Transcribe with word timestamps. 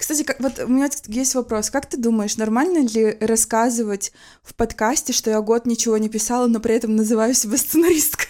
Кстати, 0.00 0.22
как, 0.22 0.40
вот 0.40 0.58
у 0.58 0.66
меня 0.66 0.88
есть 1.08 1.34
вопрос. 1.34 1.68
Как 1.68 1.84
ты 1.84 1.98
думаешь, 1.98 2.38
нормально 2.38 2.88
ли 2.88 3.18
рассказывать 3.20 4.12
в 4.42 4.54
подкасте, 4.54 5.12
что 5.12 5.28
я 5.28 5.42
год 5.42 5.66
ничего 5.66 5.98
не 5.98 6.08
писала, 6.08 6.46
но 6.46 6.58
при 6.58 6.74
этом 6.74 6.96
называю 6.96 7.34
себя 7.34 7.58
сценаристкой? 7.58 8.28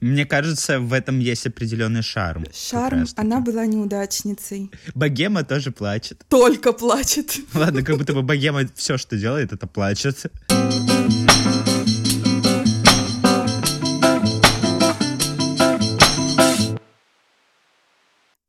Мне 0.00 0.24
кажется, 0.24 0.80
в 0.80 0.94
этом 0.94 1.18
есть 1.18 1.46
определенный 1.46 2.02
шарм. 2.02 2.46
Шарм, 2.54 3.06
она 3.16 3.40
была 3.40 3.66
неудачницей. 3.66 4.70
Богема 4.94 5.44
тоже 5.44 5.72
плачет. 5.72 6.24
Только 6.28 6.72
плачет. 6.72 7.36
Ладно, 7.52 7.82
как 7.82 7.98
будто 7.98 8.14
бы 8.14 8.22
богема 8.22 8.62
все, 8.74 8.96
что 8.96 9.16
делает, 9.16 9.52
это 9.52 9.66
плачет. 9.66 10.32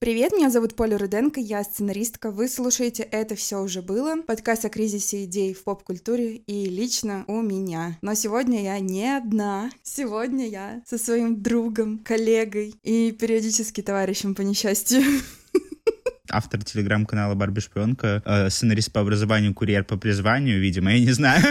Привет, 0.05 0.33
меня 0.33 0.51
зовут 0.51 0.75
Поля 0.75 0.99
Руденко, 0.99 1.39
я 1.39 1.63
сценаристка. 1.63 2.29
Вы 2.29 2.47
слушаете 2.47 3.01
«Это 3.01 3.33
все 3.33 3.59
уже 3.59 3.81
было» 3.81 4.21
подкаст 4.21 4.63
о 4.63 4.69
кризисе 4.69 5.23
идей 5.23 5.55
в 5.55 5.63
поп-культуре 5.63 6.35
и 6.35 6.69
лично 6.69 7.23
у 7.25 7.41
меня. 7.41 7.97
Но 8.03 8.13
сегодня 8.13 8.61
я 8.61 8.79
не 8.79 9.17
одна. 9.17 9.71
Сегодня 9.81 10.47
я 10.47 10.83
со 10.85 10.99
своим 10.99 11.41
другом, 11.41 11.97
коллегой 11.97 12.75
и 12.83 13.13
периодически 13.13 13.81
товарищем 13.81 14.35
по 14.35 14.41
несчастью. 14.41 15.01
автор 16.29 16.63
телеграм-канала 16.63 17.33
Барби 17.33 17.61
Шпионка, 17.61 18.21
э, 18.23 18.51
сценарист 18.51 18.91
по 18.91 19.01
образованию, 19.01 19.55
курьер 19.55 19.85
по 19.85 19.97
призванию, 19.97 20.61
видимо, 20.61 20.93
я 20.93 20.99
не 20.99 21.13
знаю. 21.13 21.43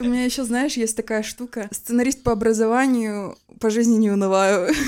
У 0.00 0.04
меня 0.04 0.24
еще, 0.24 0.44
знаешь, 0.44 0.78
есть 0.78 0.96
такая 0.96 1.22
штука. 1.22 1.68
Сценарист 1.72 2.22
по 2.22 2.32
образованию, 2.32 3.36
по 3.60 3.68
жизни 3.68 3.98
не 3.98 4.10
унываю. 4.10 4.72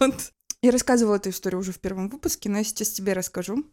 Вот. 0.00 0.33
Я 0.64 0.70
рассказывала 0.70 1.16
эту 1.16 1.28
историю 1.28 1.60
уже 1.60 1.72
в 1.72 1.78
первом 1.78 2.08
выпуске, 2.08 2.48
но 2.48 2.56
я 2.56 2.64
сейчас 2.64 2.88
тебе 2.88 3.12
расскажу. 3.12 3.66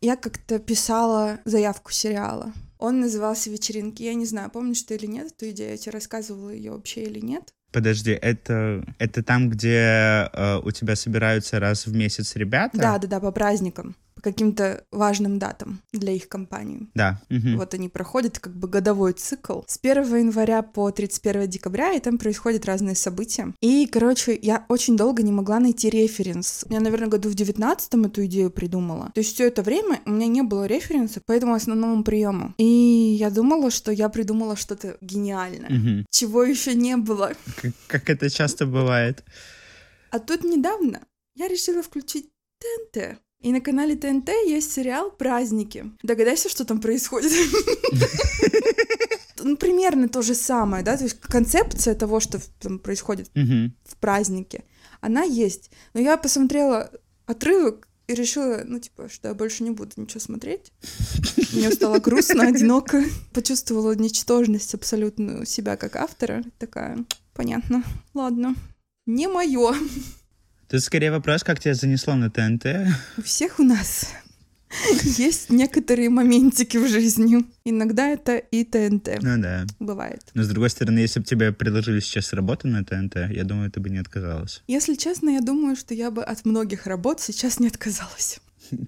Я 0.00 0.14
как-то 0.14 0.60
писала 0.60 1.40
заявку 1.44 1.90
сериала. 1.90 2.52
Он 2.78 3.00
назывался 3.00 3.50
«Вечеринки». 3.50 4.04
Я 4.04 4.14
не 4.14 4.26
знаю, 4.26 4.48
помнишь 4.48 4.80
ты 4.82 4.94
или 4.94 5.06
нет 5.06 5.32
эту 5.32 5.50
идею, 5.50 5.72
я 5.72 5.76
тебе 5.76 5.90
рассказывала 5.90 6.50
ее 6.50 6.70
вообще 6.70 7.02
или 7.02 7.18
нет. 7.18 7.52
Подожди, 7.72 8.12
это, 8.12 8.84
это 8.98 9.24
там, 9.24 9.50
где 9.50 10.30
э, 10.32 10.60
у 10.62 10.70
тебя 10.70 10.94
собираются 10.94 11.58
раз 11.58 11.86
в 11.86 11.94
месяц 11.94 12.36
ребята? 12.36 12.78
Да, 12.78 12.98
да, 12.98 13.08
да, 13.08 13.20
по 13.20 13.32
праздникам, 13.32 13.96
каким-то 14.20 14.84
важным 14.90 15.38
датам 15.38 15.80
для 15.92 16.12
их 16.12 16.28
компании. 16.28 16.88
Да. 16.94 17.20
мгм. 17.28 17.56
Вот 17.56 17.74
они 17.74 17.88
проходят 17.88 18.38
как 18.38 18.54
бы 18.56 18.68
годовой 18.68 19.12
цикл 19.12 19.62
с 19.66 19.78
1 19.78 20.16
января 20.16 20.62
по 20.62 20.90
31 20.90 21.48
декабря, 21.48 21.92
и 21.92 22.00
там 22.00 22.18
происходят 22.18 22.64
разные 22.66 22.94
события. 22.94 23.52
И, 23.60 23.86
короче, 23.86 24.38
я 24.40 24.64
очень 24.68 24.96
долго 24.96 25.22
не 25.22 25.32
могла 25.32 25.60
найти 25.60 25.90
референс. 25.90 26.64
Я, 26.68 26.80
наверное, 26.80 27.08
году 27.08 27.28
в 27.28 27.34
19 27.34 28.06
эту 28.06 28.24
идею 28.26 28.50
придумала. 28.50 29.10
То 29.14 29.20
есть 29.20 29.34
все 29.34 29.46
это 29.46 29.62
время 29.62 30.00
у 30.06 30.10
меня 30.10 30.26
не 30.26 30.42
было 30.42 30.66
референса 30.66 31.20
по 31.24 31.32
этому 31.32 31.54
основному 31.54 32.04
приему. 32.04 32.54
И 32.58 32.64
я 32.64 33.30
думала, 33.30 33.70
что 33.70 33.92
я 33.92 34.08
придумала 34.08 34.56
что-то 34.56 34.96
гениальное. 35.00 35.70
Мгм. 35.70 36.06
Чего 36.10 36.44
еще 36.44 36.74
не 36.74 36.96
было. 36.96 37.32
Как, 37.60 37.72
как 37.86 38.10
это 38.10 38.30
часто 38.30 38.66
бывает. 38.66 39.24
А 40.10 40.18
тут 40.18 40.44
недавно 40.44 41.00
я 41.36 41.48
решила 41.48 41.82
включить 41.82 42.28
ТНТ. 42.58 43.18
И 43.40 43.52
на 43.52 43.60
канале 43.60 43.96
ТНТ 43.96 44.28
есть 44.46 44.72
сериал 44.72 45.10
«Праздники». 45.10 45.92
Догадайся, 46.02 46.48
что 46.50 46.64
там 46.64 46.80
происходит. 46.80 47.32
Ну, 49.42 49.56
примерно 49.56 50.08
то 50.10 50.20
же 50.20 50.34
самое, 50.34 50.84
да, 50.84 50.98
то 50.98 51.04
есть 51.04 51.18
концепция 51.18 51.94
того, 51.94 52.20
что 52.20 52.38
там 52.60 52.78
происходит 52.78 53.30
в 53.34 53.96
празднике, 53.98 54.64
она 55.00 55.22
есть. 55.22 55.70
Но 55.94 56.00
я 56.00 56.18
посмотрела 56.18 56.90
отрывок 57.24 57.88
и 58.06 58.14
решила, 58.14 58.62
ну, 58.66 58.78
типа, 58.78 59.08
что 59.08 59.28
я 59.28 59.34
больше 59.34 59.62
не 59.62 59.70
буду 59.70 59.92
ничего 59.96 60.20
смотреть. 60.20 60.72
Мне 61.52 61.70
стало 61.70 62.00
грустно, 62.00 62.48
одиноко. 62.48 63.02
Почувствовала 63.32 63.94
ничтожность 63.94 64.74
абсолютную 64.74 65.46
себя 65.46 65.76
как 65.76 65.96
автора. 65.96 66.44
Такая, 66.58 67.06
понятно, 67.32 67.82
ладно. 68.12 68.54
Не 69.06 69.26
мое. 69.26 69.74
Тут 70.70 70.84
скорее 70.84 71.10
вопрос, 71.10 71.42
как 71.42 71.58
тебя 71.58 71.74
занесло 71.74 72.14
на 72.14 72.30
ТНТ. 72.30 72.64
У 73.18 73.22
всех 73.22 73.58
у 73.58 73.64
нас 73.64 74.06
есть 75.02 75.50
некоторые 75.50 76.10
моментики 76.10 76.76
в 76.76 76.88
жизни. 76.88 77.44
Иногда 77.64 78.06
это 78.06 78.36
и 78.36 78.62
ТНТ. 78.62 79.20
Ну 79.20 79.42
да. 79.42 79.66
Бывает. 79.80 80.22
Но 80.34 80.44
с 80.44 80.48
другой 80.48 80.70
стороны, 80.70 81.00
если 81.00 81.18
бы 81.18 81.26
тебе 81.26 81.52
предложили 81.52 81.98
сейчас 81.98 82.32
работу 82.32 82.68
на 82.68 82.84
ТНТ, 82.84 83.16
я 83.30 83.42
думаю, 83.42 83.68
ты 83.72 83.80
бы 83.80 83.90
не 83.90 83.98
отказалась. 83.98 84.62
Если 84.68 84.94
честно, 84.94 85.30
я 85.30 85.40
думаю, 85.40 85.74
что 85.74 85.92
я 85.92 86.12
бы 86.12 86.22
от 86.22 86.44
многих 86.44 86.86
работ 86.86 87.20
сейчас 87.20 87.58
не 87.58 87.66
отказалась. 87.66 88.38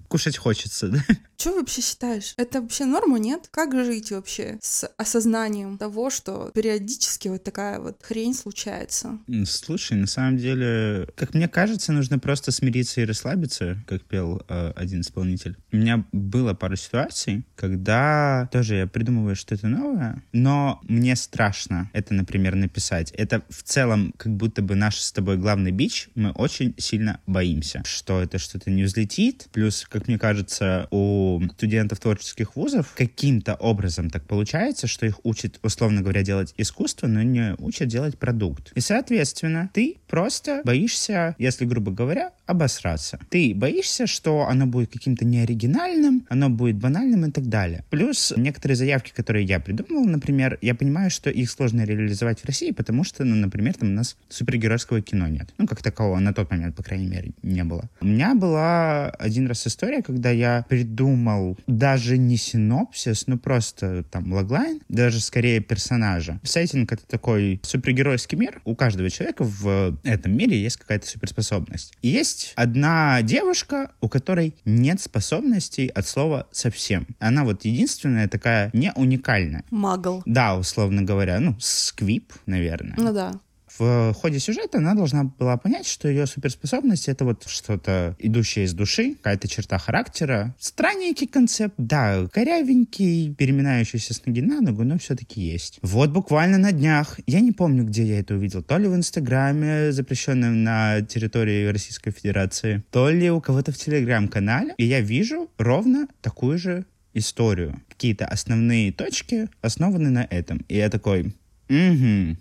Кушать 0.07 0.37
хочется, 0.37 0.89
да? 0.89 0.99
Что 1.37 1.55
вообще 1.55 1.81
считаешь? 1.81 2.33
Это 2.37 2.61
вообще 2.61 2.85
норма, 2.85 3.19
нет? 3.19 3.49
Как 3.51 3.73
жить 3.73 4.11
вообще 4.11 4.57
с 4.61 4.87
осознанием 4.97 5.77
того, 5.77 6.09
что 6.09 6.51
периодически 6.53 7.27
вот 7.27 7.43
такая 7.43 7.79
вот 7.79 8.01
хрень 8.01 8.33
случается? 8.33 9.19
Слушай, 9.45 9.97
на 9.97 10.07
самом 10.07 10.37
деле, 10.37 11.09
как 11.15 11.33
мне 11.33 11.47
кажется, 11.47 11.91
нужно 11.91 12.19
просто 12.19 12.51
смириться 12.51 13.01
и 13.01 13.05
расслабиться, 13.05 13.77
как 13.87 14.03
пел 14.03 14.41
э, 14.47 14.71
один 14.75 15.01
исполнитель. 15.01 15.57
У 15.71 15.77
меня 15.77 16.05
было 16.11 16.53
пару 16.53 16.75
ситуаций, 16.75 17.45
когда 17.55 18.47
тоже 18.51 18.75
я 18.75 18.87
придумываю 18.87 19.35
что-то 19.35 19.67
новое, 19.67 20.23
но 20.31 20.79
мне 20.83 21.15
страшно 21.15 21.89
это, 21.93 22.13
например, 22.13 22.55
написать. 22.55 23.11
Это 23.11 23.43
в 23.49 23.63
целом 23.63 24.13
как 24.17 24.33
будто 24.35 24.61
бы 24.61 24.75
наш 24.75 24.97
с 24.97 25.11
тобой 25.11 25.37
главный 25.37 25.71
бич. 25.71 26.09
Мы 26.15 26.31
очень 26.31 26.73
сильно 26.77 27.19
боимся, 27.25 27.81
что 27.85 28.21
это 28.21 28.37
что-то 28.37 28.69
не 28.69 28.83
взлетит. 28.83 29.47
Плюс, 29.51 29.72
как 29.89 30.07
мне 30.07 30.17
кажется, 30.17 30.87
у 30.91 31.41
студентов 31.53 31.99
творческих 31.99 32.55
вузов 32.55 32.93
каким-то 32.95 33.55
образом 33.55 34.09
так 34.09 34.25
получается, 34.25 34.87
что 34.87 35.05
их 35.05 35.19
учат, 35.23 35.59
условно 35.63 36.01
говоря, 36.01 36.23
делать 36.23 36.53
искусство, 36.57 37.07
но 37.07 37.21
не 37.21 37.55
учат 37.57 37.87
делать 37.87 38.17
продукт. 38.17 38.71
И, 38.75 38.79
соответственно, 38.79 39.69
ты 39.73 39.97
просто 40.07 40.61
боишься, 40.63 41.35
если, 41.37 41.65
грубо 41.65 41.91
говоря, 41.91 42.31
обосраться. 42.45 43.19
Ты 43.29 43.53
боишься, 43.55 44.07
что 44.07 44.47
оно 44.47 44.65
будет 44.65 44.91
каким-то 44.91 45.25
неоригинальным, 45.25 46.25
оно 46.29 46.49
будет 46.49 46.77
банальным 46.77 47.25
и 47.25 47.31
так 47.31 47.47
далее. 47.47 47.83
Плюс 47.89 48.33
некоторые 48.35 48.75
заявки, 48.75 49.11
которые 49.15 49.45
я 49.45 49.59
придумывал, 49.59 50.05
например, 50.05 50.57
я 50.61 50.75
понимаю, 50.75 51.09
что 51.09 51.29
их 51.29 51.49
сложно 51.49 51.83
реализовать 51.83 52.41
в 52.41 52.45
России, 52.45 52.71
потому 52.71 53.03
что, 53.03 53.23
ну, 53.23 53.35
например, 53.35 53.75
там 53.75 53.89
у 53.89 53.93
нас 53.93 54.17
супергеройского 54.29 55.01
кино 55.01 55.27
нет. 55.27 55.53
Ну, 55.57 55.67
как 55.67 55.81
такового 55.81 56.19
на 56.19 56.33
тот 56.33 56.51
момент, 56.51 56.75
по 56.75 56.83
крайней 56.83 57.07
мере, 57.07 57.31
не 57.41 57.63
было. 57.63 57.89
У 58.01 58.05
меня 58.05 58.35
была 58.35 59.09
один 59.09 59.47
раз 59.47 59.65
история, 59.67 60.01
когда 60.01 60.29
я 60.31 60.65
придумал 60.67 61.57
даже 61.67 62.17
не 62.17 62.37
синопсис, 62.37 63.27
ну, 63.27 63.37
просто 63.37 64.03
там 64.11 64.33
логлайн, 64.33 64.81
даже 64.89 65.19
скорее 65.19 65.61
персонажа. 65.61 66.39
Сеттинг— 66.43 66.91
это 66.93 67.05
такой 67.07 67.61
супергеройский 67.63 68.37
мир. 68.37 68.61
У 68.65 68.75
каждого 68.75 69.09
человека 69.09 69.43
в 69.43 69.97
этом 70.03 70.35
мире 70.35 70.61
есть 70.61 70.77
какая-то 70.77 71.07
суперспособность. 71.07 71.93
И 72.01 72.09
есть 72.09 72.32
одна 72.55 73.21
девушка, 73.21 73.91
у 74.01 74.09
которой 74.09 74.55
нет 74.65 75.01
способностей 75.01 75.87
от 75.87 76.07
слова 76.07 76.47
совсем. 76.51 77.07
Она 77.19 77.43
вот 77.43 77.65
единственная 77.65 78.27
такая 78.27 78.69
не 78.73 78.91
уникальная. 78.95 79.63
Магл. 79.71 80.23
Да, 80.25 80.57
условно 80.57 81.01
говоря, 81.01 81.39
ну, 81.39 81.55
сквип, 81.59 82.33
наверное. 82.45 82.95
Ну 82.97 83.13
да. 83.13 83.33
В 83.77 84.13
ходе 84.13 84.39
сюжета 84.39 84.77
она 84.77 84.93
должна 84.93 85.23
была 85.23 85.57
понять, 85.57 85.87
что 85.87 86.07
ее 86.07 86.27
суперспособность 86.27 87.07
это 87.07 87.25
вот 87.25 87.45
что-то 87.47 88.15
идущее 88.19 88.65
из 88.65 88.73
души, 88.73 89.15
какая-то 89.15 89.47
черта 89.47 89.77
характера. 89.79 90.55
Странненький 90.59 91.27
концепт, 91.27 91.73
да, 91.77 92.27
корявенький, 92.31 93.33
переминающийся 93.33 94.13
с 94.13 94.25
ноги 94.25 94.41
на 94.41 94.61
ногу, 94.61 94.83
но 94.83 94.99
все-таки 94.99 95.41
есть. 95.41 95.79
Вот 95.81 96.11
буквально 96.11 96.57
на 96.59 96.71
днях, 96.71 97.19
я 97.25 97.39
не 97.39 97.51
помню, 97.51 97.83
где 97.83 98.03
я 98.03 98.19
это 98.19 98.35
увидел, 98.35 98.61
то 98.61 98.77
ли 98.77 98.87
в 98.87 98.95
Инстаграме, 98.95 99.91
запрещенном 99.91 100.63
на 100.63 101.01
территории 101.01 101.65
Российской 101.65 102.11
Федерации, 102.11 102.83
то 102.91 103.09
ли 103.09 103.31
у 103.31 103.41
кого-то 103.41 103.71
в 103.71 103.77
Телеграм-канале, 103.77 104.75
и 104.77 104.85
я 104.85 105.01
вижу 105.01 105.49
ровно 105.57 106.07
такую 106.21 106.59
же 106.59 106.85
историю. 107.13 107.81
Какие-то 107.89 108.25
основные 108.25 108.91
точки 108.91 109.47
основаны 109.61 110.09
на 110.09 110.27
этом. 110.29 110.59
И 110.67 110.77
я 110.77 110.89
такой, 110.89 111.33
угу, 111.69 112.37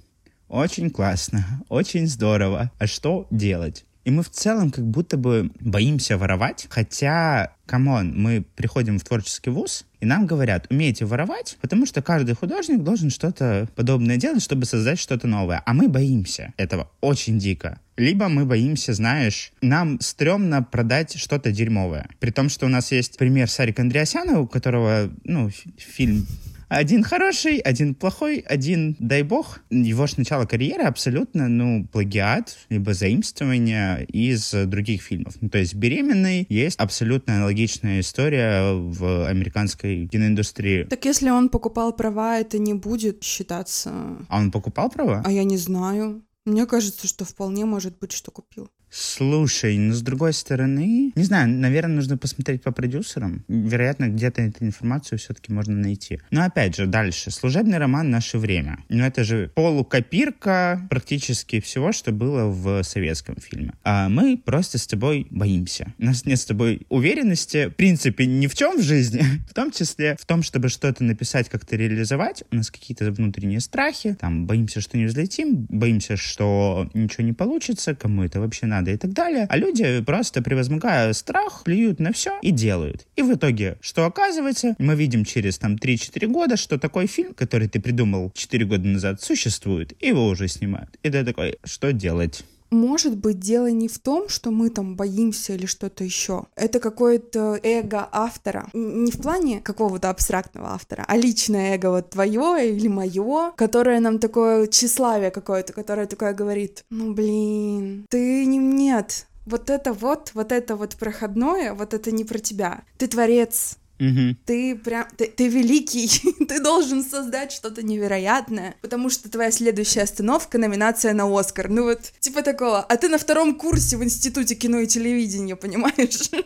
очень 0.52 0.90
классно, 0.90 1.62
очень 1.70 2.06
здорово. 2.06 2.70
А 2.78 2.86
что 2.86 3.26
делать? 3.30 3.86
И 4.04 4.10
мы 4.10 4.22
в 4.22 4.30
целом 4.30 4.70
как 4.70 4.84
будто 4.84 5.16
бы 5.16 5.50
боимся 5.60 6.18
воровать, 6.18 6.66
хотя, 6.68 7.54
come 7.66 7.97
on, 7.97 8.20
мы 8.20 8.44
приходим 8.56 8.98
в 8.98 9.04
творческий 9.04 9.50
вуз, 9.50 9.86
и 10.00 10.06
нам 10.06 10.26
говорят, 10.26 10.66
умеете 10.70 11.04
воровать, 11.04 11.56
потому 11.60 11.86
что 11.86 12.02
каждый 12.02 12.34
художник 12.34 12.82
должен 12.82 13.10
что-то 13.10 13.68
подобное 13.76 14.16
делать, 14.16 14.42
чтобы 14.42 14.66
создать 14.66 14.98
что-то 14.98 15.26
новое. 15.26 15.62
А 15.64 15.72
мы 15.72 15.88
боимся 15.88 16.52
этого 16.56 16.90
очень 17.00 17.38
дико. 17.38 17.78
Либо 17.96 18.28
мы 18.28 18.44
боимся, 18.44 18.92
знаешь, 18.92 19.52
нам 19.62 20.00
стрёмно 20.00 20.62
продать 20.62 21.16
что-то 21.16 21.52
дерьмовое. 21.52 22.08
При 22.18 22.30
том, 22.30 22.48
что 22.48 22.66
у 22.66 22.68
нас 22.68 22.92
есть 22.92 23.16
пример 23.16 23.48
Сарика 23.48 23.82
Андреасяна, 23.82 24.40
у 24.40 24.46
которого, 24.46 25.10
ну, 25.24 25.48
фильм 25.78 26.26
Один 26.74 27.04
хороший, 27.04 27.58
один 27.58 27.94
плохой, 27.94 28.38
один, 28.38 28.96
дай 28.98 29.22
бог. 29.22 29.60
Его 29.68 30.06
ж 30.06 30.16
начало 30.16 30.46
карьеры 30.46 30.84
абсолютно, 30.84 31.46
ну, 31.46 31.86
плагиат, 31.86 32.56
либо 32.70 32.94
заимствование 32.94 34.06
из 34.06 34.52
других 34.52 35.02
фильмов. 35.02 35.34
Ну, 35.42 35.50
то 35.50 35.58
есть 35.58 35.74
«Беременный» 35.74 36.46
есть 36.48 36.80
абсолютно 36.80 37.36
аналогичная 37.36 38.00
история 38.00 38.72
в 38.72 39.28
американской 39.28 40.08
киноиндустрии. 40.08 40.84
Так 40.84 41.04
если 41.04 41.28
он 41.28 41.50
покупал 41.50 41.92
права, 41.92 42.38
это 42.38 42.56
не 42.56 42.72
будет 42.72 43.22
считаться... 43.22 43.92
А 44.28 44.38
он 44.38 44.50
покупал 44.50 44.88
права? 44.88 45.22
А 45.26 45.30
я 45.30 45.44
не 45.44 45.58
знаю. 45.58 46.22
Мне 46.46 46.64
кажется, 46.64 47.06
что 47.06 47.26
вполне 47.26 47.66
может 47.66 47.98
быть, 47.98 48.12
что 48.12 48.30
купил. 48.30 48.70
Слушай, 48.94 49.78
ну 49.78 49.94
с 49.94 50.02
другой 50.02 50.34
стороны, 50.34 51.12
не 51.14 51.22
знаю, 51.22 51.48
наверное, 51.48 51.96
нужно 51.96 52.18
посмотреть 52.18 52.62
по 52.62 52.72
продюсерам. 52.72 53.42
Вероятно, 53.48 54.08
где-то 54.08 54.42
эту 54.42 54.66
информацию 54.66 55.18
все-таки 55.18 55.50
можно 55.50 55.74
найти. 55.74 56.20
Но 56.30 56.44
опять 56.44 56.76
же, 56.76 56.86
дальше. 56.86 57.30
Служебный 57.30 57.78
роман 57.78 58.10
«Наше 58.10 58.36
время». 58.36 58.80
Ну 58.90 59.02
это 59.02 59.24
же 59.24 59.50
полукопирка 59.54 60.86
практически 60.90 61.60
всего, 61.60 61.92
что 61.92 62.12
было 62.12 62.50
в 62.50 62.82
советском 62.82 63.36
фильме. 63.36 63.72
А 63.82 64.10
мы 64.10 64.36
просто 64.36 64.76
с 64.76 64.86
тобой 64.86 65.26
боимся. 65.30 65.94
У 65.98 66.04
нас 66.04 66.26
нет 66.26 66.38
с 66.38 66.44
тобой 66.44 66.82
уверенности, 66.90 67.68
в 67.68 67.76
принципе, 67.76 68.26
ни 68.26 68.46
в 68.46 68.54
чем 68.54 68.78
в 68.78 68.82
жизни, 68.82 69.22
в 69.48 69.54
том 69.54 69.70
числе 69.70 70.18
в 70.20 70.26
том, 70.26 70.42
чтобы 70.42 70.68
что-то 70.68 71.02
написать, 71.02 71.48
как-то 71.48 71.76
реализовать. 71.76 72.44
У 72.50 72.56
нас 72.56 72.70
какие-то 72.70 73.10
внутренние 73.10 73.60
страхи, 73.60 74.18
там, 74.20 74.44
боимся, 74.44 74.82
что 74.82 74.98
не 74.98 75.06
взлетим, 75.06 75.66
боимся, 75.70 76.18
что 76.18 76.90
ничего 76.92 77.24
не 77.24 77.32
получится, 77.32 77.94
кому 77.94 78.22
это 78.22 78.38
вообще 78.38 78.66
надо 78.66 78.81
надо 78.82 78.90
и 78.92 78.96
так 78.96 79.12
далее. 79.12 79.46
А 79.48 79.56
люди 79.56 80.02
просто, 80.02 80.42
превозмогая 80.42 81.12
страх, 81.12 81.62
плюют 81.64 82.00
на 82.00 82.12
все 82.12 82.38
и 82.42 82.50
делают. 82.50 83.06
И 83.16 83.22
в 83.22 83.34
итоге, 83.34 83.76
что 83.80 84.04
оказывается, 84.04 84.74
мы 84.78 84.94
видим 84.96 85.24
через 85.24 85.58
там 85.58 85.76
3-4 85.76 86.26
года, 86.26 86.56
что 86.56 86.78
такой 86.78 87.06
фильм, 87.06 87.34
который 87.34 87.68
ты 87.68 87.80
придумал 87.80 88.32
4 88.34 88.64
года 88.66 88.86
назад, 88.86 89.22
существует, 89.22 89.94
и 90.00 90.08
его 90.08 90.26
уже 90.26 90.48
снимают. 90.48 90.90
И 91.02 91.10
ты 91.10 91.24
такой, 91.24 91.58
что 91.64 91.92
делать? 91.92 92.44
Может 92.72 93.18
быть, 93.18 93.38
дело 93.38 93.70
не 93.70 93.86
в 93.86 93.98
том, 93.98 94.30
что 94.30 94.50
мы 94.50 94.70
там 94.70 94.96
боимся 94.96 95.52
или 95.52 95.66
что-то 95.66 96.04
еще. 96.04 96.46
Это 96.56 96.80
какое-то 96.80 97.60
эго 97.62 98.08
автора. 98.10 98.70
Не 98.72 99.10
в 99.10 99.20
плане 99.20 99.60
какого-то 99.60 100.08
абстрактного 100.08 100.70
автора, 100.70 101.04
а 101.06 101.16
личное 101.18 101.76
эго 101.76 101.90
вот 101.90 102.10
твое 102.10 102.74
или 102.74 102.88
мое, 102.88 103.52
которое 103.56 104.00
нам 104.00 104.18
такое 104.18 104.66
тщеславие 104.68 105.30
какое-то, 105.30 105.74
которое 105.74 106.06
такое 106.06 106.32
говорит, 106.32 106.84
ну 106.88 107.12
блин, 107.12 108.06
ты 108.08 108.46
не 108.46 108.56
нет, 108.56 109.26
вот 109.44 109.68
это 109.68 109.92
вот, 109.92 110.30
вот 110.32 110.50
это 110.50 110.74
вот 110.74 110.96
проходное, 110.96 111.74
вот 111.74 111.92
это 111.92 112.10
не 112.10 112.24
про 112.24 112.38
тебя. 112.38 112.84
Ты 112.96 113.06
творец, 113.06 113.76
Угу. 113.98 114.36
Ты 114.46 114.76
прям, 114.76 115.06
ты, 115.16 115.26
ты 115.26 115.48
великий, 115.48 116.08
ты 116.46 116.60
должен 116.60 117.04
создать 117.04 117.52
что-то 117.52 117.82
невероятное, 117.82 118.74
потому 118.80 119.10
что 119.10 119.30
твоя 119.30 119.50
следующая 119.50 120.02
остановка— 120.02 120.58
номинация 120.58 121.12
на 121.12 121.26
Оскар. 121.38 121.68
Ну 121.68 121.84
вот, 121.84 122.12
типа 122.20 122.42
такого. 122.42 122.80
А 122.80 122.96
ты 122.96 123.08
на 123.08 123.18
втором 123.18 123.54
курсе 123.54 123.96
в 123.96 124.04
Институте 124.04 124.54
кино 124.54 124.80
и 124.80 124.86
телевидения, 124.86 125.56
понимаешь? 125.56 126.30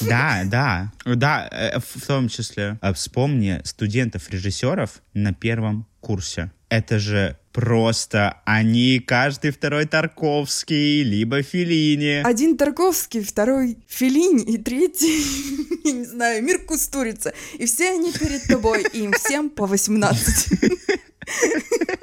Да, 0.00 0.42
да, 0.44 0.92
да, 1.04 1.48
э, 1.50 1.80
в 1.80 2.06
том 2.06 2.28
числе. 2.28 2.78
А 2.80 2.92
вспомни 2.92 3.60
студентов-режиссеров 3.64 5.02
на 5.12 5.34
первом 5.34 5.86
курсе. 6.00 6.52
Это 6.68 7.00
же 7.00 7.36
просто 7.52 8.40
они 8.44 8.98
каждый 8.98 9.50
второй 9.50 9.86
Тарковский, 9.86 11.02
либо 11.02 11.42
Филини. 11.42 12.22
Один 12.24 12.56
Тарковский, 12.56 13.22
второй 13.22 13.78
Филини 13.88 14.42
и 14.44 14.58
третий, 14.58 15.24
я 15.84 15.92
не 15.92 16.04
знаю, 16.04 16.42
Мир 16.42 16.64
Кустурица. 16.64 17.32
И 17.58 17.66
все 17.66 17.90
они 17.90 18.12
перед 18.12 18.44
тобой, 18.44 18.84
и 18.92 19.04
им 19.04 19.12
всем 19.12 19.50
по 19.50 19.66
18. 19.66 20.60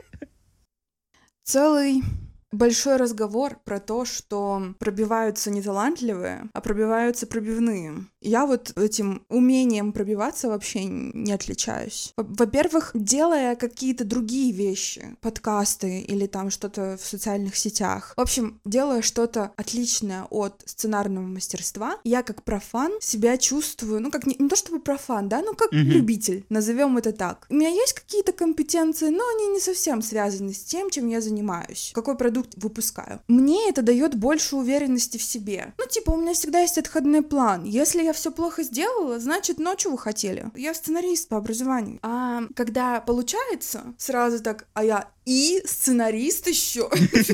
Целый 1.44 2.04
большой 2.52 2.98
разговор 2.98 3.58
про 3.64 3.80
то, 3.80 4.06
что 4.06 4.74
пробиваются 4.80 5.52
не 5.52 5.62
талантливые, 5.62 6.50
а 6.54 6.62
пробиваются 6.62 7.28
пробивные. 7.28 8.06
Я 8.22 8.46
вот 8.46 8.78
этим 8.78 9.24
умением 9.30 9.94
пробиваться 9.94 10.50
вообще 10.50 10.86
не 10.86 11.32
отличаюсь. 11.32 12.14
Во-первых, 12.18 12.92
делая 12.94 13.56
какие-то 13.56 14.04
другие 14.04 14.52
вещи, 14.52 15.16
подкасты 15.22 16.02
или 16.02 16.28
там 16.28 16.50
что-то 16.50 16.98
в 17.02 17.06
социальных 17.06 17.56
сетях. 17.56 18.14
В 18.18 18.22
общем, 18.22 18.60
делая 18.66 19.02
что-то 19.02 19.52
отличное 19.56 20.26
от 20.30 20.64
сценарного 20.66 21.26
мастерства, 21.26 21.98
я 22.04 22.24
как 22.24 22.44
профан 22.44 22.92
себя 23.00 23.38
чувствую, 23.38 24.02
ну 24.02 24.12
как 24.12 24.26
не, 24.26 24.36
не 24.38 24.50
то 24.50 24.56
чтобы 24.56 24.80
профан, 24.80 25.30
да, 25.30 25.42
ну 25.42 25.54
как 25.54 25.72
mm-hmm. 25.72 25.84
любитель, 25.84 26.46
назовем 26.50 26.98
это 26.98 27.12
так. 27.12 27.46
У 27.50 27.54
меня 27.54 27.70
есть 27.70 27.94
какие-то 27.94 28.34
компетенции, 28.34 29.10
но 29.10 29.24
они 29.36 29.48
не 29.48 29.60
совсем 29.60 30.02
связаны 30.02 30.54
с 30.54 30.64
тем, 30.64 30.90
чем 30.90 31.08
я 31.08 31.22
занимаюсь. 31.22 31.92
Какой 31.94 32.18
продукт 32.18 32.39
выпускаю. 32.56 33.22
Мне 33.28 33.70
это 33.70 33.82
дает 33.82 34.16
больше 34.16 34.56
уверенности 34.56 35.18
в 35.18 35.24
себе. 35.24 35.74
Ну 35.78 35.86
типа 35.88 36.12
у 36.12 36.18
меня 36.18 36.34
всегда 36.34 36.60
есть 36.60 36.78
отходной 36.78 37.22
план. 37.22 37.64
Если 37.64 38.04
я 38.04 38.14
все 38.14 38.32
плохо 38.32 38.64
сделала, 38.64 39.20
значит, 39.20 39.60
ночью 39.60 39.92
вы 39.92 39.98
хотели. 39.98 40.52
Я 40.56 40.74
сценарист 40.74 41.30
по 41.30 41.38
образованию. 41.38 42.00
А 42.02 42.44
когда 42.56 43.02
получается, 43.02 43.94
сразу 43.98 44.42
так, 44.44 44.68
а 44.74 44.84
я 44.84 45.10
и 45.30 45.62
сценарист 45.64 46.48
еще. 46.48 46.90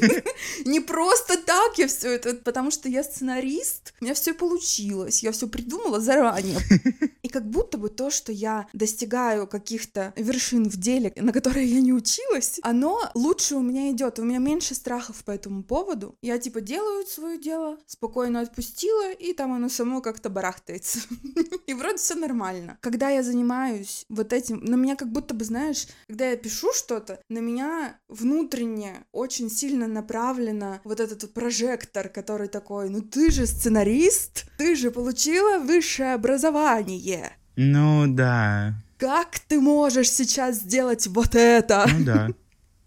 Не 0.66 0.82
просто 0.82 1.38
так 1.38 1.78
я 1.78 1.88
все 1.88 2.12
это, 2.12 2.34
потому 2.34 2.70
что 2.70 2.90
я 2.90 3.06
сценарист, 3.06 3.94
у 4.02 4.04
меня 4.04 4.14
все 4.14 4.34
получилось, 4.34 5.24
я 5.24 5.32
все 5.32 5.48
придумала 5.48 6.02
заранее. 6.02 6.60
И 7.24 7.30
как 7.30 7.50
будто 7.50 7.78
бы 7.78 7.90
то, 7.90 8.10
что 8.10 8.34
я 8.34 8.68
достигаю 8.74 9.48
каких-то 9.48 10.14
вершин 10.18 10.70
в 10.70 10.76
деле, 10.76 11.14
на 11.16 11.32
которые 11.32 11.68
я 11.68 11.80
не 11.80 11.94
училась, 11.94 12.60
оно 12.64 13.00
лучше 13.14 13.56
у 13.56 13.62
меня 13.62 13.90
идет, 13.92 14.20
у 14.20 14.24
меня 14.24 14.40
меньше 14.40 14.76
страхов 14.76 15.24
по 15.24 15.32
этому 15.32 15.64
поводу. 15.64 16.18
Я 16.22 16.38
типа 16.38 16.60
делаю 16.60 17.06
свое 17.08 17.40
дело, 17.40 17.78
спокойно 17.88 18.42
отпустила, 18.42 19.14
и 19.14 19.32
там 19.32 19.54
оно 19.54 19.70
само 19.70 20.02
как-то 20.02 20.30
барахтается. 20.30 21.00
И 21.66 21.74
вроде 21.74 21.98
все 21.98 22.16
нормально. 22.16 22.78
Когда 22.82 23.10
я 23.10 23.24
занимаюсь 23.24 24.06
вот 24.10 24.34
этим, 24.34 24.60
на 24.64 24.76
меня 24.76 24.96
как 24.96 25.12
будто 25.12 25.34
бы, 25.34 25.46
знаешь, 25.46 25.88
когда 26.08 26.30
я 26.30 26.36
пишу 26.36 26.74
что-то, 26.74 27.20
на 27.30 27.40
меня 27.40 27.85
внутренне 28.08 29.06
очень 29.12 29.50
сильно 29.50 29.88
направлено 29.88 30.80
вот 30.84 31.00
этот 31.00 31.34
прожектор, 31.34 32.10
который 32.10 32.48
такой, 32.48 32.90
ну 32.90 33.02
ты 33.02 33.32
же 33.32 33.46
сценарист, 33.46 34.46
ты 34.58 34.76
же 34.76 34.92
получила 34.92 35.60
высшее 35.60 36.14
образование. 36.14 37.32
Ну 37.56 38.06
да. 38.08 38.74
Как 38.98 39.40
ты 39.48 39.60
можешь 39.60 40.10
сейчас 40.10 40.58
сделать 40.58 41.08
вот 41.08 41.36
это? 41.36 41.86
Ну 41.98 42.06
да. 42.06 42.30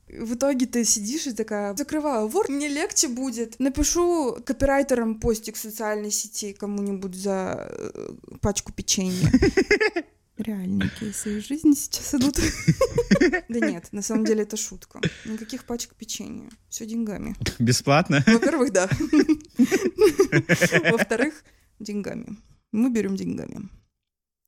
В 0.08 0.34
итоге 0.34 0.66
ты 0.66 0.84
сидишь 0.84 1.26
и 1.26 1.32
такая, 1.32 1.76
закрываю 1.76 2.28
вор, 2.28 2.48
мне 2.48 2.66
легче 2.66 3.08
будет. 3.08 3.58
Напишу 3.58 4.38
копирайтерам 4.44 5.20
постик 5.20 5.56
в 5.56 5.60
социальной 5.60 6.10
сети 6.10 6.54
кому-нибудь 6.54 7.14
за 7.14 7.68
э, 7.70 8.12
пачку 8.40 8.72
печенья. 8.72 9.31
Реальные 10.38 10.88
кейсы 11.00 11.38
из 11.38 11.48
жизни 11.48 11.74
сейчас 11.74 12.14
идут. 12.14 12.38
Да 13.48 13.60
нет, 13.60 13.88
на 13.92 14.02
самом 14.02 14.24
деле 14.24 14.42
это 14.42 14.56
шутка. 14.56 15.00
Никаких 15.24 15.64
пачек 15.64 15.94
печенья. 15.94 16.48
Все 16.68 16.86
деньгами. 16.86 17.34
Бесплатно? 17.58 18.22
Во-первых, 18.26 18.72
да. 18.72 18.88
Во-вторых, 20.92 21.42
деньгами. 21.80 22.36
Мы 22.70 22.90
берем 22.90 23.16
деньгами. 23.16 23.68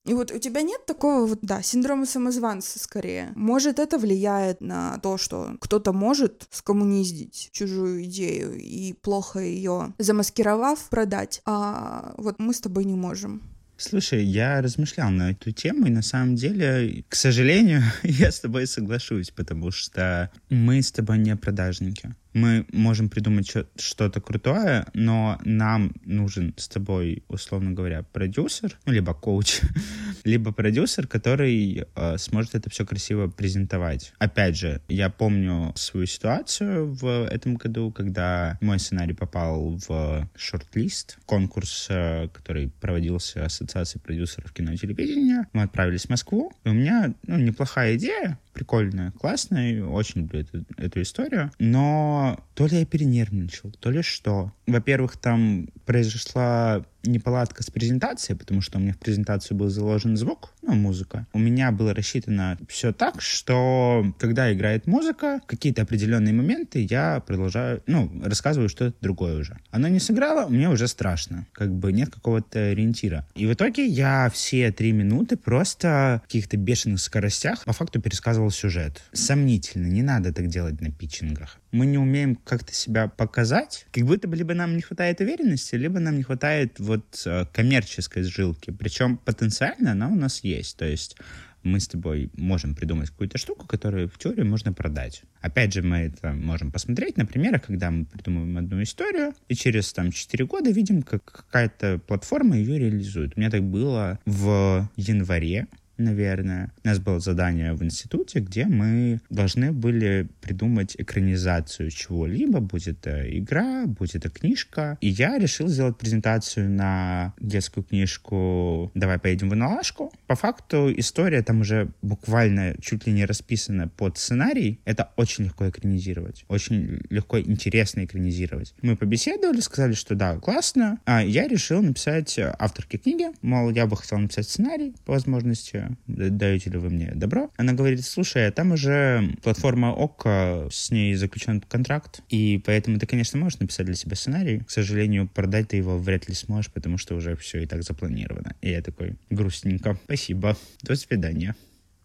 И 0.07 0.15
вот 0.15 0.31
у 0.31 0.39
тебя 0.39 0.63
нет 0.63 0.87
такого 0.87 1.27
вот, 1.27 1.41
да, 1.43 1.63
синдрома 1.63 2.07
самозванца 2.07 2.79
скорее. 2.79 3.33
Может, 3.35 3.79
это 3.79 3.99
влияет 3.99 4.61
на 4.61 4.99
то, 4.99 5.19
что 5.19 5.57
кто-то 5.61 5.93
может 5.93 6.47
скоммуниздить 6.51 7.51
чужую 7.53 8.05
идею 8.05 8.59
и 8.59 8.95
плохо 8.95 9.41
ее 9.41 9.93
замаскировав 9.99 10.89
продать, 10.89 11.43
а 11.45 12.15
вот 12.17 12.39
мы 12.39 12.55
с 12.55 12.61
тобой 12.61 12.85
не 12.85 12.95
можем. 12.95 13.43
Слушай, 13.81 14.25
я 14.25 14.61
размышлял 14.61 15.11
на 15.11 15.31
эту 15.31 15.53
тему, 15.53 15.87
и 15.87 15.91
на 15.91 16.03
самом 16.03 16.37
деле, 16.37 17.03
к 17.09 17.15
сожалению, 17.15 17.83
я 18.03 18.31
с 18.31 18.39
тобой 18.39 18.67
соглашусь, 18.67 19.31
потому 19.31 19.71
что 19.71 20.31
мы 20.51 20.83
с 20.83 20.93
тобой 20.93 21.17
не 21.17 21.35
продажники. 21.35 22.15
Мы 22.35 22.67
можем 22.73 23.09
придумать 23.09 23.51
что-то 23.77 24.21
крутое, 24.21 24.87
но 24.93 25.41
нам 25.47 25.95
нужен 26.05 26.53
с 26.59 26.69
тобой, 26.69 27.25
условно 27.29 27.73
говоря, 27.73 28.03
продюсер, 28.03 28.79
ну, 28.85 28.93
либо 28.93 29.15
коуч, 29.15 29.61
либо 30.25 30.53
продюсер, 30.53 31.07
который 31.07 31.85
э, 31.95 32.19
сможет 32.19 32.55
это 32.55 32.71
все 32.71 32.85
красиво 32.87 33.29
презентовать. 33.29 34.13
Опять 34.19 34.57
же, 34.57 34.81
я 34.89 35.11
помню 35.11 35.73
свою 35.77 36.07
ситуацию 36.07 36.93
в 36.93 37.27
этом 37.27 37.57
году, 37.57 37.91
когда 37.91 38.59
мой 38.61 38.79
сценарий 38.79 39.15
попал 39.15 39.79
в 39.89 40.29
шорт-лист, 40.37 41.19
конкурс, 41.27 41.87
э, 41.91 42.29
который 42.29 42.71
проводился 42.81 43.45
Ассоциацией 43.45 44.03
продюсеров 44.03 44.53
кино 44.53 44.73
и 44.73 44.77
телевидения. 44.77 45.47
Мы 45.53 45.63
отправились 45.63 46.07
в 46.07 46.11
Москву, 46.11 46.53
и 46.65 46.69
у 46.69 46.73
меня 46.73 47.15
ну, 47.27 47.37
неплохая 47.37 47.97
идея, 47.97 48.39
прикольная, 48.61 49.11
классная, 49.13 49.83
очень 49.83 50.21
люблю 50.21 50.41
эту, 50.41 50.67
эту 50.77 51.01
историю, 51.01 51.51
но 51.59 52.39
то 52.55 52.67
ли 52.67 52.81
я 52.81 52.85
перенервничал, 52.85 53.73
то 53.81 53.91
ли 53.91 54.03
что. 54.03 54.53
Во-первых, 54.67 55.17
там 55.17 55.69
произошла 55.87 56.85
неполадка 57.03 57.63
с 57.63 57.71
презентацией, 57.71 58.39
потому 58.39 58.61
что 58.61 58.79
у 58.79 58.81
меня 58.81 58.93
в 58.93 58.99
презентацию 58.99 59.57
был 59.57 59.69
заложен 59.69 60.17
звук, 60.17 60.53
ну, 60.63 60.75
музыка. 60.75 61.27
У 61.33 61.39
меня 61.39 61.73
было 61.73 61.95
рассчитано 61.95 62.59
все 62.69 62.93
так, 62.93 63.23
что 63.23 64.05
когда 64.19 64.53
играет 64.53 64.87
музыка, 64.87 65.41
какие-то 65.47 65.83
определенные 65.83 66.35
моменты 66.35 66.87
я 66.89 67.21
продолжаю, 67.21 67.83
ну, 67.87 68.11
рассказываю 68.23 68.69
что-то 68.69 68.95
другое 69.01 69.41
уже. 69.41 69.59
Она 69.71 69.89
не 69.89 70.01
сыграла, 70.01 70.49
мне 70.49 70.69
уже 70.69 70.89
страшно. 70.89 71.47
Как 71.53 71.73
бы 71.73 71.93
нет 71.93 72.11
какого-то 72.11 72.59
ориентира. 72.59 73.27
И 73.35 73.47
в 73.47 73.53
итоге 73.53 73.87
я 73.87 74.31
все 74.33 74.71
три 74.73 74.93
минуты 74.93 75.37
просто 75.37 76.21
в 76.25 76.27
каких-то 76.27 76.57
бешеных 76.57 77.01
скоростях 77.01 77.65
по 77.65 77.73
факту 77.73 78.01
пересказывал 78.01 78.50
сюжет. 78.51 79.03
Сомнительно, 79.13 79.87
не 79.87 80.03
надо 80.03 80.33
так 80.33 80.49
делать 80.49 80.81
на 80.81 80.91
питчингах. 80.91 81.59
Мы 81.73 81.87
не 81.87 81.99
умеем 81.99 82.37
как-то 82.37 82.73
себя 82.75 83.09
показать, 83.09 83.87
как 83.93 84.05
будто 84.05 84.29
бы 84.29 84.37
либо 84.37 84.55
нам 84.55 84.77
не 84.77 84.83
хватает 84.83 85.21
уверенности, 85.21 85.77
либо 85.77 86.01
нам 86.01 86.17
не 86.17 86.23
хватает 86.23 86.79
вот 86.79 87.23
э, 87.27 87.47
коммерческой 87.53 88.23
жилки. 88.25 88.71
Причем 88.71 89.19
потенциально 89.19 89.93
она 89.93 90.09
у 90.09 90.15
нас 90.15 90.43
есть. 90.43 90.77
То 90.77 90.85
есть 90.85 91.17
мы 91.63 91.81
с 91.81 91.89
тобой 91.89 92.31
можем 92.37 92.75
придумать 92.75 93.11
какую-то 93.11 93.39
штуку, 93.39 93.67
которую 93.67 94.09
в 94.09 94.19
теории 94.19 94.43
можно 94.43 94.73
продать. 94.73 95.23
Опять 95.41 95.75
же, 95.75 95.83
мы 95.83 95.99
это 95.99 96.33
можем 96.33 96.73
посмотреть 96.73 97.17
на 97.17 97.27
примерах, 97.27 97.67
когда 97.67 97.91
мы 97.91 98.05
придумываем 98.05 98.57
одну 98.59 98.83
историю, 98.83 99.35
и 99.49 99.55
через 99.55 99.93
там 99.93 100.11
4 100.11 100.45
года 100.47 100.71
видим, 100.71 101.03
как 101.03 101.25
какая-то 101.25 102.01
платформа 102.07 102.57
ее 102.57 102.79
реализует. 102.79 103.37
У 103.37 103.41
меня 103.41 103.51
так 103.51 103.63
было 103.63 104.19
в 104.25 104.89
январе 104.97 105.67
наверное. 106.01 106.73
У 106.85 106.89
нас 106.89 106.99
было 106.99 107.21
задание 107.21 107.75
в 107.75 107.83
институте, 107.85 108.41
где 108.41 108.67
мы 108.67 109.21
должны 109.31 109.73
были 109.73 110.29
придумать 110.41 110.97
экранизацию 110.99 111.91
чего-либо, 111.91 112.61
будь 112.61 112.89
это 112.89 113.39
игра, 113.39 113.87
будь 113.87 114.15
это 114.15 114.31
книжка. 114.31 114.99
И 115.01 115.09
я 115.09 115.39
решил 115.39 115.69
сделать 115.69 115.99
презентацию 115.99 116.71
на 116.71 117.35
детскую 117.41 117.85
книжку 117.85 118.91
«Давай 118.95 119.19
поедем 119.19 119.51
в 119.51 119.55
Иналашку». 119.55 120.13
По 120.27 120.35
факту 120.35 120.93
история 120.97 121.43
там 121.43 121.61
уже 121.61 121.91
буквально 122.03 122.75
чуть 122.81 123.07
ли 123.07 123.13
не 123.13 123.25
расписана 123.25 123.89
под 123.89 124.19
сценарий. 124.19 124.81
Это 124.85 125.11
очень 125.17 125.45
легко 125.45 125.69
экранизировать. 125.69 126.45
Очень 126.49 127.01
легко 127.11 127.37
и 127.39 127.49
интересно 127.49 128.05
экранизировать. 128.05 128.75
Мы 128.83 128.97
побеседовали, 128.97 129.61
сказали, 129.61 129.93
что 129.93 130.15
да, 130.15 130.37
классно. 130.37 130.99
А 131.05 131.23
я 131.23 131.47
решил 131.49 131.83
написать 131.83 132.39
авторке 132.39 132.99
книги. 132.99 133.27
Мол, 133.43 133.71
я 133.71 133.87
бы 133.87 133.97
хотел 133.97 134.19
написать 134.19 134.49
сценарий 134.49 134.95
по 135.05 135.13
возможности 135.13 135.90
даете 136.07 136.71
ли 136.71 136.79
вы 136.79 136.91
мне 136.91 137.13
добро? 137.15 137.51
Она 137.57 137.73
говорит, 137.73 138.05
слушай, 138.05 138.47
а 138.47 138.53
там 138.53 138.73
уже 138.73 139.37
платформа 139.43 139.93
ОККО, 139.93 140.69
с 140.71 140.91
ней 140.91 141.15
заключен 141.15 141.61
контракт, 141.61 142.23
и 142.29 142.63
поэтому 142.65 142.99
ты, 142.99 143.07
конечно, 143.07 143.39
можешь 143.39 143.61
написать 143.61 143.87
для 143.87 143.95
себя 143.95 144.17
сценарий. 144.17 144.61
К 144.61 144.71
сожалению, 144.71 145.29
продать 145.29 145.69
ты 145.69 145.77
его 145.77 145.99
вряд 145.99 146.29
ли 146.29 146.35
сможешь, 146.35 146.73
потому 146.73 146.99
что 146.99 147.15
уже 147.15 147.37
все 147.37 147.63
и 147.63 147.67
так 147.67 147.83
запланировано. 147.83 148.55
И 148.61 148.71
я 148.71 148.83
такой, 148.83 149.17
грустненько, 149.31 149.99
спасибо, 150.05 150.57
до 150.83 150.97
свидания. 150.97 151.55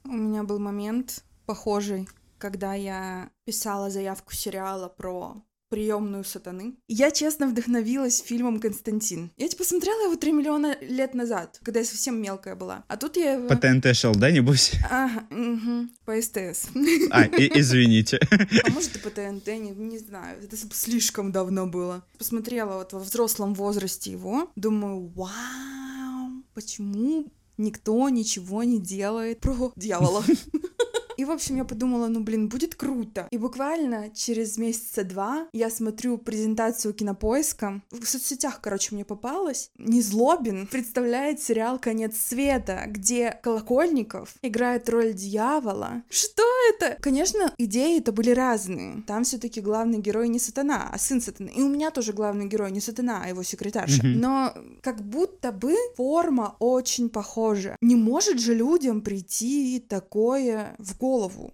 У 0.04 0.12
меня 0.12 0.44
был 0.44 0.60
момент 0.60 1.24
похожий, 1.46 2.08
когда 2.38 2.74
я 2.74 3.30
писала 3.46 3.90
заявку 3.90 4.34
сериала 4.34 4.88
про 4.88 5.44
приемную 5.76 6.24
сатаны. 6.24 6.76
Я 6.88 7.12
честно 7.12 7.48
вдохновилась 7.48 8.24
фильмом 8.26 8.62
«Константин». 8.62 9.34
Я 9.36 9.50
типа 9.50 9.66
смотрела 9.66 10.06
его 10.06 10.16
3 10.16 10.32
миллиона 10.32 10.78
лет 10.80 11.14
назад, 11.14 11.60
когда 11.64 11.82
я 11.82 11.86
совсем 11.86 12.22
мелкая 12.22 12.56
была. 12.56 12.86
А 12.88 12.96
тут 12.96 13.18
я 13.18 13.34
его... 13.34 13.50
По 13.50 13.58
ТНТ 13.58 13.94
шел, 13.94 14.16
да, 14.16 14.32
небось? 14.32 14.72
Ага, 14.90 15.28
угу, 15.30 15.90
по 16.06 16.22
СТС. 16.22 16.70
А, 17.12 17.26
и, 17.26 17.60
извините. 17.60 18.22
А 18.32 18.72
может 18.72 18.96
и 18.96 19.00
по 19.00 19.10
ТНТ, 19.10 19.48
не, 19.48 19.72
не 19.72 19.98
знаю, 19.98 20.42
это 20.42 20.56
слишком 20.56 21.34
давно 21.34 21.68
было. 21.68 22.06
Посмотрела 22.18 22.78
вот 22.78 22.94
во 22.94 23.00
взрослом 23.00 23.54
возрасте 23.54 24.12
его, 24.12 24.50
думаю, 24.56 25.12
вау, 25.14 26.42
почему 26.54 27.30
никто 27.58 28.08
ничего 28.08 28.64
не 28.64 28.80
делает 28.80 29.42
про 29.42 29.74
дьявола? 29.76 30.24
И, 31.18 31.26
в 31.26 31.32
общем, 31.32 31.56
я 31.56 31.66
подумала, 31.66 32.08
ну, 32.08 32.20
блин, 32.20 32.50
будет 32.50 32.76
круто. 32.76 33.28
И 33.32 33.38
буквально 33.38 34.10
через 34.10 34.58
месяца 34.58 35.04
два 35.04 35.48
я 35.54 35.70
смотрю 35.70 36.18
презентацию 36.18 36.94
кинопоиска. 36.94 37.82
В 37.92 38.06
соцсетях, 38.06 38.60
короче, 38.62 38.94
мне 38.94 39.06
попалось. 39.06 39.72
Незлобин 39.78 40.68
представляет 40.68 41.42
сериал 41.42 41.80
«Конец 41.80 42.18
света», 42.18 42.84
где 42.88 43.40
Колокольников 43.44 44.36
играет 44.42 44.90
роль 44.90 45.14
дьявола. 45.14 46.04
Что 46.10 46.44
это? 46.70 46.98
Конечно, 47.02 47.54
идеи 47.58 48.00
это 48.00 48.12
были 48.12 48.32
разные. 48.32 49.04
Там 49.08 49.24
все 49.24 49.38
таки 49.38 49.62
главный 49.62 50.00
герой 50.00 50.28
не 50.28 50.40
сатана, 50.40 50.90
а 50.92 50.98
сын 50.98 51.22
сатаны. 51.22 51.50
И 51.56 51.62
у 51.62 51.70
меня 51.70 51.92
тоже 51.92 52.14
главный 52.14 52.48
герой 52.48 52.72
не 52.72 52.82
сатана, 52.82 53.22
а 53.24 53.30
его 53.30 53.44
секретарша. 53.44 54.02
Mm-hmm. 54.02 54.16
Но 54.16 54.54
как 54.82 55.02
будто 55.02 55.52
бы 55.52 55.76
форма 55.96 56.56
очень 56.60 57.10
похожа. 57.10 57.78
Не 57.82 57.96
может 57.96 58.40
же 58.40 58.54
людям 58.54 59.02
прийти 59.02 59.80
такое 59.88 60.76
в 60.78 60.98
голову 60.98 61.05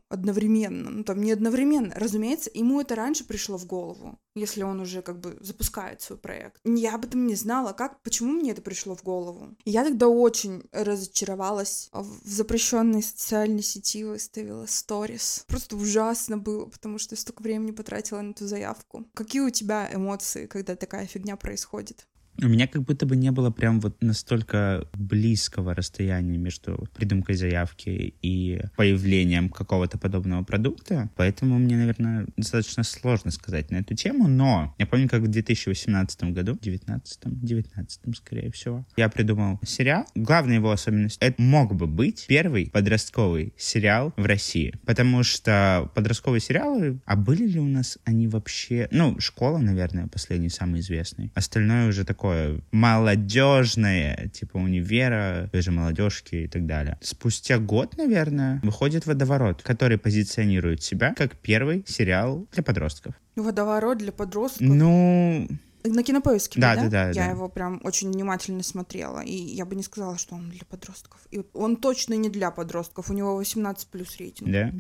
одновременно. 0.10 0.90
Ну, 0.90 1.04
там 1.04 1.22
не 1.22 1.32
одновременно. 1.32 1.94
Разумеется, 1.96 2.50
ему 2.54 2.82
это 2.82 2.96
раньше 2.96 3.26
пришло 3.26 3.58
в 3.58 3.66
голову, 3.66 4.20
если 4.36 4.64
он 4.64 4.80
уже 4.80 5.02
как 5.02 5.20
бы 5.20 5.38
запускает 5.42 6.02
свой 6.02 6.18
проект. 6.18 6.60
Я 6.64 6.96
об 6.96 7.06
этом 7.06 7.28
не 7.28 7.36
знала, 7.36 7.74
как, 7.74 8.02
почему 8.02 8.34
мне 8.34 8.52
это 8.52 8.62
пришло 8.62 8.96
в 8.96 9.04
голову. 9.04 9.56
Я 9.66 9.84
тогда 9.84 10.08
очень 10.08 10.64
разочаровалась. 10.72 11.90
В 11.92 12.28
запрещенной 12.28 13.04
социальной 13.04 13.64
сети 13.64 14.04
выставила 14.04 14.66
сторис. 14.66 15.46
Просто 15.48 15.76
ужасно 15.76 16.38
было, 16.38 16.66
потому 16.66 16.98
что 16.98 17.16
столько 17.16 17.42
времени 17.42 17.72
потратила 17.72 18.22
на 18.22 18.32
эту 18.32 18.48
заявку. 18.48 19.06
Какие 19.14 19.42
у 19.42 19.50
тебя 19.50 19.90
эмоции, 19.94 20.48
когда 20.48 20.76
такая 20.76 21.06
фигня 21.08 21.36
происходит? 21.36 22.08
У 22.42 22.48
меня 22.48 22.68
как 22.68 22.84
будто 22.84 23.06
бы 23.06 23.16
не 23.16 23.32
было 23.32 23.52
прям 23.52 23.80
вот 23.80 24.02
настолько 24.02 24.88
близкого 24.94 25.76
расстояния 25.76 26.38
между 26.38 26.88
придумкой 26.96 27.36
заявки 27.36 28.16
и 28.22 28.62
появлением 28.76 29.50
какого-то 29.50 29.98
подобного 29.98 30.44
продукта, 30.44 31.10
поэтому 31.16 31.60
мне, 31.60 31.78
наверное, 31.78 32.26
достаточно 32.38 32.84
сложно 32.84 33.32
сказать 33.32 33.70
на 33.72 33.78
эту 33.78 33.96
тему, 33.96 34.28
но 34.28 34.74
я 34.80 34.88
помню, 34.88 35.10
как 35.10 35.22
в 35.22 35.28
2018 35.28 36.24
году, 36.26 36.58
19 36.62 37.20
19 37.24 38.18
скорее 38.18 38.52
всего, 38.52 38.86
я 38.98 39.10
придумал 39.10 39.60
сериал. 39.66 40.06
Главная 40.16 40.56
его 40.56 40.72
особенность— 40.72 41.18
это 41.20 41.42
мог 41.42 41.76
бы 41.76 41.88
быть 41.88 42.26
первый 42.28 42.70
подростковый 42.72 43.54
сериал 43.58 44.14
в 44.18 44.26
России, 44.26 44.74
потому 44.86 45.24
что 45.24 45.92
подростковые 45.96 46.42
сериалы, 46.42 47.00
а 47.06 47.16
были 47.16 47.46
ли 47.46 47.60
у 47.60 47.68
нас 47.68 47.98
они 48.06 48.28
вообще... 48.28 48.88
Ну, 48.92 49.20
«Школа», 49.20 49.60
наверное, 49.60 50.08
последний, 50.08 50.50
самый 50.50 50.80
известный. 50.82 51.32
Остальное 51.36 51.88
уже 51.88 52.06
такое 52.06 52.21
такое 52.22 52.62
молодежное, 52.72 54.30
типа 54.32 54.58
универа, 54.58 55.50
той 55.52 55.62
же 55.62 55.72
молодежки 55.72 56.36
и 56.36 56.48
так 56.48 56.68
далее. 56.68 57.00
Спустя 57.02 57.58
год, 57.58 57.98
наверное, 57.98 58.60
выходит 58.62 59.08
«Водоворот», 59.08 59.64
который 59.64 59.98
позиционирует 59.98 60.84
себя 60.84 61.16
как 61.18 61.36
первый 61.36 61.84
сериал 61.88 62.46
для 62.52 62.62
подростков. 62.62 63.16
«Водоворот» 63.36 63.98
для 63.98 64.12
подростков? 64.12 64.68
Ну... 64.68 65.48
На 65.84 66.04
кинопоиске, 66.04 66.62
да? 66.62 66.76
Да, 66.76 66.84
да, 66.84 66.90
да. 66.90 67.08
Я 67.08 67.14
да. 67.14 67.32
его 67.32 67.50
прям 67.50 67.82
очень 67.84 68.12
внимательно 68.12 68.62
смотрела, 68.62 69.22
и 69.22 69.34
я 69.34 69.66
бы 69.66 69.76
не 69.76 69.82
сказала, 69.82 70.16
что 70.20 70.36
он 70.36 70.52
для 70.52 70.64
подростков. 70.70 71.22
И 71.32 71.42
он 71.54 71.76
точно 71.76 72.14
не 72.14 72.30
для 72.30 72.52
подростков, 72.52 73.10
у 73.10 73.14
него 73.14 73.36
18 73.36 73.88
плюс 73.88 74.18
рейтинг. 74.18 74.52
Да? 74.52 74.72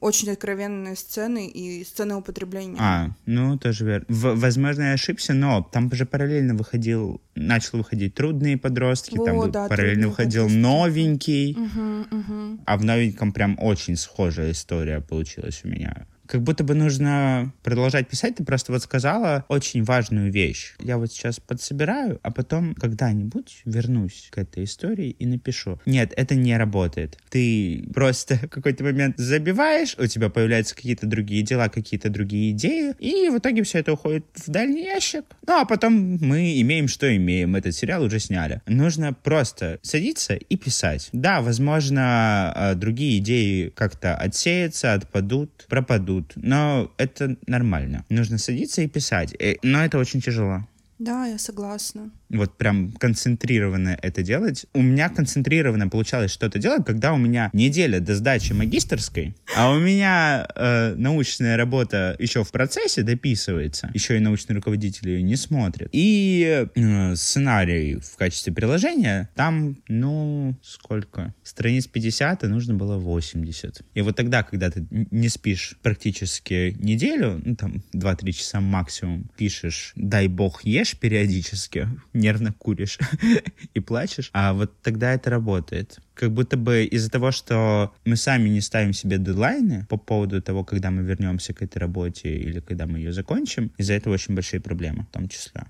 Очень 0.00 0.30
откровенные 0.30 0.96
сцены 0.96 1.48
и 1.48 1.84
сцены 1.84 2.16
употребления. 2.16 2.78
А, 2.78 3.10
ну, 3.26 3.58
тоже 3.58 3.84
верно. 3.84 4.06
В, 4.08 4.34
возможно, 4.34 4.82
я 4.82 4.92
ошибся, 4.92 5.32
но 5.34 5.62
там 5.62 5.92
же 5.92 6.06
параллельно 6.06 6.54
выходил, 6.54 7.20
начал 7.34 7.78
выходить 7.78 8.14
«Трудные 8.14 8.58
подростки», 8.58 9.16
О, 9.16 9.24
там 9.24 9.50
да, 9.50 9.68
параллельно 9.68 10.08
выходил 10.08 10.44
подростки. 10.44 10.60
«Новенький», 10.60 11.52
угу, 11.52 12.18
угу. 12.18 12.60
а 12.66 12.76
в 12.76 12.84
«Новеньком» 12.84 13.32
прям 13.32 13.56
очень 13.58 13.96
схожая 13.96 14.52
история 14.52 15.00
получилась 15.00 15.62
у 15.64 15.68
меня 15.68 16.06
как 16.26 16.42
будто 16.42 16.64
бы 16.64 16.74
нужно 16.74 17.52
продолжать 17.62 18.08
писать. 18.08 18.36
Ты 18.36 18.44
просто 18.44 18.72
вот 18.72 18.82
сказала 18.82 19.44
очень 19.48 19.84
важную 19.84 20.32
вещь. 20.32 20.74
Я 20.80 20.98
вот 20.98 21.12
сейчас 21.12 21.40
подсобираю, 21.40 22.20
а 22.22 22.30
потом 22.30 22.74
когда-нибудь 22.74 23.62
вернусь 23.64 24.28
к 24.30 24.38
этой 24.38 24.64
истории 24.64 25.10
и 25.10 25.26
напишу. 25.26 25.80
Нет, 25.86 26.12
это 26.16 26.34
не 26.34 26.56
работает. 26.56 27.18
Ты 27.30 27.84
просто 27.94 28.36
в 28.36 28.48
какой-то 28.48 28.84
момент 28.84 29.18
забиваешь, 29.18 29.94
у 29.98 30.06
тебя 30.06 30.28
появляются 30.30 30.74
какие-то 30.74 31.06
другие 31.06 31.42
дела, 31.42 31.68
какие-то 31.68 32.08
другие 32.08 32.52
идеи, 32.52 32.94
и 32.98 33.28
в 33.28 33.38
итоге 33.38 33.62
все 33.62 33.80
это 33.80 33.92
уходит 33.92 34.24
в 34.34 34.50
дальний 34.50 34.84
ящик. 34.84 35.24
Ну, 35.46 35.60
а 35.60 35.64
потом 35.64 36.18
мы 36.20 36.60
имеем, 36.60 36.88
что 36.88 37.14
имеем. 37.14 37.56
Этот 37.56 37.74
сериал 37.74 38.02
уже 38.02 38.18
сняли. 38.18 38.62
Нужно 38.66 39.12
просто 39.12 39.78
садиться 39.82 40.34
и 40.34 40.56
писать. 40.56 41.08
Да, 41.12 41.40
возможно, 41.42 42.52
а, 42.54 42.74
другие 42.74 43.18
идеи 43.18 43.72
как-то 43.74 44.14
отсеются, 44.14 44.94
отпадут, 44.94 45.66
пропадут 45.68 46.11
идут, 46.12 46.32
но 46.36 46.90
это 46.98 47.36
нормально. 47.46 48.04
Нужно 48.08 48.38
садиться 48.38 48.82
и 48.82 48.88
писать, 48.88 49.34
э, 49.38 49.56
но 49.62 49.84
это 49.84 49.98
очень 49.98 50.20
тяжело. 50.20 50.66
Да, 50.98 51.26
я 51.26 51.38
согласна. 51.38 52.10
Вот 52.32 52.56
прям 52.56 52.92
концентрированно 52.92 53.98
это 54.00 54.22
делать. 54.22 54.66
У 54.72 54.82
меня 54.82 55.08
концентрированно 55.08 55.88
получалось 55.88 56.30
что-то 56.30 56.58
делать, 56.58 56.84
когда 56.84 57.12
у 57.12 57.18
меня 57.18 57.50
неделя 57.52 58.00
до 58.00 58.14
сдачи 58.14 58.52
магистрской, 58.52 59.34
а 59.56 59.70
у 59.70 59.78
меня 59.78 60.46
э, 60.54 60.94
научная 60.96 61.56
работа 61.56 62.16
еще 62.18 62.42
в 62.44 62.50
процессе 62.50 63.02
дописывается, 63.02 63.90
еще 63.94 64.16
и 64.16 64.20
научный 64.20 64.54
руководитель 64.54 65.10
ее 65.10 65.22
не 65.22 65.36
смотрит. 65.36 65.88
И 65.92 66.66
э, 66.74 67.14
сценарий 67.16 67.96
в 67.96 68.16
качестве 68.16 68.52
приложения, 68.52 69.28
там, 69.34 69.76
ну, 69.88 70.54
сколько? 70.62 71.34
Страниц 71.42 71.86
50, 71.86 72.44
и 72.44 72.46
нужно 72.46 72.74
было 72.74 72.96
80. 72.96 73.82
И 73.94 74.00
вот 74.00 74.16
тогда, 74.16 74.42
когда 74.42 74.70
ты 74.70 74.86
не 74.90 75.28
спишь 75.28 75.76
практически 75.82 76.76
неделю, 76.78 77.40
ну, 77.44 77.56
там, 77.56 77.82
2-3 77.94 78.32
часа 78.32 78.60
максимум, 78.60 79.30
пишешь 79.36 79.92
«дай 79.96 80.28
бог 80.28 80.64
ешь» 80.64 80.96
периодически, 80.96 81.88
нервно 82.22 82.52
куришь 82.52 82.98
и 83.74 83.80
плачешь, 83.80 84.30
а 84.32 84.52
вот 84.52 84.70
тогда 84.82 85.12
это 85.12 85.30
работает. 85.30 85.98
Как 86.14 86.30
будто 86.30 86.56
бы 86.56 86.84
из-за 86.84 87.10
того, 87.10 87.32
что 87.32 87.92
мы 88.04 88.16
сами 88.16 88.48
не 88.48 88.60
ставим 88.60 88.92
себе 88.92 89.18
дедлайны 89.18 89.86
по 89.88 89.96
поводу 89.96 90.40
того, 90.40 90.64
когда 90.64 90.90
мы 90.90 91.02
вернемся 91.02 91.52
к 91.52 91.62
этой 91.62 91.78
работе 91.78 92.28
или 92.28 92.60
когда 92.60 92.86
мы 92.86 92.98
ее 92.98 93.12
закончим, 93.12 93.72
из-за 93.78 93.94
этого 93.94 94.14
очень 94.14 94.34
большие 94.34 94.60
проблемы 94.60 95.02
в 95.02 95.12
том 95.12 95.28
числе. 95.28 95.64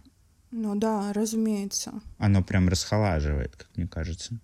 Ну 0.51 0.75
да, 0.75 1.13
разумеется. 1.13 1.93
Оно 2.19 2.43
прям 2.43 2.69
расхолаживает, 2.69 3.57
как 3.57 3.69
мне 3.77 3.89
кажется. 3.89 4.39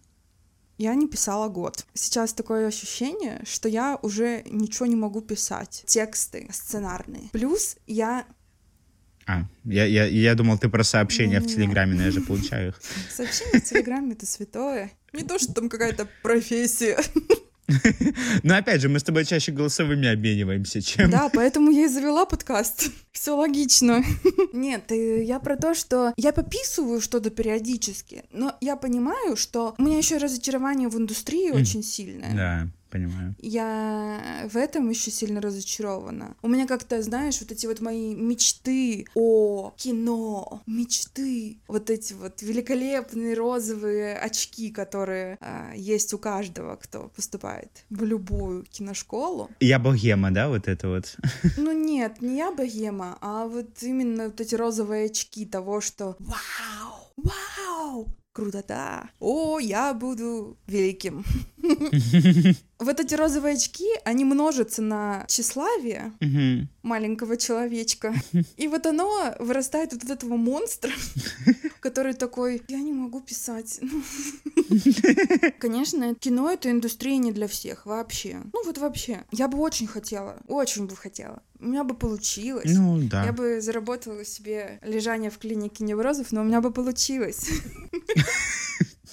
Я 0.79 0.95
не 0.95 1.09
писала 1.09 1.49
год. 1.49 1.85
Сейчас 1.93 2.33
такое 2.33 2.69
ощущение, 2.69 3.43
что 3.45 3.69
я 3.69 3.99
уже 4.01 4.45
ничего 4.47 4.87
не 4.87 4.95
могу 4.95 5.21
писать. 5.21 5.83
Тексты 5.87 6.49
сценарные. 6.53 7.31
Плюс 7.33 7.77
я 7.89 8.25
а, 9.29 9.45
я, 9.65 9.85
я, 9.85 10.07
я 10.07 10.35
думал, 10.35 10.59
ты 10.59 10.71
про 10.71 10.83
сообщения 10.83 11.39
в 11.41 11.47
Телеграме, 11.47 11.95
но 11.95 12.05
я 12.05 12.11
же 12.11 12.23
получаю 12.23 12.71
их. 12.71 12.81
Сообщения 13.11 13.61
в 13.61 13.65
Телеграме— 13.65 14.13
это 14.15 14.25
святое. 14.25 14.91
Не 15.13 15.23
то, 15.23 15.39
что 15.39 15.53
там 15.53 15.69
какая-то 15.69 16.09
профессия. 16.23 16.97
Но 18.43 18.57
опять 18.57 18.81
же, 18.81 18.89
мы 18.89 18.99
с 18.99 19.03
тобой 19.03 19.27
чаще 19.27 19.53
голосовыми 19.53 20.09
обмениваемся, 20.09 20.81
чем... 20.81 21.11
Да, 21.11 21.29
поэтому 21.33 21.71
я 21.71 21.85
и 21.85 21.89
завела 21.89 22.25
подкаст. 22.25 22.91
Все 23.13 23.37
логично. 23.37 24.03
Нет, 24.55 24.91
я 24.91 25.39
про 25.41 25.57
то, 25.57 25.75
что 25.75 26.15
я 26.17 26.33
пописываю 26.33 27.03
что-то 27.03 27.29
периодически, 27.29 28.25
но 28.33 28.57
я 28.63 28.77
понимаю, 28.77 29.37
что 29.37 29.75
у 29.77 29.83
меня 29.83 29.99
еще 29.99 30.17
разочарование 30.17 30.89
в 30.89 30.97
индустрии 30.97 31.51
очень 31.51 31.83
сильное. 31.83 32.35
Да 32.35 32.69
понимаю. 32.89 33.35
Я 33.39 34.49
в 34.51 34.57
этом 34.57 34.89
еще 34.91 35.11
сильно 35.11 35.41
разочарована. 35.41 36.37
У 36.43 36.49
меня 36.49 36.67
как-то, 36.67 37.03
знаешь, 37.03 37.41
вот 37.41 37.53
эти 37.53 37.67
вот 37.67 37.81
мои 37.81 38.15
мечты 38.15 39.07
о 39.15 39.73
кино, 39.77 40.63
мечты, 40.67 41.59
вот 41.69 41.91
эти 41.91 42.13
вот 42.15 42.43
великолепные 42.43 43.35
розовые 43.35 44.17
очки, 44.17 44.71
которые 44.71 45.37
а, 45.41 45.73
есть 45.75 46.15
у 46.15 46.19
каждого, 46.19 46.77
кто 46.77 47.09
поступает 47.15 47.85
в 47.91 48.05
любую 48.05 48.65
киношколу. 48.65 49.51
Я 49.61 49.79
богема, 49.79 50.31
да, 50.31 50.49
вот 50.49 50.69
это 50.69 50.89
вот? 50.89 51.17
Ну 51.57 51.73
нет, 51.73 52.23
не 52.23 52.39
я 52.39 52.53
богема, 52.53 53.19
а 53.21 53.47
вот 53.47 53.83
именно 53.83 54.27
вот 54.27 54.41
эти 54.41 54.55
розовые 54.55 55.07
очки 55.07 55.45
того, 55.45 55.81
что 55.81 56.17
вау, 56.21 57.13
вау, 57.17 58.07
круто, 58.33 58.65
да. 58.67 59.11
О, 59.19 59.59
я 59.59 59.93
буду 59.93 60.57
великим. 60.67 61.25
Вот 62.79 63.01
эти 63.01 63.15
розовые 63.15 63.55
очки, 63.55 63.89
они 64.05 64.25
множатся 64.25 64.83
на 64.83 65.25
тщеславие 65.27 66.13
маленького 66.83 67.37
человечка. 67.37 68.15
И 68.57 68.69
вот 68.69 68.87
оно 68.87 69.35
вырастает 69.39 69.93
вот 69.93 70.05
от 70.05 70.11
этого 70.11 70.37
монстра, 70.37 70.93
который 71.81 72.15
такой, 72.15 72.63
я 72.69 72.79
не 72.79 72.93
могу 72.93 73.21
писать. 73.21 73.81
Конечно, 75.59 76.15
кино— 76.15 76.51
это 76.53 76.71
индустрия 76.71 77.19
не 77.19 77.33
для 77.33 77.49
всех 77.49 77.87
вообще. 77.87 78.41
Ну 78.53 78.65
вот 78.65 78.79
вообще. 78.79 79.25
Я 79.31 79.49
бы 79.49 79.59
очень 79.59 79.87
хотела, 79.87 80.39
очень 80.47 80.87
бы 80.87 80.97
хотела. 80.97 81.43
У 81.61 81.67
меня 81.67 81.83
бы 81.83 81.95
получилось. 81.95 82.71
Ну, 82.73 83.01
да. 83.03 83.25
Я 83.25 83.33
бы 83.33 83.61
заработала 83.61 84.25
себе 84.25 84.79
лежание 84.83 85.31
в 85.31 85.39
клинике 85.39 85.85
неврозов, 85.85 86.31
но 86.31 86.43
у 86.43 86.45
меня 86.45 86.61
бы 86.61 86.71
получилось. 86.73 87.51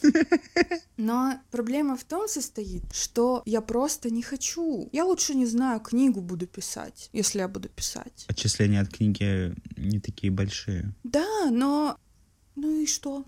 Но 0.97 1.39
проблема 1.51 1.95
в 1.97 2.03
том 2.03 2.27
состоит, 2.27 2.83
что 2.93 3.43
я 3.45 3.61
просто 3.61 4.09
не 4.09 4.21
хочу. 4.21 4.89
Я 4.91 5.05
лучше 5.05 5.35
не 5.35 5.45
знаю, 5.45 5.79
книгу 5.79 6.21
буду 6.21 6.47
писать, 6.47 7.09
если 7.13 7.39
я 7.39 7.47
буду 7.47 7.69
писать. 7.69 8.25
Отчисления 8.27 8.81
от 8.81 8.89
книги 8.89 9.53
не 9.77 9.99
такие 9.99 10.31
большие. 10.31 10.93
Да, 11.03 11.49
но... 11.51 11.97
Ну 12.55 12.81
и 12.81 12.85
что? 12.85 13.25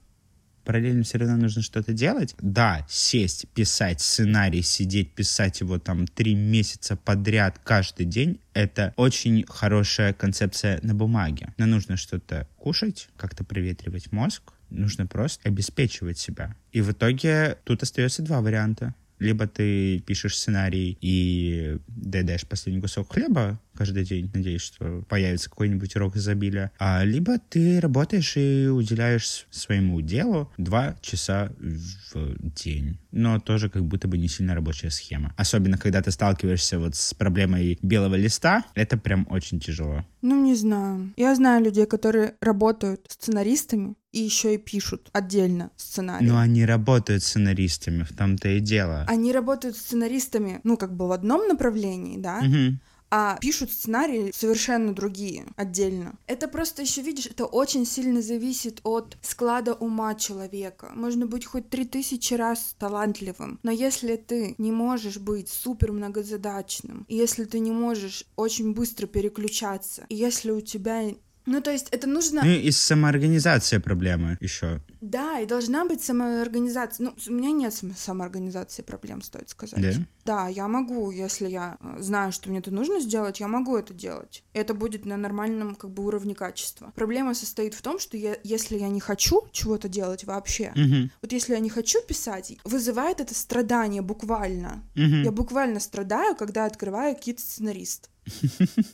параллельно 0.68 1.04
все 1.04 1.18
равно 1.18 1.38
нужно 1.38 1.62
что-то 1.62 1.94
делать. 1.94 2.36
Да, 2.42 2.86
сесть, 2.90 3.48
писать 3.54 4.02
сценарий, 4.02 4.62
сидеть, 4.62 5.14
писать 5.14 5.62
его 5.62 5.80
там 5.80 6.06
три 6.06 6.36
месяца 6.36 6.98
подряд 6.98 7.58
каждый 7.64 8.06
день, 8.06 8.42
это 8.54 8.94
очень 8.98 9.46
хорошая 9.48 10.12
концепция 10.12 10.82
на 10.84 10.94
бумаге. 10.94 11.54
Но 11.58 11.66
нужно 11.68 11.96
что-то 11.96 12.50
кушать, 12.58 13.08
как-то 13.16 13.46
проветривать 13.46 14.12
мозг, 14.12 14.52
нужно 14.70 15.08
просто 15.08 15.50
обеспечивать 15.50 16.18
себя. 16.18 16.56
И 16.72 16.82
в 16.82 16.92
итоге 16.92 17.58
тут 17.64 17.84
остается 17.84 18.22
два 18.22 18.42
варианта. 18.42 18.94
Либо 19.20 19.48
ты 19.48 20.00
пишешь 20.00 20.38
сценарий 20.38 20.98
и 21.02 21.78
доедаешь 21.88 22.46
последний 22.46 22.82
кусок 22.82 23.14
хлеба, 23.14 23.60
каждый 23.78 24.04
день, 24.04 24.30
надеюсь, 24.34 24.62
что 24.62 25.04
появится 25.08 25.50
какой-нибудь 25.50 25.96
урок 25.96 26.16
изобилия. 26.18 26.72
А, 26.80 27.04
либо 27.04 27.38
ты 27.38 27.80
работаешь 27.80 28.36
и 28.36 28.68
уделяешь 28.68 29.46
своему 29.50 30.02
делу 30.02 30.52
два 30.58 30.96
часа 31.02 31.52
в 31.60 32.54
день. 32.54 32.98
Но 33.12 33.40
тоже 33.40 33.70
как 33.70 33.84
будто 33.86 34.08
бы 34.08 34.18
не 34.18 34.28
сильно 34.28 34.56
рабочая 34.56 34.90
схема. 34.90 35.34
Особенно, 35.38 35.78
когда 35.78 36.02
ты 36.02 36.12
сталкиваешься 36.12 36.80
вот 36.80 36.96
с 36.96 37.14
проблемой 37.14 37.78
белого 37.82 38.16
листа, 38.16 38.66
это 38.74 38.98
прям 38.98 39.28
очень 39.30 39.60
тяжело. 39.60 40.06
Ну, 40.22 40.44
не 40.44 40.56
знаю. 40.56 41.14
Я 41.16 41.36
знаю 41.36 41.64
людей, 41.64 41.86
которые 41.86 42.36
работают 42.42 43.06
сценаристами 43.10 43.96
и 44.12 44.20
еще 44.20 44.56
и 44.56 44.58
пишут 44.58 45.10
отдельно 45.14 45.72
сценарий. 45.76 46.26
Но 46.26 46.40
они 46.40 46.66
работают 46.66 47.24
сценаристами, 47.24 48.04
в 48.04 48.16
том-то 48.16 48.50
и 48.50 48.60
дело. 48.60 49.06
Они 49.08 49.32
работают 49.32 49.78
сценаристами, 49.78 50.60
ну, 50.64 50.78
как 50.78 50.96
бы 50.96 51.08
в 51.08 51.12
одном 51.12 51.48
направлении, 51.48 52.18
да, 52.18 52.40
угу 52.40 52.78
а 53.10 53.38
пишут 53.40 53.72
сценарии 53.72 54.32
совершенно 54.36 54.94
другие, 54.94 55.46
отдельно. 55.56 56.18
Это 56.28 56.48
просто 56.48 56.82
еще, 56.82 57.02
видишь, 57.02 57.28
это 57.28 57.46
очень 57.46 57.86
сильно 57.86 58.22
зависит 58.22 58.80
от 58.84 59.18
склада 59.22 59.74
ума 59.74 60.16
человека. 60.16 60.92
Можно 60.96 61.26
быть 61.26 61.46
хоть 61.46 61.70
три 61.70 61.86
тысячи 61.86 62.34
раз 62.34 62.76
талантливым, 62.78 63.60
но 63.64 63.72
если 63.72 64.16
ты 64.16 64.56
не 64.58 64.72
можешь 64.72 65.18
быть 65.18 65.50
супер 65.50 65.92
многозадачным, 65.92 67.06
если 67.08 67.46
ты 67.46 67.60
не 67.60 67.72
можешь 67.72 68.26
очень 68.36 68.74
быстро 68.74 69.08
переключаться, 69.08 70.06
если 70.10 70.52
у 70.52 70.62
тебя 70.62 71.04
ну, 71.48 71.62
то 71.62 71.72
есть 71.72 71.88
это 71.92 72.08
нужно... 72.08 72.42
Ну, 72.44 72.52
и 72.52 72.72
самоорганизация 72.72 73.80
проблемы 73.80 74.38
еще. 74.42 74.82
Да, 75.00 75.40
и 75.40 75.46
должна 75.46 75.86
быть 75.86 76.04
самоорганизация. 76.04 77.06
Ну, 77.06 77.16
у 77.30 77.32
меня 77.32 77.52
нет 77.52 77.74
самоорганизации 77.74 78.82
проблем, 78.82 79.22
стоит 79.22 79.50
сказать. 79.50 79.80
Да? 79.80 80.06
Да, 80.26 80.48
я 80.50 80.68
могу, 80.68 81.10
если 81.10 81.48
я 81.48 81.78
э, 81.80 82.02
знаю, 82.02 82.34
что 82.34 82.50
мне 82.50 82.60
это 82.60 82.70
нужно 82.70 83.00
сделать, 83.00 83.40
я 83.40 83.48
могу 83.48 83.78
это 83.78 83.94
делать. 83.94 84.44
Это 84.52 84.74
будет 84.74 85.06
на 85.06 85.16
нормальном 85.16 85.76
как 85.76 85.90
бы 85.92 86.04
уровне 86.04 86.36
качества. 86.36 86.92
Проблема 86.96 87.34
состоит 87.34 87.74
в 87.74 87.82
том, 87.82 87.98
что 87.98 88.18
я, 88.18 88.36
если 88.44 88.78
я 88.78 88.90
не 88.90 89.00
хочу 89.00 89.48
чего-то 89.54 89.88
делать 89.88 90.26
вообще, 90.26 90.74
угу. 90.76 91.10
вот 91.22 91.32
если 91.32 91.54
я 91.54 91.60
не 91.60 91.70
хочу 91.70 92.02
писать, 92.02 92.58
вызывает 92.66 93.22
это 93.22 93.34
страдание 93.34 94.02
буквально. 94.02 94.84
Угу. 94.96 95.24
Я 95.24 95.32
буквально 95.32 95.80
страдаю, 95.80 96.36
когда 96.36 96.66
открываю 96.66 97.16
кит 97.16 97.40
сценарист. 97.40 98.10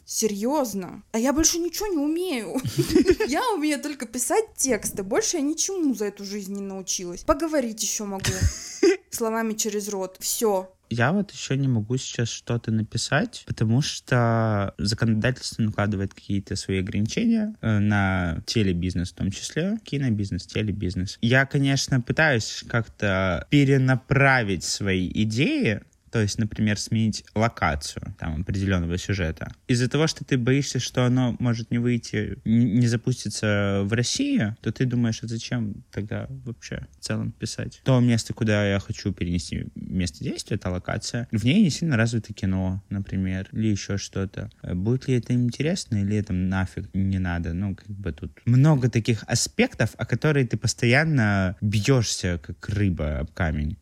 Серьезно. 0.06 1.04
А 1.12 1.20
я 1.20 1.34
больше 1.34 1.60
ничего 1.60 1.88
не 1.88 1.98
умею. 1.98 2.62
Я 3.28 3.42
умею 3.56 3.82
только 3.82 4.06
писать 4.06 4.46
тексты. 4.56 5.04
Больше 5.04 5.38
я 5.38 5.42
ничему 5.42 5.94
за 5.94 6.06
эту 6.06 6.24
жизнь 6.24 6.54
не 6.54 6.62
научилась. 6.62 7.24
Поговорить 7.24 7.82
еще 7.82 8.04
могу. 8.04 8.26
Словами 9.10 9.54
через 9.54 9.90
рот. 9.90 10.18
Все. 10.20 10.70
Я 10.90 11.12
вот 11.12 11.32
еще 11.32 11.58
не 11.58 11.68
могу 11.68 11.98
сейчас 11.98 12.30
что-то 12.30 12.72
написать, 12.72 13.44
потому 13.48 13.82
что 13.82 14.76
законодательство 14.78 15.64
накладывает 15.64 16.14
какие-то 16.14 16.56
свои 16.56 16.80
ограничения 16.80 17.56
э, 17.62 17.80
на 17.80 18.44
телебизнес 18.46 19.12
в 19.12 19.16
том 19.16 19.32
числе, 19.32 19.80
кинобизнес, 19.84 20.46
телебизнес. 20.46 21.18
Я, 21.22 21.48
конечно, 21.48 22.00
пытаюсь 22.00 22.64
как-то 22.68 23.48
перенаправить 23.50 24.64
свои 24.64 25.10
идеи 25.24 25.82
то 26.14 26.22
есть, 26.22 26.38
например, 26.38 26.78
сменить 26.78 27.26
локацию 27.34 28.16
там 28.20 28.42
определенного 28.42 29.00
сюжета, 29.00 29.52
из-за 29.68 29.90
того, 29.90 30.06
что 30.06 30.24
ты 30.24 30.38
боишься, 30.38 30.78
что 30.78 31.08
оно 31.08 31.36
может 31.40 31.72
не 31.72 31.80
выйти, 31.80 32.38
не 32.46 32.86
запуститься 32.86 33.82
в 33.84 33.92
России, 33.94 34.56
то 34.62 34.72
ты 34.72 34.86
думаешь, 34.86 35.24
а 35.24 35.28
зачем 35.28 35.84
тогда 35.92 36.28
вообще 36.46 36.86
в 37.00 37.04
целом 37.04 37.32
писать? 37.32 37.82
То 37.84 38.00
место, 38.00 38.36
куда 38.36 38.64
я 38.64 38.78
хочу 38.78 39.12
перенести 39.12 39.66
место 39.74 40.24
действия, 40.24 40.58
эта 40.58 40.70
локация, 40.70 41.28
в 41.32 41.44
ней 41.44 41.64
не 41.64 41.72
сильно 41.72 41.98
развито 41.98 42.32
кино, 42.32 42.84
например, 42.92 43.50
или 43.52 43.70
еще 43.70 43.98
что-то. 43.98 44.52
Будет 44.62 45.08
ли 45.08 45.16
это 45.16 45.34
интересно, 45.34 45.96
или 45.96 46.16
это 46.16 46.32
нафиг 46.32 46.94
не 46.94 47.18
надо? 47.18 47.54
Ну, 47.54 47.76
как 47.76 47.90
бы 47.90 48.12
тут 48.12 48.40
много 48.46 48.88
таких 48.88 49.24
аспектов, 49.24 49.96
о 49.98 50.06
которые 50.06 50.46
ты 50.46 50.58
постоянно 50.58 51.58
бьешься, 51.60 52.40
как 52.44 52.70
рыба 52.70 53.18
об 53.18 53.32
камень. 53.32 53.78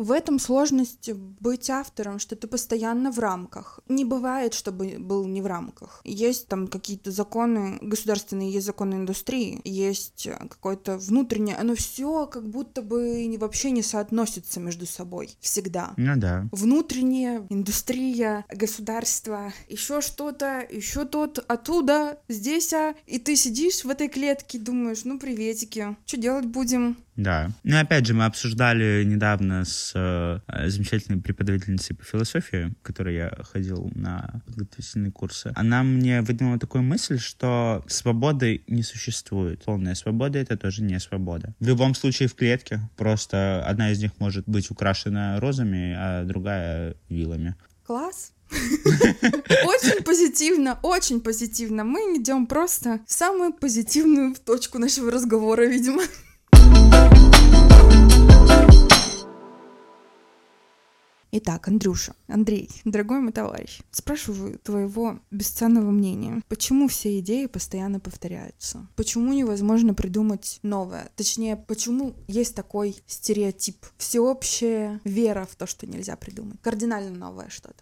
В 0.00 0.12
этом 0.12 0.38
сложность 0.38 1.12
быть 1.12 1.68
автором, 1.68 2.18
что 2.18 2.34
ты 2.34 2.46
постоянно 2.46 3.12
в 3.12 3.18
рамках. 3.18 3.80
Не 3.86 4.06
бывает, 4.06 4.54
чтобы 4.54 4.96
был 4.98 5.26
не 5.26 5.42
в 5.42 5.46
рамках. 5.46 6.00
Есть 6.04 6.48
там 6.48 6.68
какие-то 6.68 7.10
законы 7.10 7.76
государственные, 7.82 8.50
есть 8.50 8.64
законы 8.64 8.94
индустрии, 8.94 9.60
есть 9.62 10.26
какое-то 10.48 10.96
внутреннее, 10.96 11.56
оно 11.56 11.74
все 11.74 12.26
как 12.26 12.48
будто 12.48 12.80
бы 12.80 13.36
вообще 13.38 13.72
не 13.72 13.82
соотносится 13.82 14.58
между 14.58 14.86
собой 14.86 15.36
всегда. 15.38 15.92
Ну 15.98 16.16
да. 16.16 16.48
Внутренняя 16.50 17.46
индустрия, 17.50 18.46
государство, 18.48 19.52
еще 19.68 20.00
что-то, 20.00 20.66
еще 20.70 21.04
тот 21.04 21.44
оттуда, 21.46 22.18
здесь, 22.26 22.72
а, 22.72 22.94
и 23.06 23.18
ты 23.18 23.36
сидишь 23.36 23.84
в 23.84 23.90
этой 23.90 24.08
клетке, 24.08 24.58
думаешь, 24.58 25.04
ну 25.04 25.18
приветики, 25.18 25.94
что 26.06 26.16
делать 26.16 26.46
будем? 26.46 26.96
Да. 27.20 27.50
Ну, 27.64 27.78
опять 27.78 28.06
же, 28.06 28.14
мы 28.14 28.24
обсуждали 28.24 29.04
недавно 29.04 29.66
с 29.66 29.92
э, 29.94 30.68
замечательной 30.68 31.20
преподавательницей 31.20 31.94
по 31.94 32.02
философии, 32.02 32.72
которой 32.82 33.14
я 33.14 33.30
ходил 33.52 33.90
на 33.94 34.40
подготовительные 34.46 35.12
курсы. 35.12 35.52
Она 35.54 35.82
мне 35.82 36.22
выдвинула 36.22 36.58
такую 36.58 36.82
мысль, 36.82 37.18
что 37.18 37.84
свободы 37.88 38.62
не 38.68 38.82
существует. 38.82 39.62
Полная 39.64 39.94
свобода— 39.94 40.38
это 40.40 40.56
тоже 40.56 40.82
не 40.82 40.98
свобода. 40.98 41.54
В 41.60 41.66
любом 41.66 41.94
случае 41.94 42.28
в 42.28 42.34
клетке. 42.34 42.80
Просто 42.96 43.62
одна 43.66 43.90
из 43.90 44.00
них 44.00 44.12
может 44.18 44.48
быть 44.48 44.70
украшена 44.70 45.38
розами, 45.40 45.94
а 45.98 46.24
другая— 46.24 46.96
вилами. 47.10 47.54
Класс. 47.84 48.32
Очень 48.50 50.02
позитивно, 50.04 50.78
очень 50.82 51.20
позитивно. 51.20 51.84
Мы 51.84 52.00
идем 52.16 52.46
просто 52.46 53.00
в 53.06 53.12
самую 53.12 53.52
позитивную 53.52 54.34
точку 54.34 54.78
нашего 54.78 55.10
разговора, 55.10 55.66
видимо. 55.66 56.02
Итак, 61.32 61.68
Андрюша, 61.68 62.14
Андрей, 62.26 62.68
дорогой 62.84 63.20
мой 63.20 63.30
товарищ, 63.30 63.82
спрашиваю 63.92 64.58
твоего 64.58 65.20
бесценного 65.30 65.92
мнения. 65.92 66.42
Почему 66.48 66.88
все 66.88 67.20
идеи 67.20 67.46
постоянно 67.46 68.00
повторяются? 68.00 68.88
Почему 68.96 69.32
невозможно 69.32 69.94
придумать 69.94 70.58
новое? 70.64 71.08
Точнее, 71.14 71.54
почему 71.54 72.16
есть 72.26 72.56
такой 72.56 72.96
стереотип? 73.06 73.76
Всеобщая 73.96 75.00
вера 75.04 75.46
в 75.48 75.54
то, 75.54 75.66
что 75.66 75.86
нельзя 75.86 76.16
придумать. 76.16 76.60
Кардинально 76.62 77.16
новое 77.16 77.48
что-то. 77.48 77.80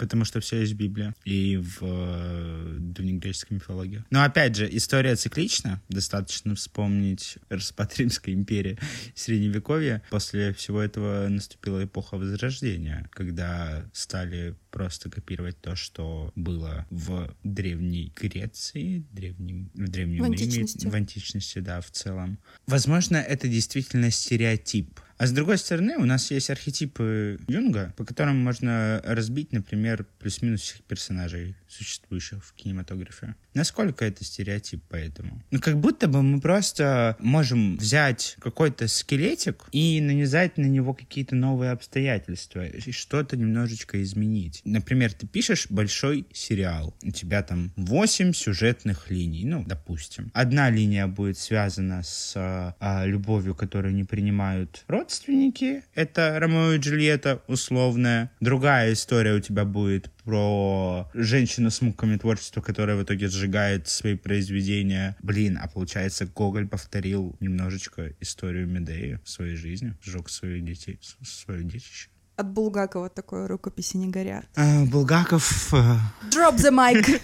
Потому 0.00 0.24
что 0.24 0.40
все 0.40 0.60
есть 0.60 0.72
в 0.72 0.76
Библии 0.76 1.12
и 1.26 1.58
в 1.58 1.78
э, 1.82 2.76
древнегреческой 2.78 3.56
мифологии. 3.56 4.02
Но 4.08 4.24
опять 4.24 4.56
же, 4.56 4.66
история 4.74 5.14
циклична. 5.14 5.82
Достаточно 5.90 6.54
вспомнить 6.54 7.36
распад 7.50 7.98
Римской 7.98 8.32
империи 8.32 8.78
Средневековья. 9.14 10.02
После 10.08 10.54
всего 10.54 10.80
этого 10.80 11.28
наступила 11.28 11.84
эпоха 11.84 12.16
Возрождения, 12.16 13.10
когда 13.12 13.84
стали 13.92 14.54
просто 14.70 15.10
копировать 15.10 15.60
то, 15.60 15.76
что 15.76 16.32
было 16.34 16.86
в 16.88 17.34
Древней 17.44 18.10
Греции, 18.16 19.04
древнем, 19.12 19.70
в 19.74 19.88
Древнем 19.88 20.24
в 20.24 20.32
Риме, 20.32 20.90
в 20.90 20.94
античности, 20.94 21.58
да, 21.58 21.82
в 21.82 21.90
целом. 21.90 22.38
Возможно, 22.66 23.18
это 23.18 23.48
действительно 23.48 24.10
стереотип 24.10 24.98
а 25.20 25.26
с 25.26 25.32
другой 25.32 25.58
стороны, 25.58 25.98
у 25.98 26.06
нас 26.06 26.30
есть 26.30 26.48
архетипы 26.48 27.38
Юнга, 27.46 27.92
по 27.98 28.06
которым 28.06 28.42
можно 28.42 29.02
разбить, 29.04 29.52
например, 29.52 30.06
плюс-минус 30.18 30.62
всех 30.62 30.80
персонажей, 30.84 31.56
существующих 31.70 32.44
в 32.44 32.52
кинематографе. 32.54 33.34
Насколько 33.54 34.04
это 34.04 34.24
стереотип 34.24 34.82
поэтому? 34.88 35.42
Ну, 35.50 35.60
как 35.60 35.78
будто 35.78 36.08
бы 36.08 36.22
мы 36.22 36.40
просто 36.40 37.16
можем 37.18 37.76
взять 37.76 38.36
какой-то 38.40 38.88
скелетик 38.88 39.64
и 39.72 40.00
нанизать 40.00 40.56
на 40.56 40.66
него 40.66 40.94
какие-то 40.94 41.34
новые 41.34 41.72
обстоятельства 41.72 42.66
и 42.66 42.92
что-то 42.92 43.36
немножечко 43.36 44.02
изменить. 44.02 44.60
Например, 44.64 45.12
ты 45.12 45.26
пишешь 45.26 45.66
большой 45.70 46.26
сериал, 46.32 46.94
у 47.02 47.10
тебя 47.10 47.42
там 47.42 47.72
8 47.76 48.32
сюжетных 48.32 49.10
линий, 49.10 49.44
ну, 49.44 49.64
допустим. 49.66 50.30
Одна 50.34 50.70
линия 50.70 51.06
будет 51.06 51.38
связана 51.38 52.02
с 52.02 52.34
а, 52.36 53.04
любовью, 53.06 53.54
которую 53.54 53.94
не 53.94 54.04
принимают 54.04 54.84
родственники, 54.86 55.82
это 55.94 56.38
Ромео 56.38 56.72
и 56.72 56.78
Джульетта 56.78 57.42
условная. 57.46 58.30
Другая 58.40 58.92
история 58.92 59.34
у 59.34 59.40
тебя 59.40 59.64
будет 59.64 60.10
про 60.30 61.10
женщину 61.12 61.70
с 61.70 61.82
муками 61.82 62.16
творчества, 62.16 62.60
которая 62.60 62.96
в 62.96 63.02
итоге 63.02 63.28
сжигает 63.28 63.88
свои 63.88 64.14
произведения. 64.14 65.16
Блин, 65.22 65.58
а 65.60 65.66
получается, 65.66 66.24
Гоголь 66.24 66.68
повторил 66.68 67.34
немножечко 67.40 68.12
историю 68.20 68.68
Медеи 68.68 69.18
в 69.24 69.28
своей 69.28 69.56
жизни, 69.56 69.96
сжег 70.00 70.28
своих 70.28 70.64
детей, 70.64 71.00
свое 71.24 71.64
детище. 71.64 72.10
От 72.36 72.48
Булгакова 72.48 73.08
такой 73.10 73.46
рукописи 73.46 73.96
не 73.96 74.06
горят. 74.06 74.46
А, 74.54 74.84
Булгаков... 74.84 75.74
Э, 75.74 75.98
Drop 76.30 76.56
the 76.56 76.70
mic! 76.70 77.20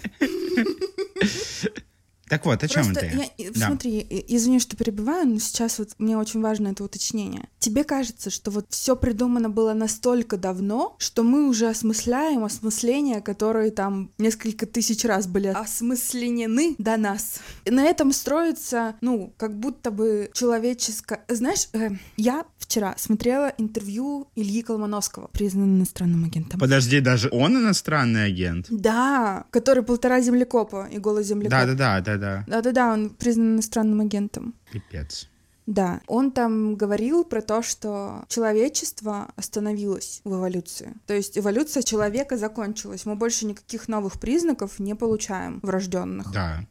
Так 2.28 2.44
вот, 2.44 2.62
о 2.62 2.68
чем 2.68 2.90
это? 2.90 3.06
Я, 3.06 3.50
да. 3.52 3.66
Смотри, 3.66 4.04
извини, 4.28 4.58
что 4.58 4.76
перебиваю, 4.76 5.28
но 5.28 5.38
сейчас 5.38 5.78
вот 5.78 5.90
мне 5.98 6.18
очень 6.18 6.40
важно 6.40 6.68
это 6.68 6.82
уточнение. 6.84 7.48
Тебе 7.58 7.84
кажется, 7.84 8.30
что 8.30 8.50
вот 8.50 8.66
все 8.70 8.96
придумано 8.96 9.48
было 9.48 9.74
настолько 9.74 10.36
давно, 10.36 10.96
что 10.98 11.22
мы 11.22 11.48
уже 11.48 11.68
осмысляем 11.68 12.44
осмысления, 12.44 13.20
которые 13.20 13.70
там 13.70 14.10
несколько 14.18 14.66
тысяч 14.66 15.04
раз 15.04 15.26
были 15.26 15.48
осмысленены 15.48 16.74
до 16.78 16.96
нас. 16.96 17.40
И 17.64 17.70
на 17.70 17.84
этом 17.84 18.12
строится, 18.12 18.96
ну, 19.00 19.32
как 19.36 19.56
будто 19.58 19.90
бы 19.90 20.30
человеческое... 20.32 21.24
Знаешь, 21.28 21.68
э, 21.72 21.90
я 22.16 22.44
вчера 22.58 22.94
смотрела 22.98 23.52
интервью 23.58 24.28
Ильи 24.34 24.62
Колмановского, 24.62 25.28
признанным 25.28 25.78
иностранным 25.78 26.24
агентом. 26.24 26.58
Подожди, 26.58 27.00
даже 27.00 27.28
он 27.30 27.56
иностранный 27.56 28.24
агент? 28.24 28.66
Да, 28.70 29.44
который 29.50 29.82
полтора 29.82 30.20
землекопа 30.20 30.88
и 30.90 30.98
голос 30.98 31.26
землекопа. 31.26 31.66
Да-да-да, 31.66 32.00
да 32.18 32.44
да. 32.44 32.44
Да-да-да, 32.46 32.92
он 32.92 33.10
признан 33.10 33.54
иностранным 33.54 34.00
агентом. 34.00 34.54
Пипец. 34.72 35.28
Да, 35.66 36.00
он 36.06 36.30
там 36.30 36.76
говорил 36.76 37.24
про 37.24 37.42
то, 37.42 37.60
что 37.60 38.24
человечество 38.28 39.32
остановилось 39.34 40.20
в 40.22 40.34
эволюции. 40.34 40.94
То 41.06 41.14
есть 41.14 41.36
эволюция 41.36 41.82
человека 41.82 42.36
закончилась. 42.36 43.04
Мы 43.04 43.16
больше 43.16 43.46
никаких 43.46 43.88
новых 43.88 44.20
признаков 44.20 44.78
не 44.78 44.94
получаем 44.94 45.58
врожденных. 45.62 46.32
Да. 46.32 46.64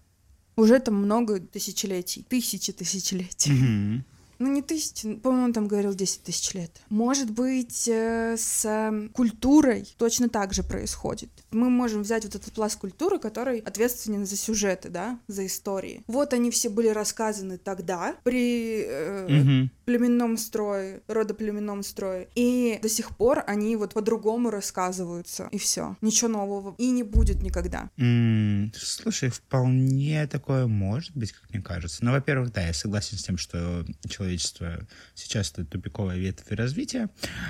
Уже 0.56 0.80
там 0.80 0.96
много 0.96 1.42
тысячелетий, 1.42 2.26
тысячи 2.30 2.72
тысячелетий. 2.72 3.52
Угу. 3.52 4.04
Ну, 4.40 4.52
не 4.52 4.62
тысячи, 4.62 5.16
по-моему, 5.16 5.46
он 5.46 5.54
там 5.54 5.68
говорил 5.68 5.94
10 5.94 6.24
тысяч 6.24 6.54
лет. 6.54 6.72
Может 6.90 7.32
быть, 7.32 7.88
э, 7.88 8.36
с 8.38 9.10
культурой 9.14 9.88
точно 9.98 10.30
так 10.30 10.54
же 10.54 10.64
происходит. 10.64 11.30
Мы 11.52 11.70
можем 11.70 12.02
взять 12.04 12.26
вот 12.26 12.36
этот 12.36 12.54
пласт 12.54 12.78
культуры, 12.78 13.20
который 13.20 13.60
ответственен 13.60 14.26
за 14.26 14.36
сюжеты, 14.36 14.90
да, 14.90 15.20
за 15.28 15.46
истории. 15.46 16.04
Вот 16.08 16.34
они 16.34 16.52
все 16.52 16.70
были 16.70 16.90
рассказаны 16.90 17.58
тогда, 17.58 18.16
при 18.24 18.84
э, 18.86 19.26
угу. 19.26 19.70
племенном 19.86 20.38
строе, 20.38 21.02
родоплеменном 21.08 21.84
строе. 21.84 22.28
И 22.36 22.80
до 22.82 22.90
сих 22.90 23.16
пор 23.16 23.44
они 23.48 23.76
вот 23.76 23.94
по-другому 23.94 24.50
рассказываются, 24.50 25.48
и 25.52 25.58
все. 25.58 25.96
Ничего 26.02 26.30
нового. 26.30 26.76
И 26.78 26.90
не 26.92 27.04
будет 27.04 27.42
никогда. 27.42 27.90
Mm, 27.98 28.72
слушай, 28.76 29.30
вполне 29.30 30.28
такое 30.28 30.68
может 30.68 31.16
быть, 31.16 31.32
как 31.32 31.50
мне 31.52 31.62
кажется. 31.62 32.04
Ну, 32.04 32.12
во-первых, 32.12 32.52
да, 32.52 32.66
я 32.68 32.74
согласен 32.74 33.18
с 33.18 33.24
тем, 33.24 33.38
что 33.38 33.86
человек 34.08 34.25
человечества 34.26 34.88
сейчас 35.14 35.52
это 35.52 35.66
тупиковая 35.66 36.18
ветвь 36.18 36.52
развития. 36.52 37.10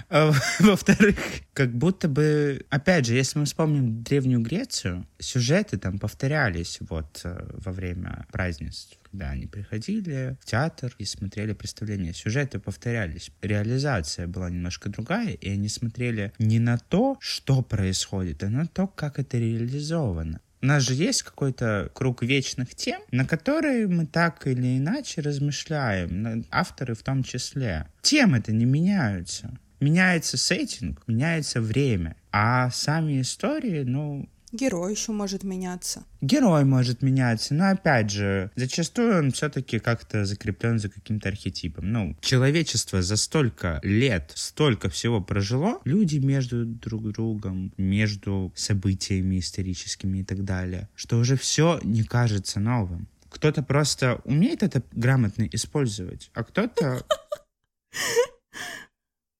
А, 0.09 0.31
во-вторых, 0.59 1.15
как 1.53 1.73
будто 1.73 2.07
бы, 2.07 2.65
опять 2.69 3.05
же, 3.05 3.15
если 3.15 3.39
мы 3.39 3.45
вспомним 3.45 4.03
Древнюю 4.03 4.41
Грецию, 4.41 5.07
сюжеты 5.19 5.77
там 5.77 5.99
повторялись 5.99 6.79
вот 6.81 7.21
э, 7.23 7.49
во 7.53 7.71
время 7.71 8.25
празднеств 8.31 8.97
когда 9.11 9.29
они 9.29 9.45
приходили 9.45 10.35
в 10.41 10.45
театр 10.45 10.93
и 10.97 11.05
смотрели 11.05 11.53
представления. 11.53 12.13
Сюжеты 12.13 12.59
повторялись. 12.59 13.31
Реализация 13.41 14.27
была 14.27 14.49
немножко 14.49 14.89
другая, 14.89 15.29
и 15.29 15.49
они 15.51 15.69
смотрели 15.69 16.33
не 16.37 16.59
на 16.59 16.77
то, 16.77 17.15
что 17.21 17.61
происходит, 17.61 18.43
а 18.43 18.49
на 18.49 18.67
то, 18.67 18.87
как 18.87 19.17
это 19.17 19.37
реализовано. 19.37 20.41
У 20.61 20.65
нас 20.67 20.83
же 20.83 20.93
есть 20.93 21.23
какой-то 21.23 21.91
круг 21.93 22.23
вечных 22.23 22.73
тем, 22.75 23.01
на 23.11 23.25
которые 23.25 23.87
мы 23.87 24.05
так 24.05 24.47
или 24.47 24.77
иначе 24.77 25.21
размышляем, 25.21 26.45
авторы 26.49 26.95
в 26.95 27.03
том 27.03 27.23
числе. 27.23 27.87
Темы-то 28.01 28.51
не 28.51 28.65
меняются. 28.65 29.57
Меняется 29.79 30.37
сеттинг, 30.37 31.03
меняется 31.07 31.61
время. 31.61 32.15
А 32.31 32.71
сами 32.71 33.21
истории, 33.21 33.83
ну, 33.83 34.27
Герой 34.55 34.93
еще 34.93 35.11
может 35.11 35.43
меняться. 35.43 36.05
Герой 36.21 36.63
может 36.63 37.01
меняться, 37.01 37.53
но 37.53 37.69
опять 37.71 38.09
же, 38.09 38.51
зачастую 38.55 39.17
он 39.19 39.31
все-таки 39.31 39.79
как-то 39.79 40.25
закреплен 40.25 40.79
за 40.79 40.89
каким-то 40.89 41.29
архетипом. 41.29 41.91
Ну, 41.91 42.17
человечество 42.21 43.01
за 43.01 43.17
столько 43.17 43.79
лет, 43.83 44.31
столько 44.35 44.89
всего 44.89 45.21
прожило, 45.21 45.81
люди 45.83 46.17
между 46.17 46.65
друг 46.65 47.11
другом, 47.11 47.73
между 47.77 48.53
событиями 48.55 49.39
историческими 49.39 50.19
и 50.19 50.23
так 50.23 50.45
далее, 50.45 50.87
что 50.95 51.17
уже 51.17 51.35
все 51.35 51.79
не 51.83 52.03
кажется 52.03 52.59
новым. 52.59 53.07
Кто-то 53.29 53.61
просто 53.61 54.21
умеет 54.23 54.63
это 54.63 54.81
грамотно 54.93 55.49
использовать, 55.51 56.31
а 56.33 56.45
кто-то 56.45 57.05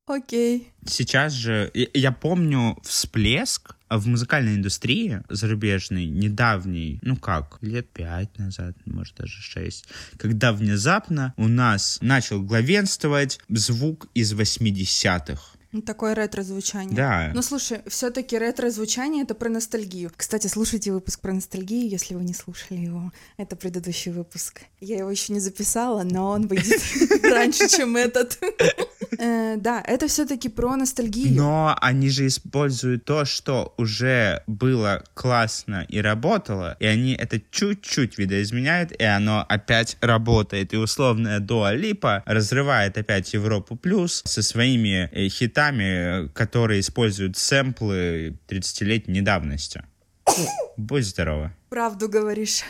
Окей. 0.08 0.72
Сейчас 0.86 1.34
же, 1.34 1.72
я 1.74 2.12
помню 2.12 2.78
всплеск 2.84 3.75
в 3.90 4.08
музыкальной 4.08 4.56
индустрии 4.56 5.22
зарубежной, 5.30 6.06
недавний, 6.06 7.00
ну 7.02 7.16
как, 7.16 7.58
лет 7.62 7.90
пять 7.90 8.38
назад, 8.38 8.76
может 8.86 9.16
даже 9.16 9.42
шесть, 9.42 9.86
когда 10.18 10.54
внезапно 10.54 11.34
у 11.38 11.48
нас 11.48 12.00
начал 12.02 12.42
главенствовать 12.42 13.40
звук 13.50 14.08
из 14.14 14.34
80-х. 14.34 15.56
Ну, 15.76 15.82
такое 15.82 16.16
ретро-звучание. 16.16 16.96
Да. 16.96 17.32
Ну, 17.36 17.42
слушай, 17.42 17.82
все-таки 17.88 18.38
ретро-звучание— 18.38 19.24
это 19.26 19.36
про 19.36 19.50
ностальгию. 19.50 20.10
Кстати, 20.16 20.48
слушайте 20.48 20.94
выпуск 20.94 21.20
про 21.20 21.34
ностальгию, 21.34 21.90
если 21.90 22.16
вы 22.16 22.24
не 22.24 22.34
слушали 22.34 22.78
его. 22.78 23.12
Это 23.36 23.58
предыдущий 23.58 24.14
выпуск. 24.14 24.62
Я 24.80 25.00
его 25.00 25.12
еще 25.12 25.34
не 25.34 25.42
записала, 25.42 26.04
но 26.04 26.30
он 26.30 26.48
выйдет 26.48 26.82
раньше, 27.24 27.68
чем 27.68 27.98
этот. 27.98 28.40
Э, 29.20 29.58
да, 29.58 29.82
это 29.86 30.08
все-таки 30.08 30.50
про 30.50 30.76
ностальгию. 30.76 31.36
Но 31.36 31.78
они 31.82 32.10
же 32.10 32.28
используют 32.28 33.06
то, 33.06 33.26
что 33.26 33.74
уже 33.78 34.44
было 34.48 35.04
классно 35.14 35.86
и 35.88 36.00
работало, 36.00 36.78
и 36.80 36.86
они 36.86 37.14
это 37.14 37.42
чуть-чуть 37.52 38.18
видоизменяют, 38.18 38.92
и 38.92 39.04
оно 39.04 39.46
опять 39.48 39.98
работает. 40.02 40.74
И 40.74 40.78
условная 40.78 41.40
Дуа 41.40 41.74
Липа 41.74 42.24
разрывает 42.26 42.98
опять 42.98 43.34
Европу 43.34 43.76
Плюс 43.76 44.22
со 44.26 44.42
своими 44.42 45.10
э, 45.12 45.28
хитами, 45.30 46.28
которые 46.30 46.80
используют 46.80 47.38
сэмплы 47.38 48.38
30-летней 48.48 49.22
давности. 49.22 49.84
Будь 50.78 51.06
здорова. 51.06 51.54
Правду 51.70 52.10
говоришь. 52.10 52.64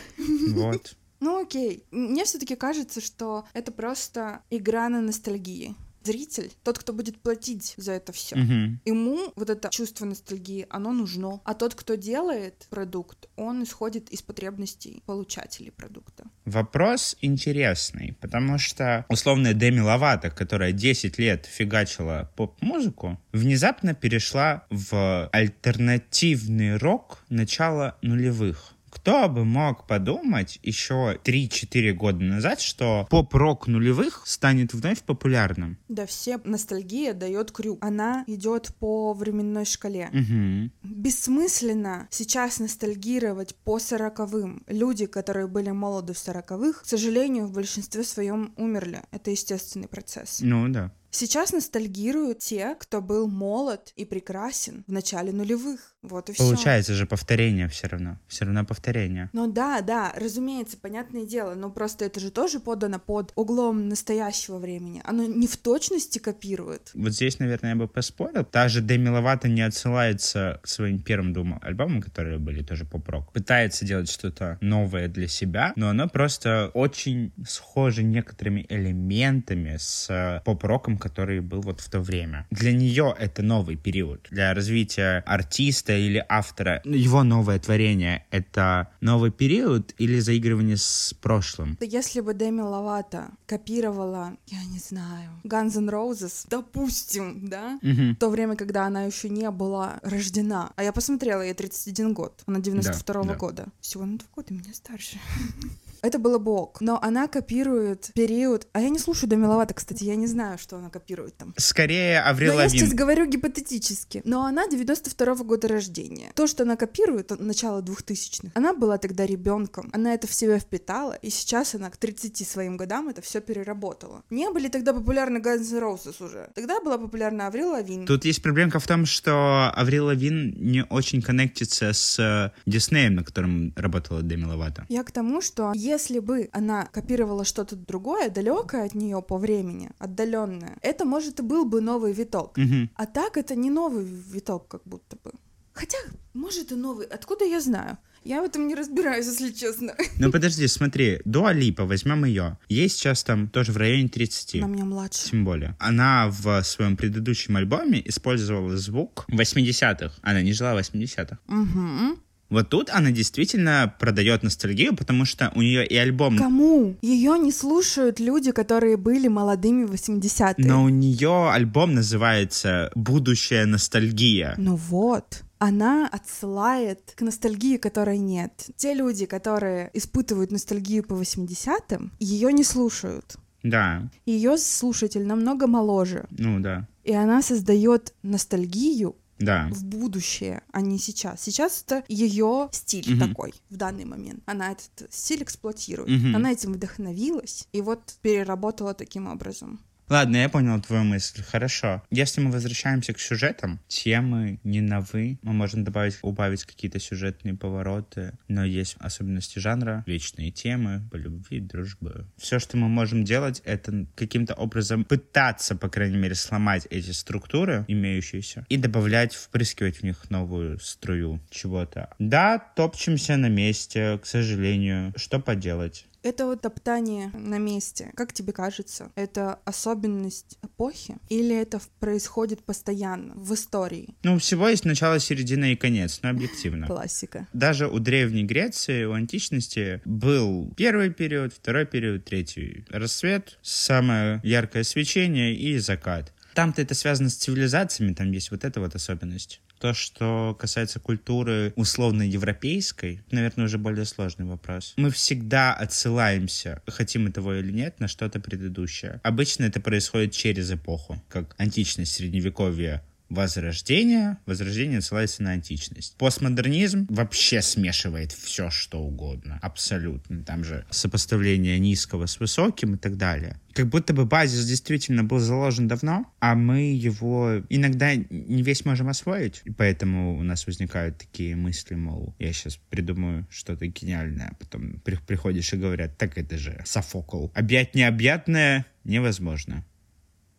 Вот. 0.50 0.96
Ну 1.18 1.40
окей. 1.40 1.82
Мне 1.90 2.26
все-таки 2.26 2.56
кажется, 2.56 3.00
что 3.00 3.46
это 3.54 3.72
просто 3.72 4.40
игра 4.50 4.90
на 4.90 5.00
ностальгии 5.00 5.74
зритель, 6.06 6.50
тот, 6.64 6.78
кто 6.78 6.92
будет 6.92 7.18
платить 7.18 7.74
за 7.76 7.92
это 7.92 8.12
все, 8.12 8.36
Мгм. 8.36 8.80
ему 8.84 9.32
вот 9.36 9.50
это 9.50 9.68
чувство 9.70 10.06
ностальгии, 10.06 10.66
оно 10.70 10.92
нужно. 10.92 11.40
А 11.44 11.54
тот, 11.54 11.74
кто 11.74 11.94
делает 11.96 12.66
продукт, 12.70 13.28
он 13.36 13.62
исходит 13.64 14.08
из 14.10 14.22
потребностей 14.22 15.02
получателей 15.06 15.70
продукта. 15.72 16.24
Вопрос 16.44 17.16
интересный, 17.20 18.16
потому 18.20 18.58
что 18.58 19.04
условная 19.08 19.52
Деми 19.54 19.80
Ловато, 19.80 20.30
которая 20.30 20.72
10 20.72 21.18
лет 21.18 21.46
фигачила 21.46 22.30
поп-музыку, 22.36 23.18
внезапно 23.32 23.94
перешла 23.94 24.64
в 24.70 25.28
альтернативный 25.32 26.76
рок 26.76 27.24
начала 27.28 27.96
нулевых. 28.02 28.72
Кто 28.96 29.28
бы 29.28 29.44
мог 29.44 29.86
подумать 29.86 30.58
еще 30.62 31.20
3-4 31.22 31.92
года 31.92 32.24
назад, 32.24 32.60
что 32.60 33.06
поп-рок 33.10 33.66
нулевых 33.66 34.22
станет 34.26 34.72
вновь 34.72 35.02
популярным? 35.02 35.78
Да, 35.88 36.06
все 36.06 36.40
ностальгия 36.44 37.12
дает 37.12 37.52
крюк. 37.52 37.84
Она 37.84 38.24
идет 38.26 38.74
по 38.80 39.12
временной 39.12 39.66
шкале. 39.66 40.08
Мгм. 40.12 40.72
Бессмысленно 40.82 42.08
сейчас 42.10 42.58
ностальгировать 42.58 43.54
по 43.54 43.78
сороковым. 43.78 44.64
Люди, 44.66 45.04
которые 45.04 45.46
были 45.46 45.70
молоды 45.70 46.14
в 46.14 46.18
сороковых, 46.18 46.82
к 46.82 46.86
сожалению, 46.86 47.46
в 47.46 47.52
большинстве 47.52 48.02
своем 48.02 48.54
умерли. 48.56 49.02
Это 49.10 49.30
естественный 49.30 49.88
процесс. 49.88 50.38
Ну 50.40 50.68
да. 50.68 50.90
Сейчас 51.18 51.50
ностальгируют 51.50 52.40
те, 52.40 52.74
кто 52.78 53.00
был 53.00 53.26
молод 53.26 53.90
и 53.96 54.04
прекрасен 54.04 54.84
в 54.86 54.92
начале 54.92 55.32
нулевых. 55.32 55.94
Вот 56.02 56.28
и 56.28 56.34
все. 56.34 56.44
Получается 56.44 56.92
же 56.92 57.06
повторение 57.06 57.68
все 57.68 57.86
равно. 57.86 58.18
Все 58.28 58.44
равно 58.44 58.66
повторение. 58.66 59.30
Ну 59.32 59.50
да, 59.50 59.80
да, 59.80 60.12
разумеется, 60.14 60.76
понятное 60.76 61.24
дело, 61.24 61.54
но 61.54 61.70
просто 61.70 62.04
это 62.04 62.20
же 62.20 62.30
тоже 62.30 62.60
подано 62.60 62.98
под 62.98 63.32
углом 63.34 63.88
настоящего 63.88 64.58
времени. 64.58 65.00
Оно 65.04 65.24
не 65.24 65.46
в 65.46 65.56
точности 65.56 66.18
копирует. 66.18 66.90
Вот 66.92 67.12
здесь, 67.12 67.38
наверное, 67.38 67.70
я 67.70 67.76
бы 67.76 67.88
поспорил. 67.88 68.44
Та 68.44 68.68
же 68.68 68.82
Деми 68.82 69.08
Ловато 69.08 69.48
не 69.48 69.62
отсылается 69.62 70.60
к 70.62 70.68
своим 70.68 71.00
первым 71.00 71.32
двум 71.32 71.58
альбомам, 71.62 72.02
которые 72.02 72.38
были 72.38 72.62
тоже 72.62 72.84
поп-рок. 72.84 73.32
Пытается 73.32 73.86
делать 73.86 74.10
что-то 74.10 74.58
новое 74.60 75.08
для 75.08 75.28
себя, 75.28 75.72
но 75.76 75.88
оно 75.88 76.10
просто 76.10 76.70
очень 76.74 77.32
схоже 77.48 78.02
некоторыми 78.02 78.66
элементами 78.68 79.78
с 79.78 80.42
поп-роком, 80.44 80.98
который 81.08 81.40
был 81.40 81.60
вот 81.60 81.80
в 81.80 81.88
то 81.88 82.00
время. 82.00 82.46
Для 82.50 82.72
нее 82.72 83.14
это 83.18 83.42
новый 83.42 83.76
период. 83.76 84.26
Для 84.30 84.54
развития 84.54 85.22
артиста 85.26 85.92
или 85.96 86.24
автора 86.28 86.80
его 86.84 87.22
новое 87.22 87.58
творение— 87.58 88.24
это 88.30 88.88
новый 89.00 89.30
период 89.30 89.94
или 89.98 90.20
заигрывание 90.20 90.76
с 90.76 91.14
прошлым? 91.20 91.76
Да 91.80 91.86
Если 91.86 92.20
бы 92.20 92.34
Деми 92.34 92.60
Ловато 92.62 93.28
копировала, 93.46 94.32
я 94.46 94.64
не 94.64 94.78
знаю, 94.78 95.30
Guns 95.44 95.76
N' 95.78 95.90
Roses, 95.90 96.46
допустим, 96.50 97.48
да, 97.48 97.78
Мгм. 97.82 98.14
в 98.14 98.18
то 98.18 98.28
время, 98.28 98.56
когда 98.56 98.86
она 98.86 99.04
еще 99.04 99.28
не 99.28 99.50
была 99.50 99.98
рождена. 100.02 100.72
А 100.76 100.82
я 100.82 100.92
посмотрела, 100.92 101.42
ей 101.42 101.54
31 101.54 102.12
год. 102.14 102.42
Она 102.46 102.60
92 102.60 103.24
да. 103.24 103.34
года. 103.34 103.66
Всего 103.80 104.04
на 104.04 104.18
два 104.18 104.28
года 104.34 104.54
меня 104.54 104.74
старше. 104.74 105.18
Это 106.06 106.20
было 106.20 106.38
бы 106.38 106.52
ок. 106.52 106.80
Но 106.80 107.02
она 107.02 107.26
копирует 107.26 108.12
период... 108.14 108.68
А 108.72 108.80
я 108.80 108.90
не 108.90 108.98
слушаю 109.00 109.28
Деми 109.28 109.44
Ловато, 109.44 109.74
кстати, 109.74 110.04
я 110.04 110.14
не 110.14 110.28
знаю, 110.28 110.56
что 110.56 110.76
она 110.76 110.88
копирует 110.88 111.36
там. 111.36 111.52
Скорее, 111.56 112.20
Аврил 112.20 112.54
Но 112.54 112.60
я 112.60 112.68
сейчас 112.68 112.90
говорю 112.90 113.26
гипотетически. 113.26 114.22
Но 114.24 114.44
она 114.44 114.68
92 114.68 115.34
года 115.42 115.66
рождения. 115.66 116.30
То, 116.36 116.46
что 116.46 116.62
она 116.62 116.76
копирует 116.76 117.32
от 117.32 117.40
начала 117.40 117.82
2000-х, 117.82 118.52
она 118.54 118.72
была 118.72 118.98
тогда 118.98 119.26
ребенком. 119.26 119.90
Она 119.92 120.14
это 120.14 120.28
в 120.28 120.32
себя 120.32 120.60
впитала, 120.60 121.14
и 121.14 121.28
сейчас 121.28 121.74
она 121.74 121.90
к 121.90 121.96
30 121.96 122.46
своим 122.46 122.76
годам 122.76 123.08
это 123.08 123.20
все 123.20 123.40
переработала. 123.40 124.22
Не 124.30 124.48
были 124.50 124.68
тогда 124.68 124.92
популярны 124.92 125.38
Guns 125.38 125.72
N' 125.72 125.82
Roses 125.82 126.24
уже. 126.24 126.50
Тогда 126.54 126.80
была 126.80 126.98
популярна 126.98 127.48
Аврил 127.48 127.70
Лавин. 127.70 128.06
Тут 128.06 128.24
есть 128.24 128.42
проблемка 128.42 128.78
в 128.78 128.86
том, 128.86 129.06
что 129.06 129.72
Аврил 129.74 130.06
Лавин 130.06 130.54
не 130.56 130.84
очень 130.84 131.20
коннектится 131.20 131.92
с 131.92 132.16
э, 132.20 132.52
Диснеем, 132.64 133.16
на 133.16 133.24
котором 133.24 133.72
работала 133.74 134.22
Деми 134.22 134.44
Ловато. 134.44 134.86
Я 134.88 135.02
к 135.02 135.10
тому, 135.10 135.40
что 135.40 135.72
если 135.74 135.95
бы 136.20 136.48
она 136.52 136.86
копировала 136.86 137.44
что-то 137.44 137.76
другое, 137.76 138.30
далекое 138.30 138.84
от 138.84 138.94
нее 138.94 139.22
по 139.22 139.38
времени, 139.38 139.90
отдаленное, 139.98 140.78
это, 140.82 141.04
может, 141.04 141.40
и 141.40 141.42
был 141.42 141.64
бы 141.64 141.80
новый 141.80 142.12
виток. 142.12 142.56
Мгм. 142.56 142.90
А 142.94 143.06
так 143.06 143.36
это 143.36 143.54
не 143.54 143.70
новый 143.70 144.04
виток, 144.04 144.68
как 144.68 144.82
будто 144.84 145.16
бы. 145.22 145.32
Хотя, 145.72 145.98
может, 146.32 146.72
и 146.72 146.74
новый. 146.74 147.06
Откуда 147.06 147.44
я 147.44 147.60
знаю? 147.60 147.98
Я 148.24 148.42
в 148.42 148.44
этом 148.44 148.66
не 148.66 148.74
разбираюсь, 148.74 149.26
если 149.26 149.52
честно. 149.52 149.94
Ну 150.18 150.32
подожди, 150.32 150.66
смотри, 150.66 151.20
Дуа 151.24 151.52
Липа, 151.52 151.84
возьмем 151.84 152.24
ее. 152.24 152.58
Ей 152.68 152.88
сейчас 152.88 153.22
там 153.22 153.48
тоже 153.48 153.70
в 153.72 153.76
районе 153.76 154.08
30. 154.08 154.62
На 154.62 154.66
меня 154.66 154.84
младше. 154.84 155.30
Тем 155.30 155.44
более. 155.44 155.76
Она 155.78 156.28
в 156.28 156.62
своем 156.62 156.96
предыдущем 156.96 157.56
альбоме 157.56 158.02
использовала 158.04 158.76
звук 158.76 159.26
80-х. 159.30 160.12
Она 160.22 160.42
не 160.42 160.52
жила 160.52 160.74
в 160.74 160.78
80-х. 160.78 161.38
Угу. 161.46 162.18
Вот 162.48 162.68
тут 162.68 162.90
она 162.90 163.10
действительно 163.10 163.92
продает 163.98 164.42
ностальгию, 164.42 164.94
потому 164.94 165.24
что 165.24 165.50
у 165.54 165.62
нее 165.62 165.86
и 165.86 165.96
альбом... 165.96 166.38
Кому? 166.38 166.96
Ее 167.02 167.38
не 167.38 167.50
слушают 167.50 168.20
люди, 168.20 168.52
которые 168.52 168.96
были 168.96 169.28
молодыми 169.28 169.84
в 169.84 169.92
80-е. 169.92 170.54
Но 170.66 170.84
у 170.84 170.88
нее 170.88 171.50
альбом 171.50 171.94
называется 171.94 172.90
«Будущая 172.94 173.66
ностальгия». 173.66 174.54
Ну 174.58 174.76
вот. 174.76 175.42
Она 175.58 176.06
отсылает 176.06 177.14
к 177.16 177.22
ностальгии, 177.22 177.78
которой 177.78 178.18
нет. 178.18 178.68
Те 178.76 178.92
люди, 178.92 179.24
которые 179.24 179.90
испытывают 179.94 180.52
ностальгию 180.52 181.02
по 181.02 181.14
80-м, 181.14 182.12
ее 182.20 182.52
не 182.52 182.62
слушают. 182.62 183.36
Да, 183.62 184.08
Ее 184.26 184.58
слушатель 184.58 185.26
намного 185.26 185.66
моложе. 185.66 186.26
ну 186.30 186.60
да, 186.60 186.86
И 187.02 187.12
она 187.12 187.42
создает 187.42 188.14
ностальгию 188.22 189.16
да. 189.38 189.68
в 189.70 189.84
будущее, 189.84 190.62
а 190.72 190.80
не 190.80 190.98
сейчас. 190.98 191.42
Сейчас 191.42 191.82
это 191.86 192.04
ее 192.08 192.68
стиль 192.72 193.14
Мгм. 193.14 193.28
такой 193.28 193.54
в 193.70 193.76
данный 193.76 194.04
момент. 194.04 194.42
Она 194.46 194.72
этот 194.72 195.12
стиль 195.12 195.42
эксплуатирует. 195.42 196.08
Мгм. 196.08 196.36
Она 196.36 196.52
этим 196.52 196.72
вдохновилась 196.72 197.68
и 197.72 197.80
вот 197.80 198.16
переработала 198.22 198.94
таким 198.94 199.26
образом. 199.26 199.80
Ладно, 200.08 200.36
я 200.36 200.48
понял 200.48 200.80
твою 200.80 201.02
мысль. 201.02 201.42
Хорошо. 201.42 202.02
Если 202.10 202.40
мы 202.40 202.52
возвращаемся 202.52 203.12
к 203.12 203.18
сюжетам, 203.18 203.80
темы 203.88 204.60
не 204.62 204.80
новы. 204.80 205.38
Мы 205.42 205.52
можем 205.52 205.82
добавить, 205.82 206.18
убавить 206.22 206.64
какие-то 206.64 207.00
сюжетные 207.00 207.54
повороты, 207.54 208.32
но 208.46 208.64
есть 208.64 208.96
особенности 209.00 209.58
жанра, 209.58 210.04
вечные 210.06 210.52
темы, 210.52 211.02
по 211.10 211.16
любви, 211.16 211.58
дружбы. 211.58 212.26
Все, 212.36 212.60
что 212.60 212.76
мы 212.76 212.88
можем 212.88 213.24
делать, 213.24 213.60
это 213.64 214.06
каким-то 214.14 214.54
образом 214.54 215.04
пытаться, 215.04 215.74
по 215.74 215.88
крайней 215.88 216.18
мере, 216.18 216.36
сломать 216.36 216.86
эти 216.90 217.10
структуры 217.10 217.84
имеющиеся 217.88 218.64
и 218.68 218.76
добавлять, 218.76 219.34
впрыскивать 219.34 219.98
в 219.98 220.02
них 220.04 220.30
новую 220.30 220.78
струю 220.78 221.40
чего-то. 221.50 222.14
Да, 222.20 222.58
топчемся 222.58 223.36
на 223.36 223.48
месте, 223.48 224.18
к 224.22 224.26
сожалению. 224.26 225.12
Что 225.16 225.40
поделать? 225.40 226.06
Это 226.26 226.46
вот 226.46 226.62
топтание 226.62 227.30
на 227.34 227.58
месте. 227.58 228.10
Как 228.16 228.32
тебе 228.32 228.52
кажется, 228.52 229.12
это 229.14 229.60
особенность 229.64 230.58
эпохи 230.60 231.18
или 231.28 231.54
это 231.54 231.80
происходит 232.00 232.64
постоянно 232.64 233.34
в 233.36 233.54
истории? 233.54 234.16
Ну, 234.24 234.36
всего 234.40 234.68
есть 234.68 234.84
начало, 234.84 235.20
середина 235.20 235.70
и 235.70 235.76
конец, 235.76 236.18
но 236.24 236.30
объективно. 236.30 236.88
Классика. 236.88 237.46
Даже 237.52 237.86
у 237.86 238.00
Древней 238.00 238.42
Греции, 238.42 239.04
у 239.04 239.12
античности 239.12 240.02
был 240.04 240.74
первый 240.76 241.10
период, 241.10 241.52
второй 241.52 241.86
период, 241.86 242.24
третий 242.24 242.84
рассвет, 242.88 243.60
самое 243.62 244.40
яркое 244.42 244.82
свечение 244.82 245.54
и 245.54 245.78
закат. 245.78 246.32
Там-то 246.56 246.80
это 246.80 246.94
связано 246.94 247.28
с 247.28 247.34
цивилизациями, 247.34 248.14
там 248.14 248.32
есть 248.32 248.50
вот 248.50 248.64
эта 248.64 248.80
вот 248.80 248.94
особенность. 248.94 249.60
То, 249.78 249.92
что 249.92 250.56
касается 250.58 250.98
культуры 250.98 251.74
условно 251.76 252.22
европейской, 252.22 253.22
наверное, 253.30 253.66
уже 253.66 253.76
более 253.76 254.06
сложный 254.06 254.46
вопрос. 254.46 254.94
Мы 254.96 255.10
всегда 255.10 255.74
отсылаемся, 255.74 256.80
хотим 256.86 257.24
мы 257.24 257.30
того 257.30 257.52
или 257.52 257.70
нет, 257.70 258.00
на 258.00 258.08
что-то 258.08 258.40
предыдущее. 258.40 259.20
Обычно 259.22 259.64
это 259.64 259.80
происходит 259.80 260.32
через 260.32 260.70
эпоху, 260.70 261.22
как 261.28 261.54
античность, 261.58 262.14
средневековье, 262.14 263.02
Возрождение. 263.28 264.38
Возрождение 264.46 265.00
ссылается 265.00 265.42
на 265.42 265.50
античность. 265.50 266.14
Постмодернизм 266.16 267.06
вообще 267.10 267.60
смешивает 267.60 268.30
все, 268.30 268.70
что 268.70 269.00
угодно. 269.00 269.58
Абсолютно. 269.62 270.44
Там 270.44 270.62
же 270.62 270.86
сопоставление 270.90 271.78
низкого 271.80 272.26
с 272.26 272.38
высоким 272.38 272.94
и 272.94 272.98
так 272.98 273.16
далее. 273.16 273.60
Как 273.76 273.88
будто 273.88 274.14
бы 274.14 274.24
базис 274.24 274.64
действительно 274.64 275.22
был 275.22 275.38
заложен 275.38 275.86
давно, 275.86 276.32
а 276.40 276.54
мы 276.54 276.94
его 276.94 277.62
иногда 277.68 278.14
не 278.14 278.62
весь 278.62 278.86
можем 278.86 279.08
освоить. 279.08 279.60
И 279.66 279.70
поэтому 279.70 280.38
у 280.38 280.42
нас 280.42 280.66
возникают 280.66 281.18
такие 281.18 281.54
мысли, 281.56 281.94
мол, 281.94 282.34
я 282.38 282.54
сейчас 282.54 282.76
придумаю 282.76 283.46
что-то 283.50 283.86
гениальное, 283.86 284.48
а 284.52 284.54
потом 284.54 285.02
приходишь 285.26 285.74
и 285.74 285.76
говорят, 285.76 286.16
так 286.16 286.38
это 286.38 286.56
же 286.56 286.82
Софокл. 286.86 287.48
Объять 287.52 287.94
необъятное 287.94 288.86
невозможно. 289.04 289.84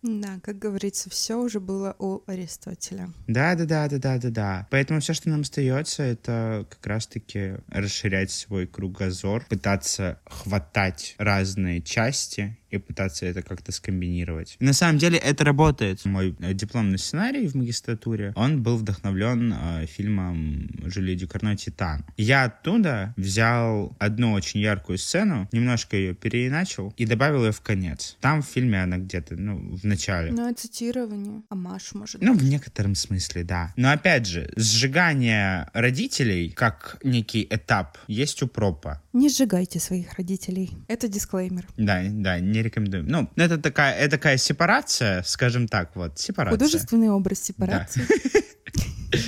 Да, 0.04 0.40
как 0.44 0.60
говорится, 0.60 1.10
все 1.10 1.36
уже 1.38 1.60
было 1.60 1.96
у 1.98 2.22
Аристотеля. 2.28 3.10
Да, 3.28 3.56
да, 3.56 3.66
да, 3.66 3.88
да, 3.88 3.98
да, 3.98 4.18
да, 4.20 4.30
да. 4.30 4.68
Поэтому 4.70 5.00
все, 5.00 5.14
что 5.14 5.30
нам 5.30 5.42
остается, 5.42 6.04
это 6.04 6.68
как 6.70 6.86
раз-таки 6.86 7.56
расширять 7.70 8.32
свой 8.32 8.68
кругозор, 8.68 9.46
пытаться 9.50 10.20
хватать 10.26 11.16
разные 11.18 11.82
части 11.82 12.58
и 12.70 12.78
пытаться 12.78 13.26
это 13.26 13.42
как-то 13.42 13.72
скомбинировать. 13.72 14.58
на 14.60 14.74
самом 14.74 14.98
деле 14.98 15.18
это 15.18 15.44
работает. 15.44 16.06
Мой 16.06 16.36
э, 16.40 16.54
дипломный 16.54 16.98
сценарий 16.98 17.48
в 17.48 17.56
магистратуре, 17.56 18.34
он 18.36 18.64
был 18.64 18.78
вдохновлен 18.78 19.54
э, 19.54 19.86
фильмом 19.86 20.70
Жюли 20.86 21.16
Дюкарно 21.16 21.56
«Титан». 21.56 22.06
Я 22.18 22.46
оттуда 22.46 23.14
взял 23.18 23.96
одну 24.00 24.34
очень 24.34 24.60
яркую 24.60 24.98
сцену, 24.98 25.48
немножко 25.52 25.96
ее 25.96 26.14
переиначил 26.14 26.94
и 26.98 27.06
добавил 27.06 27.46
ее 27.46 27.52
в 27.52 27.62
конец. 27.62 28.18
Там 28.22 28.42
в 28.42 28.46
фильме 28.46 28.84
она 28.84 28.98
где-то, 28.98 29.36
ну, 29.36 29.78
в 29.78 29.84
начале. 29.84 30.32
Ну, 30.32 30.54
цитирование. 30.54 31.44
Амаш, 31.50 31.94
может 31.94 32.22
Ну, 32.22 32.34
в 32.34 32.44
некотором 32.44 32.96
смысле, 32.96 33.44
да. 33.44 33.74
Но 33.76 33.92
опять 33.92 34.26
же, 34.26 34.52
сжигание 34.56 35.70
родителей 35.74 36.50
как 36.50 36.98
некий 37.04 37.48
этап 37.50 37.98
есть 38.08 38.42
у 38.44 38.48
пропа. 38.48 39.02
Не 39.14 39.30
сжигайте 39.30 39.80
своих 39.80 40.14
родителей. 40.14 40.72
Это 40.88 41.08
дисклеймер. 41.08 41.68
Да, 41.78 42.04
да, 42.10 42.40
не 42.40 42.57
рекомендуем. 42.64 43.08
Ну, 43.08 43.30
это 43.36 43.58
такая, 43.58 43.96
это 43.96 44.12
такая 44.18 44.38
сепарация, 44.38 45.24
скажем 45.24 45.68
так, 45.68 45.96
вот, 45.96 46.20
сепарация. 46.20 46.58
Художественный 46.58 47.10
образ 47.10 47.44
сепарации. 47.44 48.06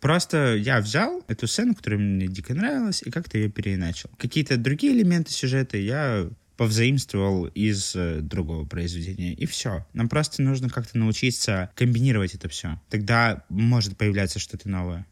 Просто 0.00 0.54
я 0.56 0.80
взял 0.80 1.24
эту 1.28 1.46
сцену, 1.46 1.74
которая 1.74 1.98
мне 1.98 2.26
дико 2.26 2.52
нравилась, 2.52 3.02
и 3.02 3.10
как-то 3.10 3.38
ее 3.38 3.48
переиначил. 3.48 4.10
Какие-то 4.18 4.58
другие 4.58 4.92
элементы 4.92 5.32
сюжета 5.32 5.78
я 5.78 6.28
повзаимствовал 6.56 7.46
из 7.46 7.96
э, 7.96 8.20
другого 8.20 8.64
произведения, 8.66 9.32
и 9.32 9.46
все. 9.46 9.86
Нам 9.92 10.08
просто 10.08 10.42
нужно 10.42 10.68
как-то 10.68 10.98
научиться 10.98 11.70
комбинировать 11.74 12.34
это 12.34 12.48
все. 12.48 12.80
Тогда 12.90 13.44
может 13.48 13.96
появляться 13.96 14.38
что-то 14.38 14.68
новое. 14.68 15.06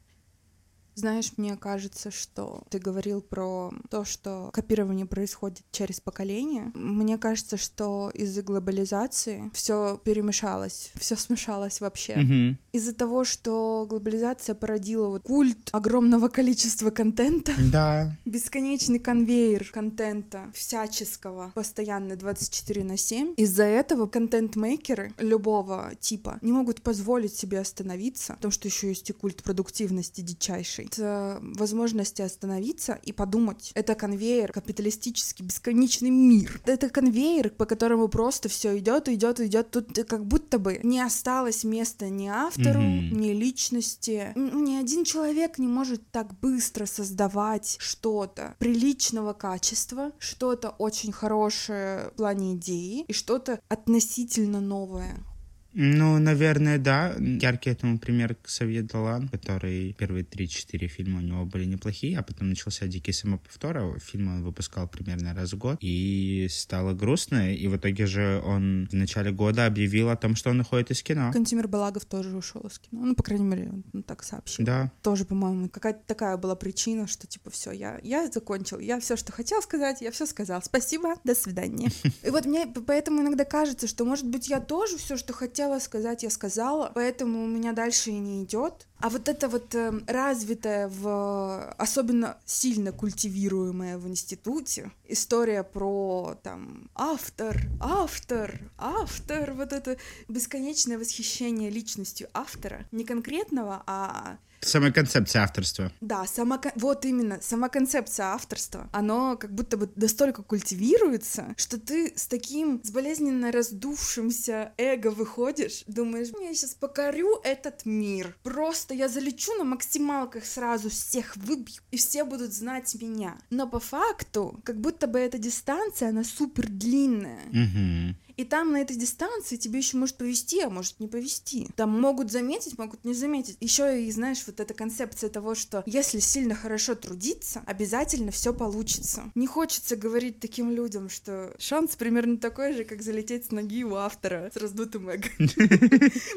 Знаешь, 0.95 1.33
мне 1.37 1.57
кажется, 1.57 2.11
что 2.11 2.63
ты 2.69 2.79
говорил 2.79 3.23
про 3.23 3.73
то, 3.91 4.05
что 4.05 4.51
копирование 4.53 5.07
происходит 5.07 5.65
через 5.71 6.01
поколение. 6.01 6.71
Мне 6.75 7.19
кажется, 7.19 7.57
что 7.57 8.11
из-за 8.15 8.43
глобализации 8.43 9.51
все 9.55 10.01
перемешалось, 10.05 10.93
все 10.95 11.17
смешалось 11.17 11.81
вообще. 11.81 12.15
Mm-hmm. 12.15 12.57
Из-за 12.73 12.95
того, 12.95 13.25
что 13.25 13.87
глобализация 13.89 14.55
породила 14.55 15.09
вот 15.09 15.23
культ 15.23 15.71
огромного 15.73 16.29
количества 16.29 16.91
контента. 16.91 17.53
Да. 17.71 18.17
Бесконечный 18.25 18.99
конвейер 18.99 19.71
контента 19.73 20.51
всяческого, 20.55 21.53
постоянно 21.55 22.17
24 22.17 22.85
на 22.85 22.97
7. 22.97 23.35
Из-за 23.37 23.65
этого 23.65 24.07
контент-мейкеры 24.07 25.13
любого 25.19 25.93
типа 26.01 26.39
не 26.43 26.53
могут 26.53 26.83
позволить 26.83 27.35
себе 27.35 27.61
остановиться, 27.61 28.35
потому 28.35 28.53
что 28.53 28.69
еще 28.69 28.89
есть 28.89 29.09
и 29.09 29.13
культ 29.13 29.43
продуктивности 29.43 30.21
дичайший 30.21 30.82
хорошей 30.83 31.05
э, 31.05 31.39
возможности 31.41 32.23
остановиться 32.23 32.99
и 33.03 33.13
подумать. 33.13 33.73
Это 33.75 33.95
конвейер, 33.95 34.53
капиталистический, 34.53 35.45
бесконечный 35.45 36.11
мир. 36.11 36.61
Это 36.65 36.89
конвейер, 36.89 37.51
по 37.51 37.65
которому 37.65 38.09
просто 38.09 38.49
все 38.49 38.79
идет, 38.79 39.09
идет, 39.09 39.41
идет. 39.41 39.71
Тут 39.71 39.99
как 40.09 40.25
будто 40.25 40.59
бы 40.59 40.81
не 40.83 41.01
осталось 41.01 41.65
места 41.65 42.09
ни 42.09 42.29
автору, 42.29 42.81
mm-hmm. 42.81 43.15
ни 43.15 43.33
личности. 43.33 44.33
Ни 44.35 44.77
один 44.77 45.05
человек 45.05 45.59
не 45.59 45.69
может 45.69 46.11
так 46.11 46.39
быстро 46.41 46.87
создавать 46.87 47.77
что-то 47.79 48.55
приличного 48.59 49.33
качества, 49.33 50.13
что-то 50.19 50.71
очень 50.79 51.13
хорошее 51.13 52.11
в 52.13 52.17
плане 52.17 52.55
идеи 52.55 53.05
и 53.09 53.13
что-то 53.13 53.61
относительно 53.69 54.61
новое. 54.61 55.25
Ну, 55.75 56.19
наверное, 56.19 56.79
да. 56.79 57.15
Яркий 57.19 57.71
этому 57.71 57.99
пример 57.99 58.37
Ксавье 58.43 58.83
Далан, 58.83 59.29
который 59.29 59.95
первые 59.95 60.25
3-4 60.25 60.87
фильма 60.87 61.19
у 61.19 61.23
него 61.23 61.45
были 61.45 61.65
неплохие, 61.65 62.19
а 62.19 62.23
потом 62.23 62.51
начался 62.51 62.87
«Дикий 62.87 63.13
самоповтор». 63.13 63.99
Фильм 64.01 64.29
он 64.29 64.45
выпускал 64.45 64.89
примерно 64.89 65.35
раз 65.35 65.53
в 65.53 65.59
год, 65.59 65.79
и 65.81 66.47
стало 66.51 66.93
грустно, 66.93 67.55
и 67.55 67.67
в 67.69 67.77
итоге 67.77 68.07
же 68.07 68.43
он 68.45 68.89
в 68.91 68.95
начале 68.95 69.33
года 69.33 69.67
объявил 69.67 70.11
о 70.11 70.17
том, 70.17 70.37
что 70.37 70.51
он 70.51 70.61
уходит 70.61 70.91
из 70.91 71.03
кино. 71.03 71.33
Кантимир 71.33 71.69
Балагов 71.69 72.05
тоже 72.05 72.37
ушел 72.37 72.63
из 72.63 72.79
кино. 72.79 73.05
Ну, 73.05 73.15
по 73.15 73.23
крайней 73.23 73.45
мере, 73.45 73.73
он 73.93 74.03
так 74.03 74.23
сообщил. 74.23 74.65
Да. 74.65 74.93
Тоже, 75.03 75.25
по-моему, 75.25 75.69
какая-то 75.69 76.01
такая 76.07 76.37
была 76.37 76.55
причина, 76.55 77.07
что 77.07 77.27
типа 77.27 77.51
все, 77.51 77.73
я, 77.73 77.99
я 78.03 78.31
закончил, 78.31 78.79
я 78.79 79.01
все, 79.01 79.17
что 79.17 79.33
хотел 79.33 79.63
сказать, 79.63 80.03
я 80.03 80.11
все 80.11 80.27
сказал. 80.27 80.63
Спасибо, 80.63 81.15
до 81.25 81.35
свидания. 81.35 81.91
И 82.23 82.31
вот 82.31 82.45
мне 82.45 82.67
поэтому 82.67 83.23
иногда 83.23 83.45
кажется, 83.45 83.87
что, 83.87 84.05
может 84.05 84.27
быть, 84.27 84.49
я 84.49 84.61
тоже 84.61 84.99
все, 84.99 85.17
что 85.17 85.33
хотел 85.33 85.62
хотела 85.63 85.79
сказать, 85.79 86.25
я 86.25 86.31
сказала, 86.31 86.91
поэтому 86.93 87.45
у 87.45 87.47
меня 87.47 87.73
дальше 87.73 88.11
и 88.11 88.19
не 88.19 88.43
идет. 88.43 88.89
А 89.03 89.09
вот 89.09 89.29
это 89.29 89.49
вот 89.49 89.75
э, 89.75 89.93
развитое 90.07 90.87
в 90.87 91.75
особенно 91.77 92.37
сильно 92.45 92.93
культивируемое 92.93 93.99
в 93.99 94.07
институте 94.07 94.93
история 95.09 95.65
про 95.65 96.39
там 96.45 96.89
автор, 96.95 97.63
автор, 97.81 98.61
автор, 98.79 99.55
вот 99.55 99.73
это 99.73 99.97
бесконечное 100.29 100.99
восхищение 100.99 101.69
личностью 101.69 102.29
автора, 102.33 102.87
не 102.93 103.05
конкретного, 103.05 103.83
а 103.89 104.39
Сама 104.65 104.93
концепция 104.93 105.43
авторства. 105.43 105.93
Да, 106.01 106.25
сама, 106.27 106.61
вот 106.77 107.05
именно, 107.05 107.41
сама 107.43 107.69
концепция 107.69 108.27
авторства, 108.27 108.89
оно 108.93 109.37
как 109.37 109.53
будто 109.53 109.77
бы 109.77 109.91
настолько 109.97 110.43
культивируется, 110.45 111.55
что 111.57 111.81
ты 111.81 112.13
с 112.15 112.27
таким, 112.29 112.81
с 112.85 112.91
болезненно 112.93 113.51
раздувшимся 113.51 114.73
эго 114.79 115.09
выходишь, 115.09 115.83
думаешь, 115.89 116.29
я 116.41 116.55
сейчас 116.55 116.75
покорю 116.75 117.41
этот 117.43 117.85
мир, 117.85 118.37
просто 118.45 118.92
я 118.93 119.09
залечу 119.09 119.53
на 119.59 119.65
максималках 119.65 120.45
сразу, 120.45 120.89
всех 120.89 121.37
выбью, 121.37 121.83
и 121.91 121.97
все 121.97 122.25
будут 122.25 122.53
знать 122.53 122.95
меня. 123.01 123.37
Но 123.51 123.69
по 123.69 123.81
факту, 123.81 124.61
как 124.65 124.81
будто 124.81 125.07
бы 125.07 125.19
эта 125.19 125.39
дистанция, 125.39 126.11
она 126.11 126.25
супер 126.25 126.69
длинная. 126.69 127.47
Угу. 127.51 128.17
И 128.37 128.45
там 128.45 128.73
на 128.73 128.81
этой 128.81 128.97
дистанции 128.97 129.57
тебе 129.57 129.79
еще 129.79 129.97
может 129.97 130.17
повести, 130.17 130.61
а 130.61 130.71
может 130.71 131.01
не 131.01 131.09
повести. 131.09 131.69
Там 131.77 132.01
могут 132.01 132.31
заметить, 132.31 132.79
могут 132.79 133.05
не 133.05 133.15
заметить. 133.15 133.57
Еще 133.61 134.05
и 134.05 134.11
знаешь, 134.11 134.43
вот 134.47 134.61
эта 134.61 134.75
концепция 134.75 135.31
того, 135.31 135.55
что 135.55 135.83
если 135.87 136.19
сильно 136.19 136.55
хорошо 136.55 136.95
трудиться, 136.95 137.63
обязательно 137.67 138.31
все 138.31 138.53
получится. 138.53 139.31
Не 139.35 139.47
хочется 139.47 139.97
говорить 139.97 140.41
таким 140.41 140.71
людям, 140.71 141.09
что 141.09 141.55
шанс 141.59 141.97
примерно 141.97 142.39
такой 142.39 142.73
же, 142.73 142.85
как 142.85 143.03
залететь 143.03 143.47
с 143.47 143.51
ноги 143.51 143.85
у 143.85 143.95
автора 143.95 144.51
с 144.55 144.57
раздутым 144.57 145.09
эго. 145.09 145.29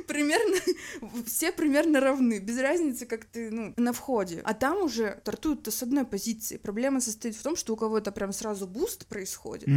Примерно, 0.07 0.57
все 1.25 1.51
примерно 1.51 1.99
равны, 1.99 2.39
без 2.39 2.59
разницы, 2.59 3.05
как 3.05 3.25
ты, 3.25 3.49
ну, 3.51 3.73
на 3.77 3.93
входе. 3.93 4.41
А 4.43 4.53
там 4.53 4.83
уже 4.83 5.17
стартуют 5.21 5.67
с 5.67 5.83
одной 5.83 6.05
позиции. 6.05 6.57
Проблема 6.57 7.01
состоит 7.01 7.35
в 7.35 7.41
том, 7.41 7.55
что 7.55 7.73
у 7.73 7.75
кого-то 7.75 8.11
прям 8.11 8.31
сразу 8.33 8.67
boost 8.67 9.05
происходит, 9.07 9.67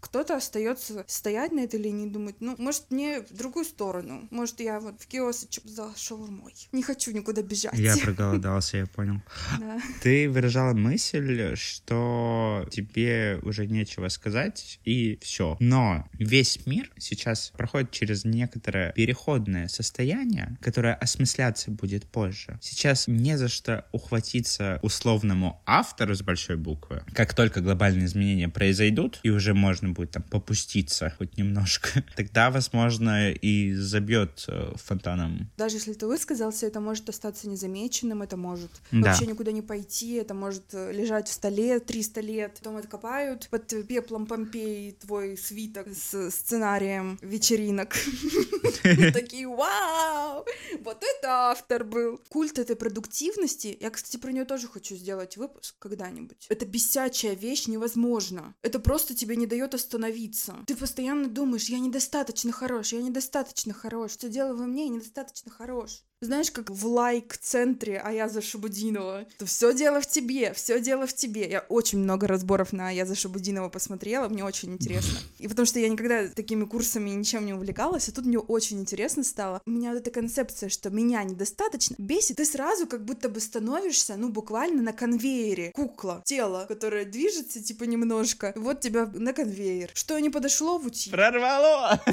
кто-то 0.00 0.36
остается 0.36 1.04
стоять 1.06 1.52
на 1.56 1.64
этой 1.64 1.80
линии 1.80 2.06
и 2.06 2.10
думать, 2.10 2.36
ну, 2.40 2.54
может, 2.58 2.90
мне 2.90 3.22
в 3.22 3.34
другую 3.34 3.64
сторону. 3.64 4.28
Может, 4.30 4.60
я 4.60 4.78
вот 4.80 5.00
в 5.00 5.06
киосочек 5.06 5.64
за 5.64 5.90
шаурмой. 5.96 6.54
Не 6.72 6.82
хочу 6.82 7.10
никуда 7.12 7.42
бежать. 7.42 7.74
Я 7.78 7.96
проголодался, 8.02 8.78
я 8.78 8.86
понял. 8.86 9.22
Да. 9.58 9.80
Ты 10.02 10.28
выражала 10.30 10.72
мысль, 10.74 11.56
что 11.56 12.66
тебе 12.70 13.40
уже 13.42 13.66
нечего 13.66 14.08
сказать, 14.08 14.78
и 14.84 15.18
все. 15.22 15.56
Но 15.60 16.06
весь 16.12 16.66
мир 16.66 16.90
сейчас 16.98 17.52
проходит 17.56 17.90
через 17.90 18.24
некоторое 18.24 18.92
переходное 18.92 19.68
состояние, 19.68 20.58
которое 20.60 20.94
осмысляться 20.94 21.70
будет 21.70 22.04
позже. 22.04 22.58
Сейчас 22.60 23.08
не 23.08 23.38
за 23.38 23.48
что 23.48 23.86
ухватиться 23.92 24.78
условному 24.82 25.62
автору 25.66 26.14
с 26.14 26.22
большой 26.22 26.56
буквы. 26.56 27.02
Как 27.14 27.34
только 27.34 27.60
глобальные 27.60 28.06
изменения 28.06 28.48
произойдут, 28.48 29.20
и 29.22 29.30
уже 29.30 29.54
можно 29.54 29.90
будет 29.90 30.10
там 30.10 30.22
попуститься 30.22 31.12
хоть 31.16 31.38
немножко, 31.46 32.04
тогда, 32.16 32.50
возможно, 32.50 33.30
и 33.32 33.74
забьет 33.74 34.44
э, 34.48 34.72
фонтаном. 34.76 35.50
Даже 35.56 35.76
если 35.76 35.92
ты 35.92 36.06
высказался, 36.06 36.66
это 36.66 36.80
может 36.80 37.08
остаться 37.08 37.48
незамеченным, 37.48 38.22
это 38.22 38.36
может 38.36 38.70
Да. 38.90 39.08
вообще 39.10 39.26
никуда 39.26 39.52
не 39.52 39.62
пойти, 39.62 40.14
это 40.14 40.34
может 40.34 40.64
э, 40.72 40.92
лежать 40.92 41.28
в 41.28 41.32
столе 41.32 41.78
300 41.80 42.20
лет, 42.20 42.54
потом 42.58 42.76
откопают 42.76 43.48
под 43.50 43.66
пеплом 43.88 44.26
Помпеи 44.26 44.90
твой 45.00 45.36
свиток 45.36 45.86
с 45.88 46.30
сценарием 46.30 47.18
вечеринок. 47.22 47.94
Такие, 49.12 49.46
вау, 49.48 50.44
вот 50.84 51.02
это 51.02 51.50
автор 51.50 51.84
был. 51.84 52.20
Культ 52.28 52.58
этой 52.58 52.76
продуктивности, 52.76 53.76
я, 53.80 53.90
кстати, 53.90 54.16
про 54.16 54.32
нее 54.32 54.44
тоже 54.44 54.68
хочу 54.68 54.96
сделать 54.96 55.36
выпуск 55.36 55.74
когда-нибудь. 55.78 56.46
Это 56.48 56.66
бесячая 56.66 57.34
вещь 57.34 57.66
невозможно. 57.66 58.54
Это 58.62 58.78
просто 58.78 59.14
тебе 59.14 59.36
не 59.36 59.46
дает 59.46 59.74
остановиться. 59.74 60.54
Ты 60.66 60.76
постоянно 60.76 61.28
думаешь, 61.36 61.68
я 61.68 61.78
недостаточно 61.78 62.50
хорош, 62.50 62.92
я 62.94 63.02
недостаточно 63.02 63.74
хорош, 63.74 64.16
все 64.16 64.30
дело 64.30 64.54
во 64.54 64.64
мне, 64.64 64.84
я 64.84 64.88
недостаточно 64.88 65.50
хорош. 65.50 66.02
Знаешь, 66.22 66.50
как 66.50 66.70
в 66.70 66.86
лайк-центре 66.86 67.98
Аяза 67.98 68.40
Шабудинова. 68.40 69.26
То 69.36 69.44
все 69.44 69.74
дело 69.74 70.00
в 70.00 70.06
тебе, 70.06 70.54
все 70.54 70.80
дело 70.80 71.06
в 71.06 71.12
тебе. 71.12 71.46
Я 71.46 71.60
очень 71.68 71.98
много 71.98 72.26
разборов 72.26 72.72
на 72.72 72.88
Аяза 72.88 73.14
Шабудинова 73.14 73.68
посмотрела, 73.68 74.26
мне 74.26 74.42
очень 74.42 74.72
интересно. 74.72 75.18
И 75.38 75.46
потому 75.46 75.66
что 75.66 75.78
я 75.78 75.90
никогда 75.90 76.26
такими 76.28 76.64
курсами 76.64 77.10
ничем 77.10 77.44
не 77.44 77.52
увлекалась, 77.52 78.08
а 78.08 78.12
тут 78.12 78.24
мне 78.24 78.38
очень 78.38 78.80
интересно 78.80 79.24
стало. 79.24 79.60
У 79.66 79.70
меня 79.70 79.90
вот 79.90 79.98
эта 79.98 80.10
концепция, 80.10 80.70
что 80.70 80.88
меня 80.88 81.22
недостаточно, 81.22 81.96
бесит. 81.98 82.38
Ты 82.38 82.46
сразу 82.46 82.86
как 82.86 83.04
будто 83.04 83.28
бы 83.28 83.38
становишься, 83.38 84.16
ну, 84.16 84.30
буквально 84.30 84.80
на 84.80 84.94
конвейере. 84.94 85.72
Кукла, 85.72 86.22
тело, 86.24 86.64
которое 86.66 87.04
движется, 87.04 87.62
типа, 87.62 87.84
немножко. 87.84 88.54
Вот 88.56 88.80
тебя 88.80 89.04
на 89.12 89.34
конвейер. 89.34 89.90
Что 89.92 90.18
не 90.18 90.30
подошло 90.30 90.78
в 90.78 90.86
ути? 90.86 91.10
Прорвало! 91.10 92.00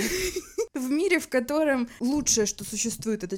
В 0.73 0.89
мире, 0.89 1.19
в 1.19 1.27
котором 1.27 1.87
лучшее, 1.99 2.47
что 2.47 2.65
существует, 2.65 3.23
это 3.23 3.37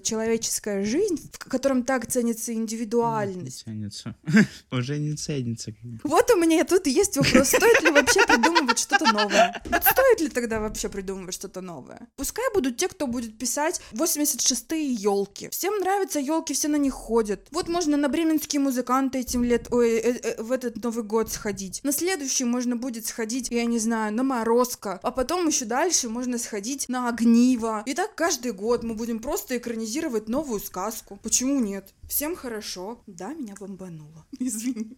человеческая 0.55 0.83
жизнь, 0.85 1.29
в 1.33 1.49
котором 1.49 1.83
так 1.83 2.07
ценится 2.07 2.53
Не 2.53 2.59
индивидуальность. 2.59 3.63
ценится. 3.63 4.15
Уже 4.71 4.97
не 4.99 5.15
ценится. 5.15 5.73
Вот 6.03 6.29
у 6.31 6.37
меня 6.37 6.63
тут 6.63 6.87
есть 6.87 7.17
вопрос, 7.17 7.49
стоит 7.49 7.81
ли 7.81 7.91
вообще 7.91 8.25
придумывать 8.25 8.79
что-то 8.79 9.11
новое? 9.11 9.61
Вот 9.65 9.83
стоит 9.83 10.21
ли 10.21 10.29
тогда 10.29 10.59
вообще 10.59 10.89
придумывать 10.89 11.33
что-то 11.33 11.61
новое? 11.61 12.07
Пускай 12.15 12.45
будут 12.53 12.77
те, 12.77 12.87
кто 12.87 13.07
будет 13.07 13.37
писать 13.37 13.81
86-е 13.93 14.93
елки. 14.93 15.49
Всем 15.49 15.77
нравятся 15.79 16.19
елки, 16.19 16.53
все 16.53 16.67
на 16.67 16.77
них 16.77 16.93
ходят. 16.93 17.47
Вот 17.51 17.67
можно 17.67 17.97
на 17.97 18.09
бременские 18.09 18.59
музыканты 18.59 19.19
этим 19.19 19.43
лет, 19.43 19.67
ой, 19.71 19.91
э, 19.97 20.19
э, 20.23 20.41
в 20.41 20.51
этот 20.51 20.83
Новый 20.83 21.03
год 21.03 21.31
сходить. 21.31 21.81
На 21.83 21.91
следующий 21.91 22.45
можно 22.45 22.75
будет 22.75 23.05
сходить, 23.05 23.47
я 23.51 23.65
не 23.65 23.79
знаю, 23.79 24.13
на 24.13 24.23
Морозко. 24.23 24.99
А 25.03 25.11
потом 25.11 25.47
еще 25.47 25.65
дальше 25.65 26.09
можно 26.09 26.37
сходить 26.37 26.89
на 26.89 27.09
Огниво. 27.09 27.83
И 27.85 27.93
так 27.93 28.15
каждый 28.15 28.51
год 28.51 28.83
мы 28.83 28.93
будем 28.95 29.19
просто 29.19 29.57
экранизировать 29.57 30.27
новую 30.45 30.59
сказку. 30.59 31.17
Почему 31.23 31.59
нет? 31.59 31.93
Всем 32.07 32.35
хорошо. 32.35 33.01
Да, 33.07 33.33
меня 33.33 33.55
бомбануло. 33.59 34.25
Извини. 34.39 34.97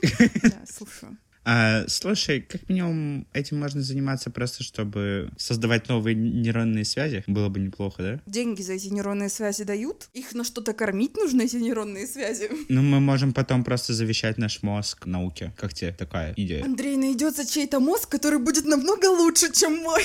Да, 0.42 0.64
слушаю. 0.64 1.18
А, 1.44 1.84
слушай, 1.88 2.40
как 2.40 2.68
минимум 2.68 3.26
этим 3.32 3.58
можно 3.58 3.80
заниматься 3.80 4.30
просто, 4.30 4.62
чтобы 4.62 5.30
создавать 5.38 5.88
новые 5.88 6.14
нейронные 6.14 6.84
связи. 6.84 7.24
Было 7.26 7.48
бы 7.48 7.58
неплохо, 7.60 8.02
да? 8.02 8.20
Деньги 8.26 8.62
за 8.62 8.74
эти 8.74 8.88
нейронные 8.88 9.28
связи 9.28 9.64
дают? 9.64 10.08
Их 10.14 10.34
на 10.34 10.44
что-то 10.44 10.72
кормить 10.72 11.16
нужно, 11.16 11.42
эти 11.42 11.56
нейронные 11.56 12.06
связи? 12.06 12.50
Ну, 12.68 12.82
мы 12.82 13.00
можем 13.00 13.32
потом 13.32 13.64
просто 13.64 13.94
завещать 13.94 14.38
наш 14.38 14.62
мозг 14.62 15.06
науке. 15.06 15.52
Как 15.56 15.72
тебе 15.72 15.92
такая 15.92 16.34
идея? 16.36 16.64
Андрей, 16.64 16.96
найдется 16.96 17.46
чей-то 17.46 17.80
мозг, 17.80 18.08
который 18.08 18.38
будет 18.38 18.66
намного 18.66 19.06
лучше, 19.06 19.52
чем 19.52 19.76
мой. 19.78 20.04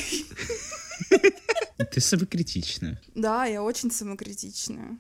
Ты 1.91 1.99
самокритична. 1.99 2.99
Да, 3.15 3.45
я 3.45 3.61
очень 3.61 3.91
самокритичная. 3.91 4.97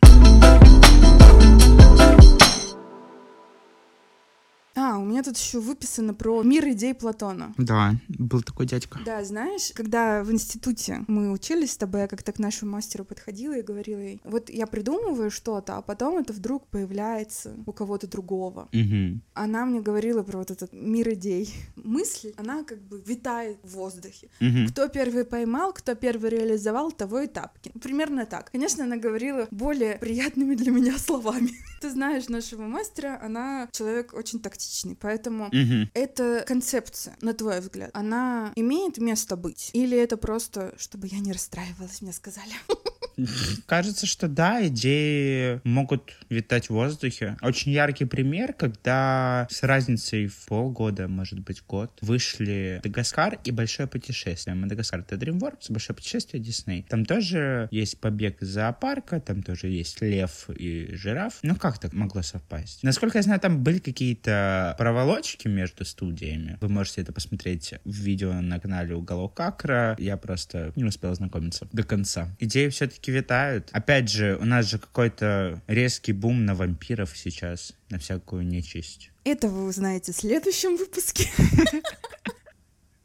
А, 4.75 4.97
у 4.97 5.05
меня 5.05 5.21
тут 5.23 5.37
еще 5.37 5.59
выписано 5.59 6.13
про 6.13 6.41
мир 6.41 6.67
идей 6.69 6.93
Платона. 6.93 7.53
Да, 7.57 7.93
был 8.07 8.41
такой 8.41 8.65
дядька. 8.65 8.99
Да, 9.05 9.23
знаешь, 9.23 9.71
когда 9.75 10.23
в 10.23 10.31
институте 10.31 11.05
мы 11.07 11.31
учились 11.31 11.73
с 11.73 11.77
тобой, 11.77 12.01
я 12.01 12.07
как-то 12.07 12.31
к 12.31 12.39
нашему 12.39 12.71
мастеру 12.71 13.05
подходила 13.05 13.57
и 13.57 13.61
говорила 13.61 13.99
ей, 13.99 14.19
вот 14.23 14.49
я 14.49 14.65
придумываю 14.65 15.29
что-то, 15.29 15.77
а 15.77 15.81
потом 15.81 16.17
это 16.17 16.33
вдруг 16.33 16.67
появляется 16.67 17.55
у 17.65 17.71
кого-то 17.71 18.07
другого. 18.07 18.69
Угу. 18.73 19.21
Она 19.33 19.65
мне 19.65 19.81
говорила 19.81 20.23
про 20.23 20.39
вот 20.39 20.49
этот 20.49 20.73
мир 20.73 21.13
идей. 21.13 21.53
Мысль, 21.75 22.33
она 22.37 22.63
как 22.63 22.81
бы 22.81 23.01
витает 23.05 23.57
в 23.63 23.75
воздухе. 23.75 24.29
Угу. 24.41 24.69
Кто 24.69 24.87
первый 24.87 25.25
поймал, 25.25 25.73
кто 25.73 25.93
первый 25.93 26.31
реализовал, 26.31 26.91
того 26.91 27.21
и 27.21 27.27
тапки. 27.27 27.71
Примерно 27.81 28.25
так. 28.25 28.51
Конечно, 28.51 28.83
она 28.83 28.97
говорила 28.97 29.47
более 29.51 29.97
приятными 29.97 30.55
для 30.55 30.71
меня 30.71 30.97
словами. 30.97 31.51
Ты 31.83 31.89
знаешь 31.89 32.29
нашего 32.29 32.61
мастера, 32.61 33.19
она 33.21 33.67
человек 33.73 34.13
очень 34.13 34.39
тактичный, 34.39 34.95
поэтому 34.95 35.47
Угу. 35.47 35.89
эта 35.93 36.45
концепция, 36.47 37.17
на 37.19 37.33
твой 37.33 37.59
взгляд, 37.59 37.89
она 37.93 38.53
имеет 38.55 38.99
место 38.99 39.35
быть? 39.35 39.69
Или 39.73 39.97
это 39.97 40.15
просто, 40.15 40.73
чтобы 40.77 41.07
я 41.07 41.19
не 41.19 41.33
расстраивалась, 41.33 42.01
мне 42.01 42.13
сказали? 42.13 42.53
Кажется, 43.65 44.05
что 44.05 44.27
да, 44.27 44.65
идеи 44.67 45.61
могут 45.63 46.13
витать 46.29 46.67
в 46.67 46.71
воздухе. 46.71 47.37
Очень 47.41 47.71
яркий 47.71 48.05
пример, 48.05 48.53
когда 48.53 49.47
с 49.49 49.63
разницей 49.63 50.27
в 50.27 50.45
полгода, 50.47 51.07
может 51.07 51.39
быть, 51.39 51.63
год, 51.67 51.91
вышли 52.01 52.81
Мадагаскар 52.83 53.39
и 53.43 53.51
Большое 53.51 53.87
путешествие. 53.87 54.55
Мадагаскар— 54.55 54.99
это 55.07 55.15
DreamWorks, 55.15 55.65
Большое 55.69 55.95
путешествие— 55.95 56.41
Дисней. 56.43 56.85
Там 56.89 57.05
тоже 57.05 57.67
есть 57.71 57.99
побег 57.99 58.41
из 58.41 58.49
зоопарка, 58.49 59.19
там 59.19 59.43
тоже 59.43 59.67
есть 59.67 60.01
лев 60.01 60.49
и 60.49 60.89
жираф. 60.95 61.39
Ну, 61.43 61.55
как 61.55 61.79
так 61.79 61.93
могло 61.93 62.21
совпасть? 62.21 62.83
Насколько 62.83 63.19
я 63.19 63.23
знаю, 63.23 63.39
там 63.39 63.63
были 63.63 63.79
какие-то 63.79 64.75
проволочки 64.77 65.47
между 65.47 65.85
студиями. 65.85 66.57
Вы 66.61 66.69
можете 66.69 67.01
это 67.01 67.13
посмотреть 67.13 67.73
в 67.83 67.91
видео 67.91 68.33
на 68.41 68.59
канале 68.59 68.95
Уголок 68.95 69.39
Акра. 69.39 69.95
Я 69.99 70.17
просто 70.17 70.71
не 70.75 70.83
успел 70.83 71.11
ознакомиться 71.11 71.67
до 71.71 71.83
конца. 71.83 72.35
Идеи 72.39 72.69
все-таки 72.69 73.02
витают. 73.11 73.69
Опять 73.71 74.09
же, 74.09 74.37
у 74.39 74.45
нас 74.45 74.69
же 74.69 74.79
какой-то 74.79 75.61
резкий 75.67 76.13
бум 76.13 76.45
на 76.45 76.55
вампиров 76.55 77.11
сейчас, 77.15 77.73
на 77.89 77.99
всякую 77.99 78.45
нечисть. 78.45 79.11
Это 79.23 79.47
вы 79.47 79.65
узнаете 79.65 80.11
в 80.11 80.15
следующем 80.15 80.77
выпуске. 80.77 81.29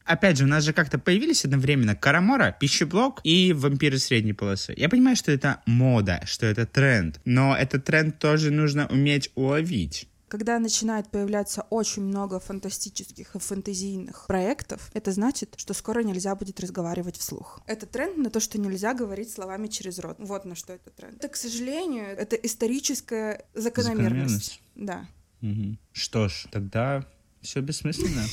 Опять 0.09 0.39
же, 0.39 0.45
у 0.45 0.47
нас 0.47 0.65
же 0.65 0.73
как-то 0.73 0.99
появились 0.99 1.45
одновременно 1.45 1.95
Карамора, 1.95 2.57
Пищеблок 2.59 3.21
и 3.25 3.53
вампиры 3.53 3.99
средней 3.99 4.33
полосы. 4.33 4.73
Я 4.75 4.89
понимаю, 4.89 5.17
что 5.17 5.31
это 5.31 5.61
мода, 5.67 6.23
что 6.25 6.47
это 6.47 6.65
тренд, 6.65 7.21
но 7.27 7.55
этот 7.55 7.85
тренд 7.85 8.19
тоже 8.19 8.51
нужно 8.51 8.87
уметь 8.87 9.31
уловить. 9.35 10.08
Когда 10.29 10.59
начинает 10.59 11.11
появляться 11.11 11.63
очень 11.71 12.03
много 12.03 12.39
фантастических 12.39 13.35
и 13.35 13.39
фэнтезийных 13.39 14.27
проектов, 14.27 14.91
это 14.93 15.13
значит, 15.13 15.55
что 15.57 15.73
скоро 15.73 16.01
нельзя 16.01 16.35
будет 16.35 16.61
разговаривать 16.61 17.17
вслух. 17.17 17.61
Это 17.67 17.87
тренд 17.87 18.19
на 18.19 18.31
то, 18.31 18.39
что 18.39 18.61
нельзя 18.61 18.93
говорить 18.93 19.31
словами 19.31 19.69
через 19.69 19.99
рот. 19.99 20.17
Вот 20.19 20.45
на 20.45 20.55
что 20.55 20.75
это 20.75 20.91
тренд. 20.91 21.17
Это, 21.17 21.29
к 21.29 21.37
сожалению, 21.37 22.07
это 22.07 22.37
историческая 22.37 23.47
закономерность. 23.55 24.61
Закономерность. 24.75 24.77
Да. 24.77 25.09
Мгм. 25.41 25.79
Что 25.93 26.29
ж, 26.29 26.47
тогда 26.51 27.07
Все 27.41 27.61
бессмысленно. 27.61 28.25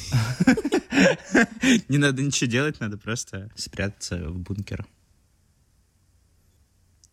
Не 1.90 1.98
надо 1.98 2.24
ничего 2.24 2.50
делать, 2.50 2.80
надо 2.80 2.98
просто 2.98 3.52
спрятаться 3.56 4.18
в 4.30 4.40
бункер. 4.40 4.86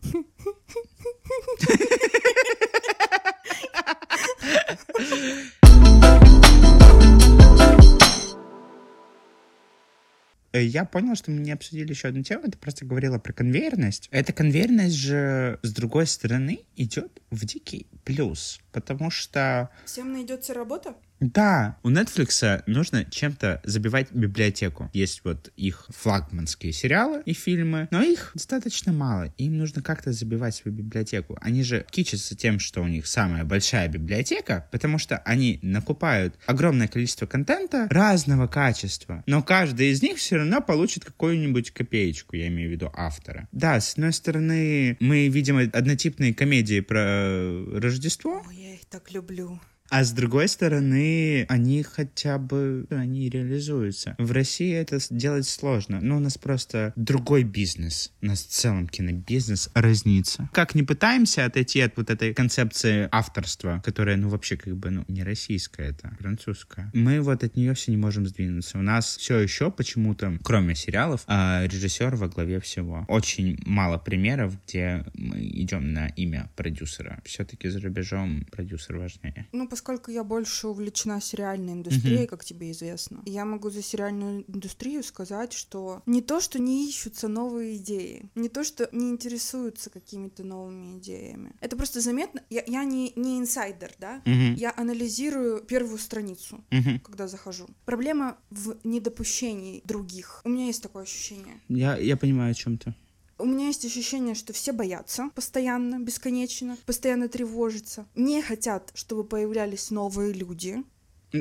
Я 10.53 10.85
понял, 10.85 11.15
что 11.15 11.31
мы 11.31 11.41
не 11.41 11.51
обсудили 11.51 11.89
еще 11.89 12.09
одну 12.09 12.21
тему, 12.21 12.43
ты 12.43 12.57
просто 12.59 12.85
говорила 12.85 13.17
про 13.17 13.33
конвейерность. 13.33 14.07
Эта 14.11 14.33
конвейерность 14.33 14.95
же, 14.95 15.57
с 15.63 15.73
другой 15.73 16.05
стороны, 16.05 16.59
идет 16.75 17.21
в 17.31 17.43
дикий 17.43 17.87
плюс, 18.03 18.59
потому 18.73 19.09
что... 19.09 19.69
Всем 19.85 20.11
найдется 20.11 20.53
работа? 20.53 20.95
Да, 21.19 21.77
у 21.83 21.89
Netflix 21.89 22.63
нужно 22.67 23.05
чем-то 23.05 23.61
забивать 23.63 24.11
библиотеку. 24.11 24.89
Есть 24.91 25.21
вот 25.23 25.53
их 25.55 25.85
флагманские 25.89 26.73
сериалы 26.73 27.21
и 27.25 27.31
фильмы, 27.31 27.87
но 27.91 28.01
их 28.01 28.31
достаточно 28.33 28.91
мало. 28.91 29.33
Им 29.37 29.57
нужно 29.57 29.81
как-то 29.81 30.11
забивать 30.11 30.55
свою 30.55 30.75
библиотеку. 30.75 31.37
Они 31.41 31.63
же 31.63 31.85
кичатся 31.89 32.35
тем, 32.35 32.59
что 32.59 32.81
у 32.81 32.87
них 32.87 33.07
самая 33.07 33.45
большая 33.45 33.87
библиотека, 33.87 34.67
потому 34.71 34.97
что 34.97 35.17
они 35.19 35.59
накупают 35.61 36.35
огромное 36.45 36.89
количество 36.89 37.25
контента 37.25 37.87
разного 37.89 38.47
качества, 38.47 39.23
но 39.25 39.41
каждый 39.41 39.91
из 39.91 40.01
них 40.01 40.17
все 40.17 40.37
равно 40.37 40.61
получит 40.61 41.05
какую-нибудь 41.05 41.71
копеечку, 41.71 42.35
я 42.35 42.47
имею 42.47 42.69
в 42.69 42.71
виду 42.73 42.91
автора. 42.93 43.47
Да, 43.53 43.79
с 43.79 43.93
одной 43.93 44.11
стороны, 44.11 44.97
мы 44.99 45.29
видим 45.29 45.57
однотипные 45.57 46.33
комедии 46.33 46.81
про 46.81 47.79
Рождество. 47.79 48.43
Ой, 48.45 48.62
так 48.93 49.11
люблю. 49.11 49.59
А 49.89 50.03
с 50.03 50.11
другой 50.11 50.47
стороны, 50.47 51.45
они 51.49 51.83
хотя 51.83 52.37
бы, 52.37 52.87
они 52.89 53.29
реализуются. 53.29 54.15
В 54.17 54.31
России 54.31 54.73
это 54.73 54.97
делать 55.09 55.47
сложно. 55.47 55.99
Но 56.01 56.17
у 56.17 56.19
нас 56.19 56.37
просто 56.37 56.93
другой 56.95 57.43
бизнес. 57.43 58.11
У 58.21 58.27
нас 58.27 58.43
в 58.43 58.49
целом 58.49 58.87
кинобизнес 58.87 59.69
разнится. 59.73 60.49
Как 60.51 60.73
не 60.73 60.83
пытаемся 60.83 61.45
отойти 61.45 61.81
от 61.81 61.95
вот 61.97 62.09
этой 62.09 62.33
концепции 62.33 63.07
авторства, 63.11 63.81
которая, 63.85 64.17
ну, 64.17 64.29
вообще 64.29 64.57
как 64.57 64.75
бы, 64.75 64.89
ну, 64.89 65.05
не 65.07 65.23
российская 65.23 65.89
это, 65.89 66.15
французская. 66.19 66.89
Мы 66.93 67.21
вот 67.21 67.43
от 67.43 67.55
нее 67.55 67.73
все 67.73 67.91
не 67.91 67.97
можем 67.97 68.25
сдвинуться. 68.25 68.79
У 68.79 68.81
нас 68.81 69.17
все 69.17 69.37
еще 69.39 69.69
почему-то, 69.69 70.39
кроме 70.43 70.75
сериалов, 70.75 71.23
а, 71.27 71.65
режиссер 71.65 72.15
во 72.15 72.29
главе 72.29 72.59
всего. 72.59 73.05
Очень 73.07 73.59
мало 73.65 73.97
примеров, 73.97 74.55
где 74.65 75.05
мы 75.13 75.39
идем 75.39 75.93
на 75.93 76.07
имя 76.07 76.49
продюсера. 76.55 77.21
Все-таки 77.25 77.69
за 77.69 77.79
рубежом 77.79 78.45
продюсер 78.51 78.97
важнее. 78.97 79.45
Ну, 79.51 79.67
поскольку 79.73 80.11
я 80.11 80.23
больше 80.23 80.67
увлечена 80.67 81.19
сериальной 81.19 81.73
индустрией, 81.73 82.25
mm-hmm. 82.25 82.27
как 82.27 82.45
тебе 82.45 82.69
известно, 82.69 83.23
я 83.25 83.43
могу 83.43 83.71
за 83.71 83.81
сериальную 83.81 84.45
индустрию 84.47 85.01
сказать, 85.01 85.51
что 85.51 86.03
не 86.05 86.21
то, 86.21 86.41
что 86.41 86.59
не 86.59 86.87
ищутся 86.87 87.27
новые 87.27 87.77
идеи, 87.77 88.29
не 88.35 88.49
то, 88.49 88.63
что 88.63 88.87
не 88.91 89.09
интересуются 89.09 89.89
какими-то 89.89 90.43
новыми 90.43 90.99
идеями. 90.99 91.55
Это 91.59 91.75
просто 91.75 92.01
заметно. 92.01 92.43
Я, 92.51 92.63
я 92.67 92.83
не, 92.83 93.13
не 93.15 93.39
инсайдер, 93.39 93.91
да? 93.97 94.21
Mm-hmm. 94.25 94.57
Я 94.57 94.75
анализирую 94.77 95.63
первую 95.63 95.97
страницу, 95.97 96.63
mm-hmm. 96.69 96.99
когда 96.99 97.27
захожу. 97.27 97.65
Проблема 97.85 98.37
в 98.51 98.77
недопущении 98.83 99.81
других. 99.85 100.41
У 100.43 100.49
меня 100.49 100.67
есть 100.67 100.83
такое 100.83 101.01
ощущение. 101.01 101.59
Я, 101.67 101.97
я 101.97 102.15
понимаю 102.15 102.51
о 102.51 102.53
чем 102.53 102.77
то 102.77 102.93
у 103.43 103.45
меня 103.45 103.67
есть 103.67 103.85
ощущение, 103.85 104.35
что 104.35 104.53
все 104.53 104.71
боятся 104.71 105.29
постоянно, 105.35 105.99
бесконечно, 105.99 106.77
постоянно 106.85 107.27
тревожатся, 107.27 108.05
не 108.15 108.41
хотят, 108.41 108.91
чтобы 108.95 109.25
появлялись 109.25 109.91
новые 109.91 110.31
люди. 110.31 110.83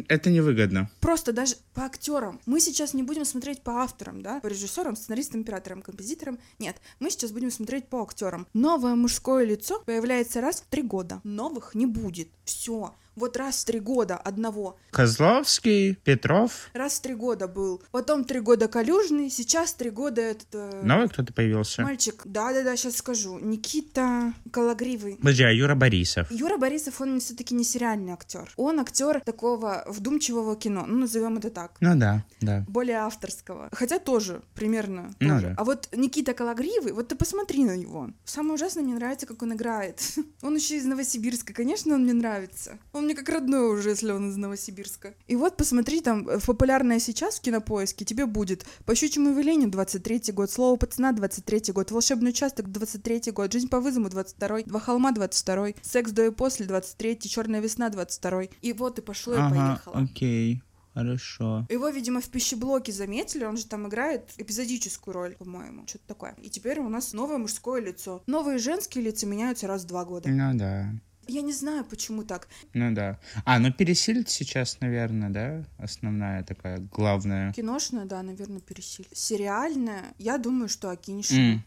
Это 0.08 0.30
невыгодно. 0.30 0.90
Просто 1.00 1.32
даже 1.32 1.56
по 1.74 1.84
актерам. 1.84 2.40
Мы 2.46 2.60
сейчас 2.60 2.94
не 2.94 3.02
будем 3.02 3.24
смотреть 3.24 3.62
по 3.62 3.82
авторам, 3.82 4.22
да, 4.22 4.40
по 4.40 4.46
режиссерам, 4.46 4.96
сценаристам, 4.96 5.42
операторам, 5.42 5.82
композиторам. 5.82 6.38
Нет, 6.58 6.76
мы 6.98 7.10
сейчас 7.10 7.30
будем 7.30 7.50
смотреть 7.50 7.88
по 7.88 8.02
актерам. 8.02 8.46
Новое 8.54 8.94
мужское 8.94 9.44
лицо 9.44 9.82
появляется 9.84 10.40
раз 10.40 10.62
в 10.62 10.66
три 10.66 10.82
года. 10.82 11.20
Новых 11.24 11.74
не 11.74 11.84
будет. 11.84 12.28
Все 12.44 12.94
вот 13.16 13.36
раз 13.36 13.62
в 13.62 13.64
три 13.64 13.80
года 13.80 14.16
одного. 14.16 14.76
Козловский, 14.90 15.94
Петров. 15.94 16.70
Раз 16.74 16.98
в 16.98 17.02
три 17.02 17.14
года 17.14 17.48
был. 17.48 17.82
Потом 17.90 18.24
три 18.24 18.40
года 18.40 18.68
Калюжный, 18.68 19.30
сейчас 19.30 19.74
три 19.74 19.90
года 19.90 20.20
этот... 20.20 20.48
Э... 20.52 20.80
Новый 20.82 21.08
кто-то 21.08 21.32
появился? 21.32 21.82
Мальчик, 21.82 22.22
да-да-да, 22.24 22.76
сейчас 22.76 22.96
скажу. 22.96 23.38
Никита 23.38 24.32
Калагривый. 24.50 25.16
Подожди, 25.16 25.44
а 25.44 25.50
Юра 25.50 25.74
Борисов? 25.74 26.30
Юра 26.30 26.56
Борисов, 26.56 27.00
он 27.00 27.20
все-таки 27.20 27.54
не 27.54 27.64
сериальный 27.64 28.12
актер. 28.12 28.52
Он 28.56 28.80
актер 28.80 29.20
такого 29.20 29.84
вдумчивого 29.86 30.56
кино, 30.56 30.84
ну, 30.86 30.98
назовем 30.98 31.38
это 31.38 31.50
так. 31.50 31.76
Ну 31.80 31.98
да, 31.98 32.24
да. 32.40 32.64
Более 32.68 32.98
авторского. 32.98 33.68
Хотя 33.72 33.98
тоже, 33.98 34.42
примерно. 34.54 35.14
Ну 35.20 35.28
тоже. 35.34 35.48
да. 35.48 35.54
А 35.56 35.64
вот 35.64 35.88
Никита 35.92 36.34
Калагривый, 36.34 36.92
вот 36.92 37.08
ты 37.08 37.16
посмотри 37.16 37.64
на 37.64 37.76
него. 37.76 38.10
Самое 38.24 38.54
ужасное, 38.54 38.82
мне 38.82 38.94
нравится, 38.94 39.26
как 39.26 39.42
он 39.42 39.54
играет. 39.54 40.02
он 40.42 40.56
еще 40.56 40.76
из 40.76 40.84
Новосибирска, 40.84 41.52
конечно, 41.52 41.94
он 41.94 42.04
мне 42.04 42.12
нравится. 42.12 42.78
Он 42.92 43.01
он 43.02 43.06
мне 43.06 43.14
как 43.14 43.28
родной 43.28 43.74
уже, 43.74 43.90
если 43.90 44.12
он 44.12 44.30
из 44.30 44.36
Новосибирска. 44.36 45.14
И 45.26 45.36
вот 45.36 45.56
посмотри, 45.56 46.00
там, 46.00 46.28
э, 46.28 46.38
популярное 46.38 47.00
сейчас 47.00 47.38
в 47.38 47.42
кинопоиске 47.42 48.04
тебе 48.04 48.26
будет 48.26 48.64
«По 48.86 48.94
щучьему 48.94 49.34
велению» 49.34 49.70
23 49.70 50.32
год, 50.32 50.50
«Слово 50.50 50.76
пацана» 50.76 51.12
23 51.12 51.72
год, 51.72 51.90
«Волшебный 51.90 52.30
участок» 52.30 52.70
23 52.70 53.32
год, 53.32 53.52
«Жизнь 53.52 53.68
по 53.68 53.80
вызову» 53.80 54.08
22 54.08 54.62
«Два 54.62 54.80
холма» 54.80 55.12
22 55.12 55.74
«Секс 55.82 56.12
до 56.12 56.26
и 56.26 56.30
после» 56.30 56.66
23 56.66 57.18
«Черная 57.28 57.60
весна» 57.60 57.90
22 57.90 58.44
И 58.62 58.72
вот 58.72 58.98
и 58.98 59.02
пошло, 59.02 59.34
ага, 59.34 59.46
и 59.46 59.58
поехало. 59.58 59.98
окей. 59.98 60.62
Хорошо. 60.94 61.66
Его, 61.70 61.88
видимо, 61.88 62.20
в 62.20 62.28
пищеблоке 62.28 62.92
заметили, 62.92 63.44
он 63.44 63.56
же 63.56 63.66
там 63.66 63.88
играет 63.88 64.30
эпизодическую 64.36 65.14
роль, 65.14 65.34
по-моему, 65.36 65.86
что-то 65.86 66.06
такое. 66.06 66.36
И 66.42 66.50
теперь 66.50 66.80
у 66.80 66.88
нас 66.90 67.14
новое 67.14 67.38
мужское 67.38 67.80
лицо. 67.80 68.22
Новые 68.26 68.58
женские 68.58 69.04
лица 69.04 69.26
меняются 69.26 69.66
раз 69.66 69.84
в 69.84 69.86
два 69.86 70.04
года. 70.04 70.28
Ну 70.28 70.58
да. 70.58 70.92
Я 71.28 71.42
не 71.42 71.52
знаю, 71.52 71.84
почему 71.84 72.24
так. 72.24 72.48
Ну 72.74 72.94
да. 72.94 73.18
А, 73.44 73.58
ну 73.58 73.72
пересилить 73.72 74.28
сейчас, 74.28 74.80
наверное, 74.80 75.30
да? 75.30 75.64
Основная 75.78 76.42
такая 76.42 76.78
главная. 76.78 77.52
Киношная, 77.52 78.06
да, 78.06 78.22
наверное, 78.22 78.60
пересилить. 78.60 79.16
Сериальная, 79.16 80.14
я 80.18 80.38
думаю, 80.38 80.68
что 80.68 80.90
Акинишина. 80.90 81.62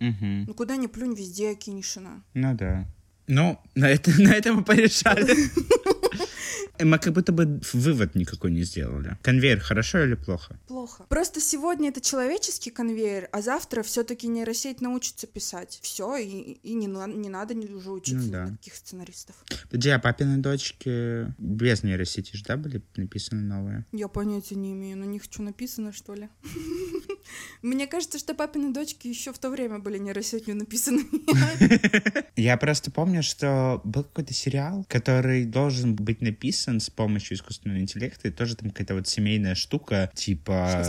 Mm. 0.00 0.08
Угу. 0.08 0.46
Ну 0.48 0.54
куда 0.54 0.76
ни 0.76 0.86
плюнь, 0.86 1.14
везде 1.14 1.50
Акинишина. 1.50 2.22
Ну 2.34 2.54
да. 2.54 2.86
Ну, 3.26 3.58
на, 3.74 3.90
это, 3.90 4.10
на 4.18 4.32
этом 4.34 4.56
мы 4.56 4.64
порешали. 4.64 5.34
Мы 6.80 6.98
как 6.98 7.12
будто 7.12 7.32
бы 7.32 7.60
вывод 7.72 8.16
никакой 8.16 8.50
не 8.50 8.64
сделали. 8.64 9.16
Конвейер 9.22 9.60
хорошо 9.60 10.04
или 10.04 10.14
плохо? 10.14 10.58
Плохо. 10.66 11.04
Просто 11.08 11.40
сегодня 11.40 11.90
это 11.90 12.00
человеческий 12.00 12.70
конвейер, 12.70 13.28
а 13.32 13.42
завтра 13.42 13.82
все-таки 13.82 14.26
нейросеть 14.26 14.80
научится 14.80 15.28
писать. 15.28 15.78
Все, 15.82 16.16
и, 16.16 16.58
и 16.62 16.74
не, 16.74 16.86
не 16.86 17.28
надо 17.28 17.54
уже 17.54 17.90
учиться 17.90 18.26
ну, 18.26 18.32
да. 18.32 18.44
никаких 18.46 18.74
сценаристов. 18.74 19.36
Подожди, 19.70 19.90
а 19.90 19.98
папины 20.00 20.38
дочки 20.38 21.32
без 21.38 21.84
нейросети 21.84 22.36
же, 22.36 22.44
да, 22.44 22.56
были 22.56 22.82
написаны 22.96 23.42
новые? 23.42 23.86
Я 23.92 24.08
понятия 24.08 24.56
не 24.56 24.72
имею, 24.72 24.98
на 24.98 25.04
них 25.04 25.22
что 25.22 25.42
написано, 25.42 25.92
что 25.92 26.14
ли? 26.14 26.28
Мне 27.62 27.86
кажется, 27.86 28.18
что 28.18 28.34
папины 28.34 28.72
дочки 28.72 29.06
еще 29.06 29.32
в 29.32 29.38
то 29.38 29.48
время 29.50 29.78
были 29.78 29.98
нейросетью 29.98 30.56
написаны. 30.56 31.04
Я 32.36 32.56
просто 32.56 32.90
помню, 32.90 33.13
что 33.22 33.80
был 33.84 34.04
какой-то 34.04 34.34
сериал, 34.34 34.84
который 34.88 35.44
должен 35.44 35.94
быть 35.94 36.20
написан 36.20 36.80
с 36.80 36.90
помощью 36.90 37.36
искусственного 37.36 37.80
интеллекта, 37.80 38.28
и 38.28 38.30
тоже 38.30 38.56
там 38.56 38.70
какая-то 38.70 38.94
вот 38.94 39.08
семейная 39.08 39.54
штука, 39.54 40.10
типа 40.14 40.84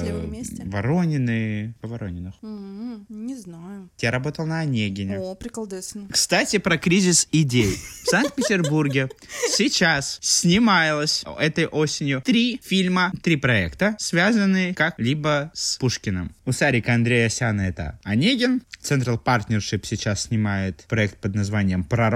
Воронины. 0.66 1.74
По 1.82 1.88
Воронинах. 1.88 2.36
Не 2.42 3.36
знаю. 3.36 3.90
Я 4.00 4.12
работал 4.12 4.46
на 4.46 4.60
Онегине. 4.60 5.20
О, 5.20 5.36
приколдесно. 5.36 6.08
Кстати, 6.10 6.58
про 6.58 6.78
кризис 6.78 7.28
идей. 7.32 7.76
В 8.04 8.10
Санкт-Петербурге 8.10 9.10
сейчас 9.50 10.20
снималось 10.22 11.24
этой 11.40 11.68
осенью 11.68 12.22
три 12.22 12.60
фильма, 12.64 13.12
три 13.24 13.36
проекта, 13.36 13.96
связанные 14.00 14.74
как-либо 14.74 15.52
с 15.54 15.78
Пушкиным. 15.78 16.34
У 16.46 16.52
Сарика 16.52 16.94
Андреасяна 16.94 17.62
это 17.62 18.00
Онегин. 18.04 18.62
Central 18.82 19.20
Partnership 19.24 19.82
сейчас 19.84 20.24
снимает 20.24 20.86
проект 20.88 21.18
под 21.18 21.34
названием 21.36 21.84
«Пророк», 21.84 22.15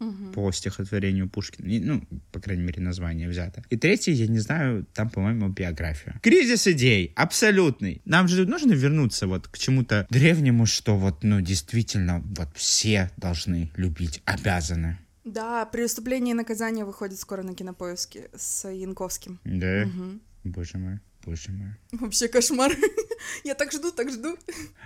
угу. 0.00 0.32
по 0.32 0.52
стихотворению 0.52 1.28
Пушкина. 1.28 1.68
Ну, 1.84 2.02
по 2.32 2.40
крайней 2.40 2.62
мере, 2.62 2.82
название 2.82 3.28
взято. 3.28 3.62
И 3.70 3.76
третий, 3.76 4.12
я 4.12 4.26
не 4.26 4.38
знаю, 4.38 4.86
там, 4.94 5.10
по-моему, 5.10 5.48
биография. 5.48 6.18
Кризис 6.22 6.66
идей. 6.66 7.12
Абсолютный. 7.16 8.02
Нам 8.04 8.28
же 8.28 8.46
нужно 8.46 8.72
вернуться 8.72 9.26
вот 9.26 9.48
к 9.48 9.58
чему-то 9.58 10.06
древнему, 10.10 10.66
что 10.66 10.96
вот, 10.96 11.22
ну, 11.22 11.40
действительно, 11.40 12.22
вот 12.36 12.48
все 12.54 13.10
должны 13.16 13.70
любить, 13.76 14.22
обязаны. 14.24 14.98
Да, 15.24 15.66
«Преступление 15.66 16.32
и 16.32 16.36
наказание» 16.36 16.86
выходит 16.86 17.18
скоро 17.18 17.42
на 17.42 17.54
кинопоиске 17.54 18.30
с 18.34 18.66
Янковским. 18.66 19.38
Да? 19.44 19.82
Угу. 19.82 20.20
Боже 20.44 20.78
мой. 20.78 21.00
Боже 21.28 21.50
мой. 21.52 21.68
Вообще 21.92 22.28
кошмар. 22.28 22.72
Я 23.44 23.54
так 23.54 23.72
жду, 23.72 23.92
так 23.92 24.10
жду. 24.10 24.36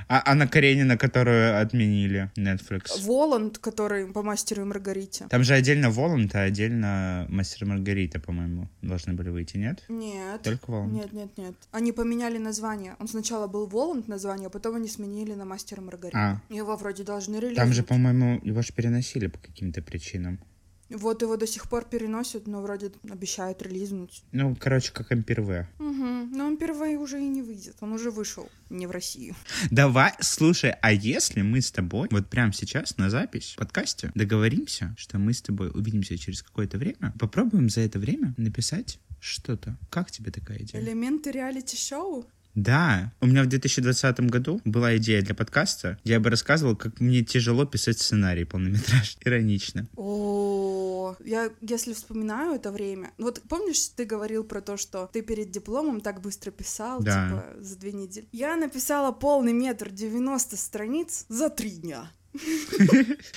А 0.09 0.23
Анна 0.25 0.49
Каренина, 0.49 0.97
которую 0.97 1.61
отменили 1.61 2.31
Netflix. 2.37 3.01
Воланд, 3.07 3.59
который 3.59 4.07
по 4.07 4.23
мастеру 4.23 4.63
и 4.63 4.65
Маргарите. 4.65 5.27
Там 5.31 5.45
же 5.45 5.55
отдельно 5.55 5.91
Воланд, 5.91 6.35
а 6.35 6.43
отдельно 6.43 7.27
Мастер 7.29 7.65
и 7.65 7.69
Маргарита, 7.69 8.19
по-моему, 8.19 8.69
должны 8.83 9.13
были 9.13 9.29
выйти, 9.31 9.59
нет? 9.59 9.85
Нет. 9.89 10.43
Только 10.43 10.71
Воланд. 10.71 10.93
Нет, 10.93 11.13
нет, 11.13 11.39
нет. 11.39 11.55
Они 11.71 11.93
поменяли 11.93 12.39
название. 12.39 12.97
Он 12.99 13.09
сначала 13.09 13.47
был 13.47 13.67
Воланд 13.67 14.09
название, 14.09 14.47
а 14.47 14.51
потом 14.51 14.77
они 14.77 14.89
сменили 14.89 15.35
на 15.35 15.45
Мастер 15.45 15.79
и 15.79 15.83
Маргарита. 15.83 16.19
А, 16.19 16.41
Его 16.53 16.77
вроде 16.77 17.05
должны 17.05 17.37
релизнуть. 17.37 17.57
там 17.57 17.73
же, 17.73 17.83
по-моему, 17.83 18.41
его 18.43 18.63
же 18.63 18.73
переносили 18.73 19.29
по 19.29 19.39
каким-то 19.39 19.83
причинам. 19.83 20.39
Вот 20.95 21.23
его 21.23 21.37
до 21.37 21.47
сих 21.47 21.69
пор 21.69 21.85
переносят, 21.85 22.47
но 22.47 22.63
вроде 22.63 22.93
обещают 23.11 23.63
релизнуть. 23.63 24.23
Ну, 24.33 24.57
короче, 24.59 24.93
как 24.93 25.13
Ампер 25.13 25.41
В. 25.41 25.69
Угу. 25.79 26.37
Но 26.37 26.47
он 26.47 26.57
впервые 26.57 26.99
уже 26.99 27.21
и 27.21 27.29
не 27.29 27.43
выйдет. 27.43 27.77
Он 27.81 27.93
уже 27.93 28.11
вышел 28.11 28.49
не 28.71 28.87
в 28.87 28.91
Россию. 28.91 29.35
Давай, 29.71 30.13
слушай, 30.21 30.75
а 30.81 30.93
если 30.93 31.43
мы 31.43 31.61
с 31.61 31.71
тобой 31.71 32.09
вот 32.11 32.29
прямо 32.29 32.53
сейчас 32.53 32.97
на 32.97 33.11
запись 33.11 33.53
в 33.55 33.59
подкасте 33.59 34.11
договоримся, 34.15 34.95
что 34.99 35.19
мы 35.19 35.33
с 35.33 35.43
тобой 35.43 35.71
увидимся 35.71 36.17
через 36.19 36.43
какое-то 36.43 36.79
время, 36.79 37.13
попробуем 37.19 37.69
за 37.69 37.81
это 37.83 37.99
время 37.99 38.35
написать 38.37 38.99
что-то. 39.21 39.79
Как 39.91 40.11
тебе 40.11 40.31
такая 40.31 40.59
идея? 40.59 40.83
Элементы 40.83 41.31
реалити-шоу? 41.31 42.27
Да, 42.55 43.13
у 43.21 43.27
меня 43.27 43.43
в 43.45 43.47
2020 43.47 44.21
году 44.31 44.61
была 44.65 44.97
идея 44.99 45.23
для 45.23 45.35
подкаста. 45.35 45.99
Я 46.05 46.21
бы 46.21 46.29
рассказывал, 46.31 46.77
как 46.77 47.01
мне 47.01 47.23
тяжело 47.23 47.65
писать 47.65 47.99
сценарий 47.99 48.45
полнометраж. 48.45 49.17
Иронично. 49.25 49.87
О, 49.97 51.17
я 51.25 51.51
если 51.63 51.95
вспоминаю 51.95 52.57
это 52.57 52.71
время, 52.71 53.13
вот 53.19 53.41
помнишь, 53.49 53.89
ты 53.97 54.05
говорил 54.05 54.45
про 54.45 54.61
то, 54.61 54.77
что 54.77 55.09
ты 55.13 55.23
перед 55.23 55.51
дипломом 55.51 56.01
так 56.01 56.21
быстро 56.21 56.51
писал, 56.51 57.03
Да. 57.03 57.29
типа 57.29 57.63
за 57.65 57.79
две 57.79 57.93
недели. 57.93 58.29
Я 58.33 58.57
написала 58.57 59.13
полный 59.13 59.53
метр 59.53 59.91
90 59.91 60.57
страниц 60.57 61.25
за 61.29 61.49
три 61.49 61.71
дня. 61.71 62.11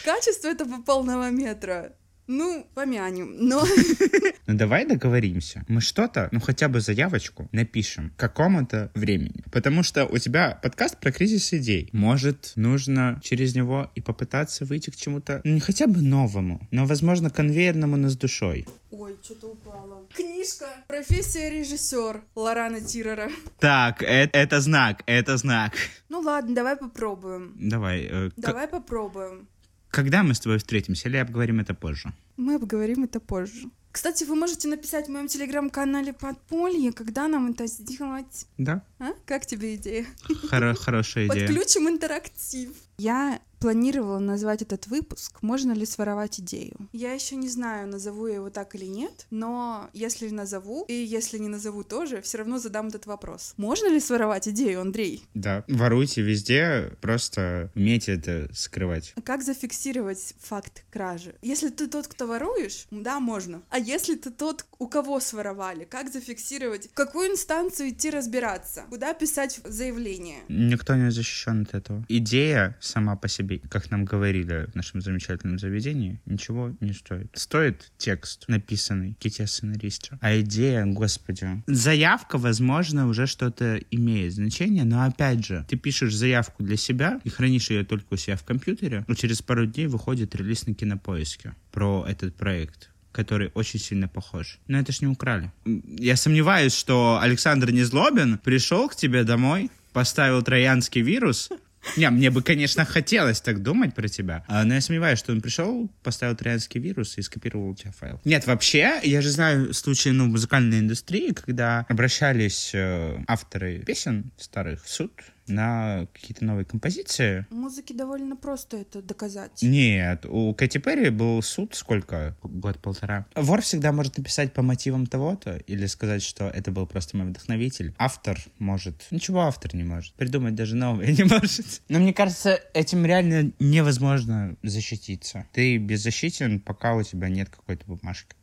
Качество 0.03 0.47
этого 0.47 0.81
полного 0.81 1.29
метра. 1.29 1.93
Ну, 2.27 2.65
помянем. 2.73 3.35
Но 3.37 3.63
Ну 4.47 4.53
давай 4.55 4.85
договоримся. 4.85 5.63
Мы 5.67 5.81
что-то, 5.81 6.29
ну 6.31 6.39
хотя 6.39 6.67
бы 6.67 6.79
заявочку 6.79 7.47
напишем 7.51 8.11
к 8.11 8.19
какому-то 8.19 8.91
времени. 8.95 9.43
Потому 9.51 9.83
что 9.83 10.05
у 10.05 10.17
тебя 10.17 10.59
подкаст 10.61 10.99
про 10.99 11.11
кризис 11.11 11.53
идей. 11.53 11.89
Может, 11.93 12.51
нужно 12.55 13.19
через 13.23 13.55
него 13.55 13.91
и 13.95 14.01
попытаться 14.01 14.65
выйти 14.65 14.89
к 14.91 14.95
чему-то, 14.95 15.41
ну 15.43 15.53
не 15.53 15.59
хотя 15.59 15.87
бы 15.87 16.01
новому, 16.01 16.67
но, 16.71 16.85
возможно, 16.85 17.29
конвейерному, 17.29 17.97
но 17.97 18.09
с 18.09 18.17
душой. 18.17 18.67
Ой, 18.91 19.15
что-то 19.23 19.47
упало. 19.47 20.05
Книжка. 20.13 20.67
Профессия 20.87 21.49
режиссер 21.49 22.21
Лорана 22.35 22.81
Тирера. 22.81 23.29
Так, 23.59 24.01
э- 24.03 24.29
это 24.31 24.61
знак, 24.61 25.03
это 25.05 25.37
знак. 25.37 25.73
Ну 26.09 26.19
ладно, 26.21 26.55
давай 26.55 26.77
попробуем. 26.77 27.53
Давай. 27.59 28.07
э, 28.09 28.29
Давай 28.37 28.67
попробуем. 28.67 29.47
Когда 29.95 30.23
мы 30.23 30.33
с 30.33 30.39
тобой 30.39 30.57
встретимся, 30.57 31.09
или 31.09 31.17
обговорим 31.17 31.59
это 31.59 31.73
позже? 31.73 32.13
Мы 32.37 32.55
обговорим 32.55 33.03
это 33.03 33.19
позже. 33.19 33.69
Кстати, 33.91 34.25
вы 34.25 34.35
можете 34.35 34.67
написать 34.67 35.07
в 35.07 35.11
моем 35.11 35.27
телеграм-канале 35.29 36.11
Подполье, 36.11 36.91
когда 36.91 37.29
нам 37.29 37.51
это 37.51 37.65
сделать. 37.67 38.45
Да, 38.57 38.81
А? 38.99 39.13
Как 39.25 39.45
тебе 39.45 39.75
идея? 39.75 40.05
Хоро- 40.51 40.75
хорошая 40.75 41.27
идея. 41.27 41.47
Подключим 41.47 41.87
интерактив. 41.87 42.71
Я 42.97 43.39
планировала 43.59 44.19
назвать 44.19 44.61
этот 44.61 44.87
выпуск 44.87 45.41
«Можно 45.41 45.71
ли 45.73 45.85
своровать 45.85 46.39
идею?». 46.39 46.75
Я 46.93 47.13
еще 47.13 47.35
не 47.35 47.49
знаю, 47.49 47.87
назову 47.87 48.27
я 48.27 48.35
его 48.35 48.49
так 48.49 48.75
или 48.75 48.85
нет, 48.85 49.27
но 49.29 49.89
если 49.93 50.29
назову, 50.29 50.85
и 50.87 50.93
если 50.93 51.37
не 51.37 51.47
назову 51.47 51.83
тоже, 51.83 52.21
все 52.21 52.37
равно 52.39 52.59
задам 52.59 52.87
этот 52.87 53.05
вопрос. 53.05 53.53
Можно 53.57 53.87
ли 53.89 53.99
своровать 53.99 54.47
идею, 54.47 54.81
Андрей? 54.81 55.23
Да, 55.33 55.63
воруйте 55.67 56.21
везде, 56.21 56.91
просто 57.01 57.71
умейте 57.75 58.13
это 58.13 58.49
скрывать. 58.53 59.13
А 59.15 59.21
Как 59.21 59.43
зафиксировать 59.43 60.35
факт 60.39 60.83
кражи? 60.91 61.35
Если 61.41 61.69
ты 61.69 61.87
тот, 61.87 62.07
кто 62.07 62.27
воруешь, 62.27 62.87
да, 62.91 63.19
можно. 63.19 63.61
А 63.69 63.79
если 63.79 64.15
ты 64.15 64.31
тот, 64.31 64.65
у 64.79 64.87
кого 64.87 65.19
своровали, 65.19 65.85
как 65.85 66.11
зафиксировать? 66.11 66.89
В 66.89 66.93
какую 66.93 67.31
инстанцию 67.31 67.89
идти 67.89 68.09
разбираться? 68.09 68.85
Куда 68.89 69.13
писать 69.13 69.59
заявление? 69.63 70.39
Никто 70.49 70.95
не 70.95 71.11
защищен 71.11 71.63
от 71.63 71.75
этого. 71.75 72.05
Идея 72.09 72.77
сама 72.81 73.15
по 73.15 73.27
себе, 73.27 73.44
как 73.69 73.91
нам 73.91 74.05
говорили 74.05 74.67
в 74.71 74.75
нашем 74.75 75.01
замечательном 75.01 75.59
заведении, 75.59 76.19
ничего 76.25 76.75
не 76.79 76.93
стоит. 76.93 77.29
Стоит 77.33 77.91
текст, 77.97 78.45
написанный 78.47 79.15
ките-сценаристе. 79.19 80.17
А 80.21 80.39
идея, 80.39 80.85
господи. 80.85 81.63
Заявка, 81.67 82.37
возможно, 82.37 83.07
уже 83.07 83.27
что-то 83.27 83.79
имеет 83.91 84.33
значение, 84.33 84.83
но 84.83 85.03
опять 85.03 85.45
же, 85.45 85.65
ты 85.69 85.77
пишешь 85.77 86.15
заявку 86.15 86.63
для 86.63 86.77
себя 86.77 87.21
и 87.23 87.29
хранишь 87.29 87.69
ее 87.69 87.85
только 87.85 88.13
у 88.13 88.17
себя 88.17 88.35
в 88.35 88.43
компьютере, 88.43 89.05
но 89.07 89.15
через 89.15 89.41
пару 89.41 89.65
дней 89.65 89.87
выходит 89.87 90.35
релиз 90.35 90.67
на 90.67 90.73
кинопоиске 90.73 91.53
про 91.71 92.05
этот 92.07 92.35
проект 92.35 92.89
который 93.15 93.49
очень 93.53 93.79
сильно 93.79 94.09
похож. 94.09 94.59
Но 94.67 94.77
это 94.77 94.91
ж 94.91 94.99
не 94.99 95.07
украли. 95.07 95.49
Я 95.63 96.17
сомневаюсь, 96.17 96.75
что 96.75 97.17
Александр 97.21 97.71
Незлобин 97.71 98.37
пришел 98.39 98.89
к 98.89 98.95
тебе 98.97 99.23
домой, 99.23 99.71
поставил 99.93 100.41
троянский 100.41 101.01
вирус. 101.01 101.49
Не, 101.97 102.09
мне 102.09 102.29
бы, 102.29 102.41
конечно, 102.41 102.85
хотелось 102.85 103.41
так 103.41 103.61
думать 103.61 103.93
про 103.93 104.07
тебя, 104.07 104.43
а, 104.47 104.63
но 104.63 104.75
я 104.75 104.81
сомневаюсь, 104.81 105.19
что 105.19 105.31
он 105.31 105.41
пришел, 105.41 105.89
поставил 106.03 106.35
троянский 106.35 106.79
вирус 106.79 107.17
и 107.17 107.21
скопировал 107.21 107.69
у 107.69 107.75
тебя 107.75 107.91
файл. 107.91 108.19
Нет, 108.25 108.47
вообще, 108.47 108.99
я 109.03 109.21
же 109.21 109.29
знаю 109.29 109.73
случаи 109.73 110.09
ну, 110.09 110.25
в 110.25 110.29
музыкальной 110.29 110.79
индустрии, 110.79 111.31
когда 111.31 111.85
обращались 111.89 112.71
э, 112.73 113.17
авторы 113.27 113.79
песен 113.79 114.31
старых 114.37 114.83
в 114.83 114.89
суд 114.89 115.11
на 115.47 116.07
какие-то 116.13 116.43
новые 116.45 116.65
композиции, 116.65 117.45
У 117.51 117.55
музыки 117.55 117.93
довольно 117.93 118.35
просто 118.35 118.77
это 118.77 119.01
доказать. 119.01 119.61
нет, 119.61 120.25
у 120.25 120.53
Кэти 120.53 120.77
Перри 120.79 121.09
был 121.09 121.41
суд 121.41 121.75
сколько? 121.75 122.35
Год-полтора. 122.43 123.25
Вор 123.35 123.61
всегда 123.61 123.91
может 123.91 124.17
написать 124.17 124.53
по 124.53 124.61
мотивам 124.61 125.05
того-то 125.05 125.57
или 125.67 125.85
сказать, 125.85 126.23
что 126.23 126.45
это 126.47 126.71
был 126.71 126.87
просто 126.87 127.17
мой 127.17 127.27
вдохновитель. 127.27 127.93
Автор 127.97 128.39
может... 128.59 129.05
Ничего 129.11 129.41
автор 129.41 129.75
не 129.75 129.83
может. 129.83 130.13
Придумать 130.15 130.55
даже 130.55 130.75
новое 130.75 131.07
не 131.11 131.23
может. 131.23 131.81
Но 131.89 131.99
мне 131.99 132.13
кажется, 132.13 132.59
этим 132.73 133.05
реально 133.05 133.51
невозможно 133.59 134.55
защититься. 134.63 135.45
Ты 135.53 135.77
беззащитен, 135.77 136.59
пока 136.59 136.95
у 136.95 137.03
тебя 137.03 137.29
нет 137.29 137.49
какой-то 137.49 137.85
бумажки. 137.85 138.35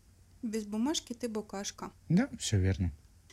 Без 0.42 0.64
бумажки 0.64 1.12
ты 1.12 1.28
букашка. 1.28 1.90
Да, 2.08 2.28
все 2.38 2.58
верно. 2.58 2.92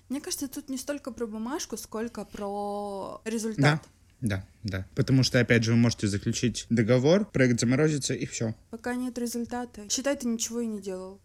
Мне 0.10 0.22
кажется, 0.22 0.48
тут 0.48 0.70
не 0.70 0.78
столько 0.78 1.12
про 1.12 1.28
бумажку, 1.28 1.78
сколько 1.78 2.26
про 2.26 3.22
результат. 3.26 3.82
Да, 4.22 4.46
да. 4.64 4.86
Потому 4.96 5.24
что, 5.24 5.40
опять 5.40 5.64
же, 5.64 5.72
вы 5.72 5.78
можете 5.78 6.08
заключить 6.08 6.66
договор, 6.70 7.26
проект 7.26 7.60
заморозится, 7.60 8.14
и 8.14 8.26
все. 8.26 8.54
Пока 8.70 8.96
нет 8.96 9.18
результата. 9.18 9.88
Считай, 9.90 10.18
ты 10.18 10.28
ничего 10.28 10.60
и 10.60 10.68
не 10.68 10.82
делал. 10.82 11.22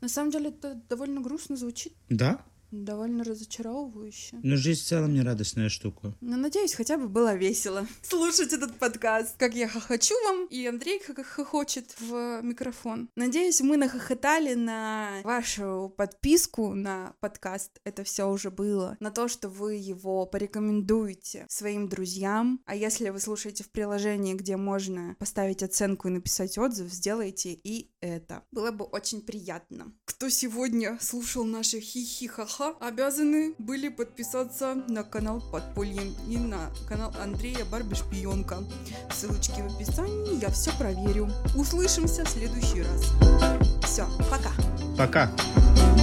На 0.00 0.08
самом 0.08 0.30
деле 0.30 0.50
это 0.50 0.80
довольно 0.88 1.20
грустно 1.20 1.56
звучит, 1.56 1.92
Да? 2.08 2.40
Довольно 2.70 3.24
разочаровывающе. 3.24 4.38
Но 4.42 4.56
жизнь 4.56 4.82
в 4.82 4.86
целом 4.86 5.14
не 5.14 5.22
радостная 5.22 5.68
штука. 5.68 6.14
Но 6.20 6.36
надеюсь, 6.36 6.74
хотя 6.74 6.98
бы 6.98 7.08
было 7.08 7.34
весело 7.34 7.86
слушать 8.02 8.52
этот 8.52 8.78
подкаст. 8.78 9.36
Как 9.38 9.54
я 9.54 9.68
хохочу 9.68 10.14
вам, 10.26 10.46
и 10.46 10.66
Андрей 10.66 11.00
как 11.00 11.24
хохочет 11.24 11.94
в 12.00 12.40
микрофон. 12.42 13.08
Надеюсь, 13.16 13.60
мы 13.60 13.76
нахохотали 13.76 14.54
на 14.54 15.20
вашу 15.24 15.92
подписку 15.96 16.74
на 16.74 17.14
подкаст. 17.20 17.80
Это 17.84 18.04
все 18.04 18.28
уже 18.28 18.50
было. 18.50 18.96
На 19.00 19.10
то, 19.10 19.28
что 19.28 19.48
вы 19.48 19.74
его 19.74 20.26
порекомендуете 20.26 21.46
своим 21.48 21.88
друзьям. 21.88 22.60
А 22.66 22.74
если 22.74 23.08
вы 23.10 23.20
слушаете 23.20 23.64
в 23.64 23.70
приложении, 23.70 24.34
где 24.34 24.56
можно 24.56 25.16
поставить 25.18 25.62
оценку 25.62 26.08
и 26.08 26.12
написать 26.12 26.58
отзыв, 26.58 26.92
сделайте 26.92 27.52
и 27.52 27.90
это. 28.00 28.42
Было 28.50 28.70
бы 28.70 28.84
очень 28.84 29.22
приятно. 29.22 29.92
Кто 30.04 30.28
сегодня 30.28 30.98
слушал 31.00 31.44
наши 31.44 31.80
хихи-ха-ха, 31.80 32.74
обязаны 32.80 33.54
были 33.58 33.88
подписаться 33.88 34.74
на 34.88 35.04
канал 35.04 35.42
Подполье 35.52 36.12
и 36.28 36.36
на 36.36 36.70
канал 36.88 37.12
Андрея 37.20 37.64
Барби 37.64 37.94
Шпионка. 37.94 38.58
Ссылочки 39.12 39.60
в 39.60 39.74
описании, 39.74 40.40
я 40.40 40.50
все 40.50 40.70
проверю. 40.78 41.28
Услышимся 41.56 42.24
в 42.24 42.28
следующий 42.28 42.82
раз. 42.82 43.04
Все, 43.84 44.06
пока. 44.30 44.52
Пока. 44.96 45.97